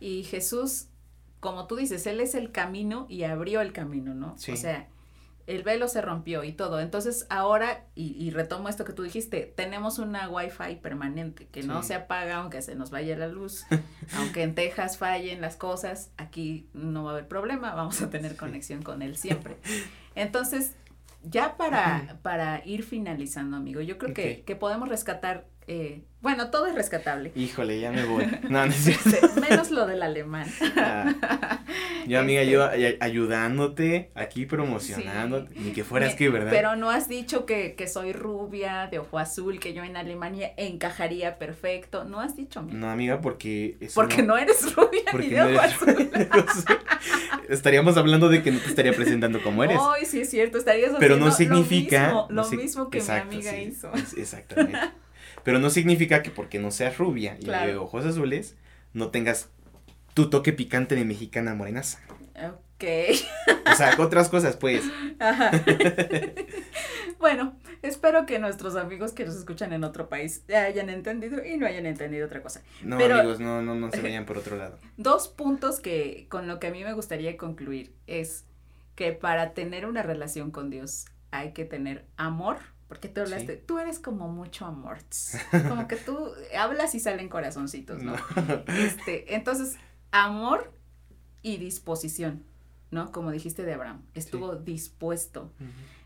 Y 0.00 0.24
Jesús, 0.24 0.86
como 1.40 1.66
tú 1.66 1.76
dices, 1.76 2.06
Él 2.06 2.20
es 2.20 2.34
el 2.34 2.52
camino 2.52 3.06
y 3.08 3.22
abrió 3.22 3.62
el 3.62 3.72
camino, 3.72 4.14
¿no? 4.14 4.36
Sí. 4.36 4.52
O 4.52 4.56
sea, 4.56 4.88
el 5.46 5.62
velo 5.62 5.88
se 5.88 6.00
rompió 6.00 6.42
y 6.44 6.52
todo. 6.52 6.80
Entonces 6.80 7.26
ahora, 7.28 7.84
y, 7.94 8.12
y 8.22 8.30
retomo 8.30 8.68
esto 8.68 8.84
que 8.84 8.92
tú 8.92 9.02
dijiste, 9.02 9.52
tenemos 9.56 9.98
una 9.98 10.28
Wi-Fi 10.30 10.76
permanente 10.76 11.46
que 11.48 11.62
no 11.62 11.82
se 11.82 11.94
apaga 11.94 12.36
aunque 12.36 12.62
se 12.62 12.74
nos 12.74 12.90
vaya 12.90 13.16
la 13.16 13.28
luz, 13.28 13.64
aunque 14.16 14.42
en 14.42 14.54
Texas 14.54 14.96
fallen 14.98 15.40
las 15.40 15.56
cosas, 15.56 16.10
aquí 16.16 16.68
no 16.72 17.04
va 17.04 17.10
a 17.10 17.14
haber 17.14 17.28
problema, 17.28 17.74
vamos 17.74 18.00
a 18.02 18.10
tener 18.10 18.32
Sí. 18.32 18.36
conexión 18.38 18.82
con 18.82 19.02
Él 19.02 19.16
siempre. 19.16 19.56
Entonces, 20.14 20.74
ya 21.22 21.56
para, 21.56 22.18
para 22.22 22.62
ir 22.66 22.82
finalizando, 22.82 23.56
amigo, 23.56 23.80
yo 23.80 23.98
creo 23.98 24.14
que, 24.14 24.42
que 24.44 24.56
podemos 24.56 24.88
rescatar, 24.88 25.46
eh, 25.66 26.04
bueno, 26.24 26.50
todo 26.50 26.66
es 26.66 26.74
rescatable. 26.74 27.30
Híjole, 27.36 27.78
ya 27.78 27.92
me 27.92 28.02
voy. 28.06 28.26
No, 28.48 28.66
no 28.66 28.72
es 28.72 28.74
cierto. 28.76 29.08
Este, 29.10 29.40
menos 29.40 29.70
lo 29.70 29.86
del 29.86 30.02
alemán. 30.02 30.46
Ah, 30.76 31.60
Yo, 32.06 32.18
amiga, 32.18 32.40
Este, 32.42 32.52
yo 32.52 32.68
ay- 32.68 32.96
ayudándote, 33.00 34.10
aquí 34.14 34.44
promocionándote, 34.46 35.52
ni 35.54 35.70
que 35.72 35.84
fueras 35.84 36.14
que, 36.16 36.28
¿verdad? 36.30 36.50
Pero 36.50 36.74
no 36.76 36.90
has 36.90 37.08
dicho 37.08 37.46
que, 37.46 37.74
que 37.76 37.86
soy 37.86 38.12
rubia, 38.12 38.88
de 38.90 38.98
ojo 38.98 39.18
azul, 39.18 39.60
que 39.60 39.72
yo 39.74 39.84
en 39.84 39.96
Alemania 39.96 40.52
encajaría 40.56 41.38
perfecto. 41.38 42.04
No 42.04 42.20
has 42.20 42.34
dicho. 42.36 42.62
No, 42.62 42.90
amiga, 42.90 43.20
porque 43.20 43.76
eso 43.80 43.94
Porque 43.94 44.22
no 44.22 44.36
eres 44.36 44.74
rubia 44.74 45.02
porque 45.12 45.28
ni 45.28 45.34
de 45.34 45.40
no 45.40 45.46
ojo 45.46 45.52
eres- 45.86 46.08
azul. 46.32 46.78
Estaríamos 47.48 47.96
hablando 47.96 48.28
de 48.28 48.42
que 48.42 48.50
no 48.50 48.58
te 48.58 48.68
estaría 48.68 48.92
presentando 48.94 49.42
como 49.42 49.62
eres. 49.64 49.78
Ay, 49.80 50.04
sí 50.06 50.20
es 50.20 50.30
cierto, 50.30 50.58
estarías 50.58 50.92
pero 50.98 51.16
no 51.16 51.30
significa. 51.30 52.26
Lo 52.30 52.48
mismo, 52.50 52.84
no 52.84 52.90
que 52.90 52.98
exacto, 52.98 53.28
mi 53.28 53.34
amiga 53.36 53.50
sí, 53.52 53.58
hizo. 53.68 53.92
exactamente. 54.16 54.78
Pero 55.44 55.58
no 55.58 55.70
significa 55.70 56.22
que 56.22 56.30
porque 56.30 56.58
no 56.58 56.70
seas 56.70 56.98
rubia 56.98 57.36
y 57.40 57.44
Claro. 57.44 57.66
de 57.70 57.76
ojos 57.76 58.04
azules, 58.04 58.56
no 58.92 59.10
tengas 59.10 59.50
tu 60.14 60.30
toque 60.30 60.52
picante 60.52 60.94
de 60.94 61.04
mexicana 61.04 61.54
morenaza. 61.54 62.00
Ok. 62.36 62.84
O 63.72 63.74
sea, 63.76 63.94
otras 63.98 64.28
cosas, 64.28 64.56
pues. 64.56 64.82
Ajá. 65.20 65.50
bueno, 67.18 67.56
espero 67.82 68.26
que 68.26 68.38
nuestros 68.38 68.76
amigos 68.76 69.12
que 69.12 69.24
nos 69.24 69.36
escuchan 69.36 69.72
en 69.72 69.84
otro 69.84 70.08
país 70.08 70.44
hayan 70.54 70.90
entendido 70.90 71.44
y 71.44 71.56
no 71.56 71.66
hayan 71.66 71.86
entendido 71.86 72.26
otra 72.26 72.42
cosa. 72.42 72.62
No, 72.82 72.98
Pero- 72.98 73.16
amigos, 73.16 73.40
no, 73.40 73.62
no, 73.62 73.74
no 73.74 73.90
se 73.90 74.00
vayan 74.02 74.26
por 74.26 74.38
otro 74.38 74.56
lado. 74.56 74.78
Dos 74.96 75.28
puntos 75.28 75.80
que 75.80 76.26
con 76.28 76.46
lo 76.48 76.58
que 76.60 76.68
a 76.68 76.70
mí 76.70 76.84
me 76.84 76.92
gustaría 76.94 77.36
concluir 77.36 77.92
es 78.06 78.44
que 78.94 79.12
para 79.12 79.54
tener 79.54 79.86
una 79.86 80.02
relación 80.02 80.50
con 80.50 80.70
Dios 80.70 81.06
hay 81.30 81.52
que 81.52 81.64
tener 81.64 82.04
amor, 82.16 82.58
porque 82.94 83.08
tú 83.08 83.22
hablaste, 83.22 83.56
Sí. 83.56 83.62
tú 83.66 83.80
eres 83.80 83.98
como 83.98 84.28
mucho 84.28 84.66
amor, 84.66 84.98
como 85.68 85.88
que 85.88 85.96
tú 85.96 86.30
hablas 86.56 86.94
y 86.94 87.00
salen 87.00 87.28
corazoncitos, 87.28 88.00
¿no? 88.04 88.14
Este, 88.68 89.34
entonces, 89.34 89.76
amor 90.12 90.72
y 91.42 91.56
disposición, 91.56 92.44
¿no? 92.92 93.10
Como 93.10 93.32
dijiste 93.32 93.64
de 93.64 93.74
Abraham, 93.74 94.02
estuvo 94.14 94.54
dispuesto. 94.54 95.50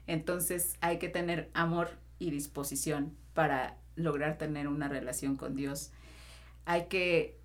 Entonces 0.07 0.77
hay 0.81 0.99
que 0.99 1.11
tener 1.11 1.51
amor 1.53 1.91
y 2.19 2.31
disposición 2.31 3.15
para 3.35 3.77
lograr 3.95 4.39
tener 4.39 4.67
una 4.67 4.89
relación 4.89 5.37
con 5.37 5.55
Dios. 5.57 5.91
Hay 6.65 6.87
que 6.87 7.38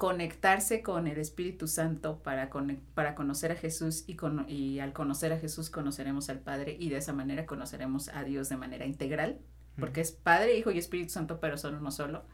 conectarse 0.00 0.80
con 0.80 1.06
el 1.08 1.18
Espíritu 1.18 1.68
Santo 1.68 2.22
para, 2.22 2.48
conec- 2.48 2.80
para 2.94 3.14
conocer 3.14 3.52
a 3.52 3.54
Jesús 3.54 4.04
y, 4.06 4.14
con- 4.16 4.48
y 4.48 4.80
al 4.80 4.94
conocer 4.94 5.30
a 5.30 5.38
Jesús 5.38 5.68
conoceremos 5.68 6.30
al 6.30 6.38
Padre 6.38 6.74
y 6.80 6.88
de 6.88 6.96
esa 6.96 7.12
manera 7.12 7.44
conoceremos 7.44 8.08
a 8.08 8.24
Dios 8.24 8.48
de 8.48 8.56
manera 8.56 8.86
integral, 8.86 9.40
porque 9.78 10.00
es 10.00 10.12
Padre, 10.12 10.56
Hijo 10.56 10.70
y 10.70 10.78
Espíritu 10.78 11.10
Santo, 11.10 11.38
pero 11.38 11.58
son 11.58 11.74
uno 11.74 11.90
solo. 11.90 12.24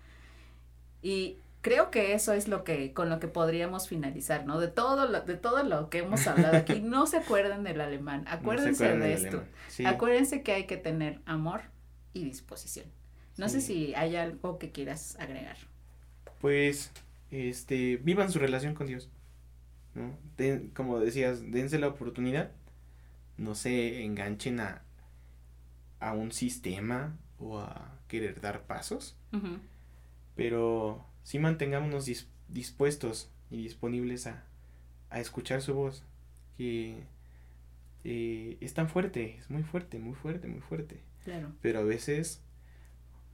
Y 1.02 1.38
creo 1.60 1.90
que 1.90 2.14
eso 2.14 2.34
es 2.34 2.46
lo 2.46 2.62
que 2.62 2.92
con 2.94 3.10
lo 3.10 3.18
que 3.18 3.26
podríamos 3.26 3.88
finalizar, 3.88 4.46
¿no? 4.46 4.60
De 4.60 4.68
todo 4.68 5.08
lo, 5.08 5.22
de 5.22 5.34
todo 5.34 5.64
lo 5.64 5.90
que 5.90 5.98
hemos 5.98 6.24
hablado 6.28 6.56
aquí, 6.58 6.80
no 6.80 7.08
se 7.08 7.16
acuerden 7.16 7.64
del 7.64 7.80
alemán, 7.80 8.22
No 8.22 8.30
se 8.30 8.36
acuérdense 8.36 8.84
acuerdan 8.84 9.08
de 9.08 9.14
del 9.16 9.24
esto. 9.26 9.44
Sí. 9.66 9.84
Acuérdense 9.86 10.42
que 10.44 10.52
hay 10.52 10.66
que 10.68 10.76
tener 10.76 11.20
amor 11.26 11.62
y 12.12 12.22
disposición. 12.22 12.86
No 13.38 13.48
sé 13.48 13.60
Sí. 13.60 13.66
si 13.88 13.94
hay 13.96 14.14
algo 14.14 14.56
que 14.60 14.70
quieras 14.70 15.16
agregar. 15.18 15.56
Pues, 16.40 16.92
este, 17.30 17.96
vivan 17.98 18.30
su 18.30 18.38
relación 18.38 18.74
con 18.74 18.86
Dios, 18.86 19.08
¿no? 19.94 20.16
Den- 20.36 20.70
como 20.74 20.98
decías, 21.00 21.50
dense 21.50 21.78
la 21.78 21.88
oportunidad, 21.88 22.50
no 23.38 23.54
se 23.54 24.04
enganchen 24.04 24.60
a, 24.60 24.82
a 26.00 26.12
un 26.12 26.32
sistema 26.32 27.16
o 27.38 27.58
a 27.58 27.98
querer 28.08 28.40
dar 28.40 28.62
pasos, 28.66 29.16
pero 30.34 31.04
sí 31.22 31.38
mantengámonos 31.38 32.06
dis- 32.06 32.26
dispuestos 32.48 33.30
y 33.50 33.62
disponibles 33.62 34.26
a, 34.26 34.44
a 35.10 35.20
escuchar 35.20 35.62
su 35.62 35.74
voz, 35.74 36.02
que 36.56 37.02
eh, 38.04 38.56
es 38.60 38.74
tan 38.74 38.88
fuerte, 38.88 39.36
es 39.38 39.50
muy 39.50 39.62
fuerte, 39.62 39.98
muy 39.98 40.14
fuerte, 40.14 40.48
muy 40.48 40.60
fuerte, 40.60 41.00
Claro. 41.24 41.52
pero 41.60 41.80
a 41.80 41.84
veces 41.84 42.42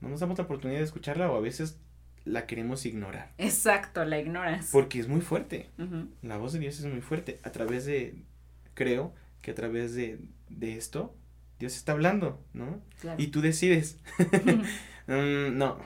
no 0.01 0.09
nos 0.09 0.19
damos 0.19 0.37
la 0.37 0.45
oportunidad 0.45 0.79
de 0.79 0.85
escucharla 0.85 1.29
o 1.31 1.35
a 1.37 1.41
veces 1.41 1.79
la 2.25 2.45
queremos 2.47 2.85
ignorar. 2.85 3.33
Exacto, 3.37 4.03
la 4.05 4.19
ignoras. 4.19 4.69
Porque 4.71 4.99
es 4.99 5.07
muy 5.07 5.21
fuerte. 5.21 5.69
La 6.21 6.37
voz 6.37 6.53
de 6.53 6.59
Dios 6.59 6.79
es 6.79 6.85
muy 6.85 7.01
fuerte. 7.01 7.39
A 7.43 7.51
través 7.51 7.85
de, 7.85 8.15
creo 8.73 9.13
que 9.41 9.51
a 9.51 9.55
través 9.55 9.93
de, 9.93 10.19
de 10.49 10.77
esto, 10.77 11.15
Dios 11.59 11.75
está 11.75 11.91
hablando, 11.91 12.41
¿no? 12.53 12.81
claro. 12.99 13.21
Y 13.21 13.27
tú 13.27 13.41
decides, 13.41 13.99
"Mm, 15.07 15.57
no. 15.57 15.77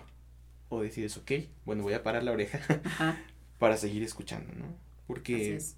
O 0.70 0.82
decides, 0.82 1.18
ok, 1.18 1.32
bueno, 1.66 1.84
voy 1.84 1.94
a 1.94 2.04
parar 2.04 2.24
la 2.24 2.32
oreja 2.34 2.60
Ajá, 2.84 3.18
para 3.58 3.78
seguir 3.78 4.04
escuchando, 4.04 4.54
¿no? 4.54 4.76
Porque 5.08 5.56
es. 5.56 5.78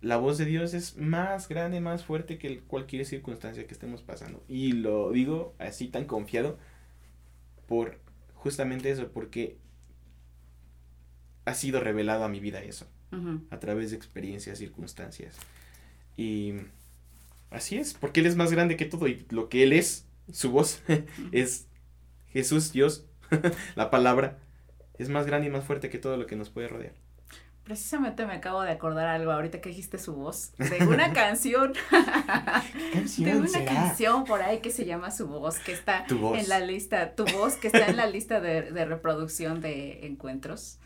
la 0.00 0.16
voz 0.16 0.38
de 0.38 0.44
Dios 0.44 0.72
es 0.74 0.96
más 0.96 1.48
grande, 1.48 1.80
más 1.80 2.04
fuerte 2.04 2.38
que 2.38 2.60
cualquier 2.60 3.04
circunstancia 3.04 3.66
que 3.66 3.74
estemos 3.74 4.02
pasando. 4.02 4.42
Y 4.48 4.72
lo 4.72 5.10
digo 5.10 5.54
así 5.58 5.88
tan 5.88 6.04
confiado 6.04 6.58
por 7.66 7.98
justamente 8.34 8.90
eso, 8.90 9.10
porque 9.12 9.58
ha 11.44 11.54
sido 11.54 11.80
revelado 11.80 12.24
a 12.24 12.28
mi 12.28 12.40
vida 12.40 12.62
eso. 12.62 12.86
a 13.50 13.58
través 13.58 13.90
de 13.90 13.96
experiencias, 13.96 14.58
circunstancias. 14.58 15.36
Y 16.16 16.54
así 17.50 17.76
es, 17.76 17.94
porque 17.94 18.20
Él 18.20 18.26
es 18.26 18.36
más 18.36 18.52
grande 18.52 18.76
que 18.76 18.86
todo 18.86 19.06
y 19.06 19.26
lo 19.30 19.48
que 19.48 19.62
Él 19.62 19.72
es, 19.72 20.06
su 20.32 20.50
voz, 20.50 20.82
es 21.32 21.66
Jesús, 22.30 22.72
Dios, 22.72 23.04
la 23.74 23.90
palabra, 23.90 24.38
es 24.98 25.08
más 25.08 25.26
grande 25.26 25.48
y 25.48 25.50
más 25.50 25.64
fuerte 25.64 25.90
que 25.90 25.98
todo 25.98 26.16
lo 26.16 26.26
que 26.26 26.36
nos 26.36 26.50
puede 26.50 26.68
rodear. 26.68 26.94
Precisamente 27.64 28.26
me 28.26 28.32
acabo 28.32 28.62
de 28.62 28.72
acordar 28.72 29.06
algo 29.06 29.30
ahorita 29.30 29.60
que 29.60 29.68
dijiste 29.68 29.98
su 29.98 30.14
voz, 30.14 30.52
de 30.58 30.84
una 30.84 31.12
canción, 31.12 31.74
de 33.18 33.36
una 33.36 33.64
canción 33.64 34.24
por 34.24 34.42
ahí 34.42 34.58
que 34.58 34.70
se 34.70 34.84
llama 34.84 35.12
Su 35.12 35.28
voz, 35.28 35.58
que 35.60 35.72
está 35.72 36.04
en 36.08 36.48
la 36.48 36.58
lista, 36.58 37.14
tu 37.14 37.24
voz, 37.26 37.54
que 37.54 37.68
está 37.68 37.86
en 37.86 37.96
la 37.96 38.06
lista 38.06 38.40
de, 38.40 38.72
de 38.72 38.84
reproducción 38.84 39.60
de 39.60 40.06
encuentros. 40.06 40.80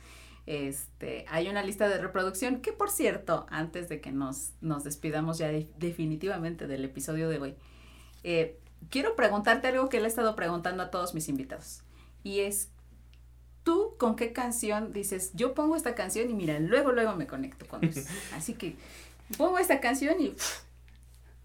Este, 0.46 1.24
hay 1.28 1.48
una 1.48 1.64
lista 1.64 1.88
de 1.88 1.98
reproducción 1.98 2.60
que, 2.60 2.72
por 2.72 2.88
cierto, 2.88 3.46
antes 3.50 3.88
de 3.88 4.00
que 4.00 4.12
nos, 4.12 4.52
nos 4.60 4.84
despidamos 4.84 5.38
ya 5.38 5.50
definitivamente 5.76 6.68
del 6.68 6.84
episodio 6.84 7.28
de 7.28 7.38
hoy, 7.38 7.54
eh, 8.22 8.56
quiero 8.88 9.16
preguntarte 9.16 9.66
algo 9.68 9.88
que 9.88 9.98
le 9.98 10.04
he 10.04 10.08
estado 10.08 10.36
preguntando 10.36 10.84
a 10.84 10.90
todos 10.92 11.14
mis 11.14 11.28
invitados. 11.28 11.82
Y 12.22 12.40
es, 12.40 12.70
¿tú 13.64 13.96
con 13.98 14.14
qué 14.14 14.32
canción 14.32 14.92
dices, 14.92 15.32
yo 15.34 15.52
pongo 15.52 15.74
esta 15.74 15.96
canción 15.96 16.30
y 16.30 16.34
mira, 16.34 16.60
luego, 16.60 16.92
luego 16.92 17.16
me 17.16 17.26
conecto 17.26 17.66
con 17.66 17.82
eso? 17.84 18.02
Así 18.32 18.54
que 18.54 18.76
pongo 19.36 19.58
esta 19.58 19.80
canción 19.80 20.20
y... 20.20 20.34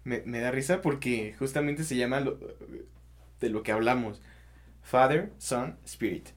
Me, 0.04 0.20
da 0.20 0.50
risa 0.50 0.80
porque 0.80 1.34
justamente 1.38 1.84
se 1.84 1.96
llama 1.96 2.24
de 3.40 3.48
lo 3.48 3.62
que 3.62 3.72
hablamos. 3.72 4.20
Father, 4.82 5.32
Son, 5.38 5.76
Spirit. 5.84 6.28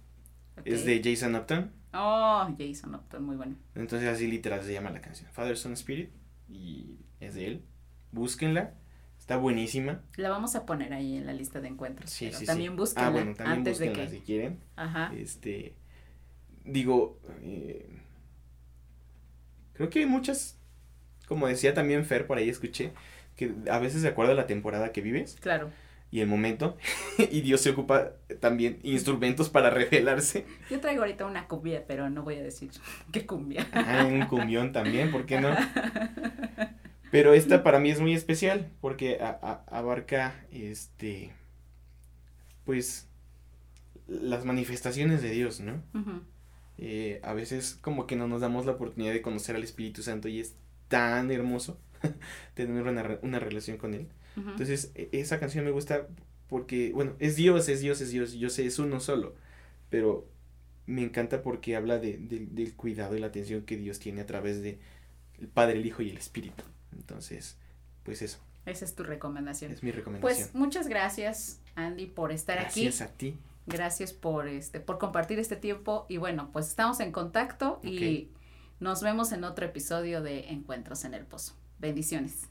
Es 0.64 0.86
de 0.86 1.02
Jason 1.04 1.36
Upton 1.36 1.75
Oh, 1.96 2.56
Jason 2.58 2.96
Upton, 2.96 3.24
muy 3.24 3.36
bueno. 3.36 3.56
Entonces 3.74 4.08
así 4.10 4.28
literal 4.28 4.62
se 4.64 4.74
llama 4.74 4.92
la 4.92 5.02
canción. 5.02 5.30
Father, 5.32 5.58
Son, 5.58 5.74
Spirit. 5.74 6.10
Y 6.50 6.98
es 7.20 7.36
de 7.36 7.48
él. 7.48 7.66
Búsquenla. 8.12 8.74
Está 9.18 9.38
buenísima. 9.38 10.02
La 10.18 10.30
vamos 10.30 10.56
a 10.56 10.66
poner 10.66 10.94
ahí 10.94 11.18
en 11.18 11.26
la 11.26 11.34
lista 11.34 11.60
de 11.62 11.70
encuentros. 11.70 12.10
Sí, 12.12 12.32
sí, 12.32 12.46
también 12.46 12.74
sí. 12.74 12.78
búsquenla. 12.78 13.08
Ah, 13.08 13.12
bueno, 13.12 13.34
también 13.34 13.60
antes 13.60 13.80
de 13.80 13.92
que... 13.92 14.10
si 14.10 14.20
quieren. 14.20 14.60
Ajá. 14.76 15.12
Este, 15.16 15.74
digo, 16.64 17.20
eh, 17.42 17.90
creo 19.74 19.90
que 19.90 20.00
hay 20.00 20.06
muchas, 20.06 20.60
como 21.28 21.48
decía 21.48 21.74
también 21.74 22.06
Fer, 22.06 22.28
por 22.28 22.38
ahí 22.38 22.50
escuché, 22.50 22.94
que 23.36 23.56
a 23.72 23.80
veces 23.80 24.04
de 24.04 24.10
acuerdo 24.10 24.34
a 24.34 24.36
la 24.36 24.46
temporada 24.46 24.92
que 24.92 25.02
vives. 25.02 25.38
Claro 25.42 25.72
y 26.12 26.22
el 26.22 26.28
momento. 26.28 26.78
y 27.18 27.42
Dios 27.42 27.62
se 27.62 27.72
ocupa 27.72 28.12
también 28.40 28.80
instrumentos 28.84 29.50
para 29.50 29.70
revelarse. 29.70 30.46
Yo 30.70 30.80
traigo 30.80 31.02
ahorita 31.02 31.26
una 31.26 31.48
cumbia, 31.48 31.86
pero 31.88 32.10
no 32.10 32.24
voy 32.24 32.36
a 32.36 32.44
decir 32.44 32.72
qué 33.12 33.26
cumbia. 33.26 33.68
Ah, 33.74 34.06
un 34.06 34.26
cumbión 34.28 34.72
también, 34.72 35.12
¿por 35.12 35.26
qué 35.26 35.40
no? 35.42 35.50
Pero 37.12 37.34
esta 37.34 37.64
para 37.64 37.80
mí 37.80 37.92
es 37.92 38.02
muy 38.02 38.14
especial 38.14 38.72
porque 38.82 39.20
abarca 39.22 40.36
este 40.52 41.32
pues 42.66 43.08
las 44.08 44.44
manifestaciones 44.44 45.22
de 45.22 45.30
Dios, 45.30 45.62
¿no? 45.62 45.82
Eh, 46.78 47.22
a 47.24 47.34
veces 47.34 47.78
como 47.80 48.06
que 48.06 48.18
no 48.18 48.28
nos 48.28 48.42
damos 48.42 48.66
la 48.66 48.74
oportunidad 48.74 49.14
de 49.14 49.22
conocer 49.22 49.56
al 49.56 49.64
Espíritu 49.64 50.04
Santo 50.04 50.28
y 50.28 50.42
es 50.42 50.56
tan 50.90 51.32
hermoso 51.32 51.80
tener 52.54 52.84
una, 52.84 53.18
una 53.22 53.40
relación 53.40 53.78
con 53.78 53.94
Él. 53.94 54.10
Entonces, 54.36 54.92
e, 54.96 55.10
esa 55.14 55.40
canción 55.40 55.66
me 55.66 55.72
gusta 55.72 56.08
porque, 56.48 56.92
bueno, 56.94 57.16
es 57.20 57.36
Dios, 57.36 57.70
es 57.70 57.80
Dios, 57.80 58.02
es 58.02 58.12
Dios, 58.12 58.34
yo 58.34 58.50
sé, 58.50 58.66
es 58.66 58.80
uno 58.80 59.00
solo, 59.00 59.36
pero 59.90 60.28
me 60.86 61.04
encanta 61.04 61.42
porque 61.42 61.76
habla 61.76 61.98
de, 61.98 62.18
del 62.18 62.74
cuidado 62.76 63.16
y 63.16 63.20
la 63.20 63.28
atención 63.28 63.64
que 63.64 63.78
Dios 63.78 64.00
tiene 64.00 64.22
a 64.22 64.26
través 64.26 64.62
de 64.62 64.80
el 65.40 65.48
Padre, 65.48 65.80
el 65.80 65.86
Hijo 65.86 66.02
y 66.02 66.10
el 66.10 66.18
Espíritu. 66.18 66.64
Entonces, 66.94 67.58
pues 68.04 68.22
eso. 68.22 68.40
Esa 68.66 68.86
es 68.86 68.96
tu 68.96 69.04
recomendación. 69.04 69.72
Es 69.72 69.84
mi 69.84 69.92
recomendación. 69.92 70.50
Pues 70.50 70.56
muchas 70.56 70.88
gracias, 70.88 71.60
Andy, 71.76 72.08
por 72.08 72.32
estar 72.32 72.60
aquí. 72.60 72.84
Gracias 72.84 73.10
a 73.10 73.14
ti. 73.14 73.38
Gracias 73.68 74.14
por 74.14 74.48
este, 74.48 74.80
por 74.80 75.00
compartir 75.00 75.40
este 75.40 75.56
tiempo. 75.56 76.06
Y 76.08 76.18
bueno, 76.18 76.50
pues 76.54 76.68
estamos 76.68 77.00
en 77.00 77.12
contacto 77.12 77.80
y 77.84 78.30
nos 78.80 79.02
vemos 79.02 79.32
en 79.32 79.44
otro 79.44 79.66
episodio 79.66 80.22
de 80.22 80.50
Encuentros 80.50 81.04
en 81.04 81.16
el 81.16 81.26
Pozo. 81.26 81.56
Bendiciones. 81.80 82.48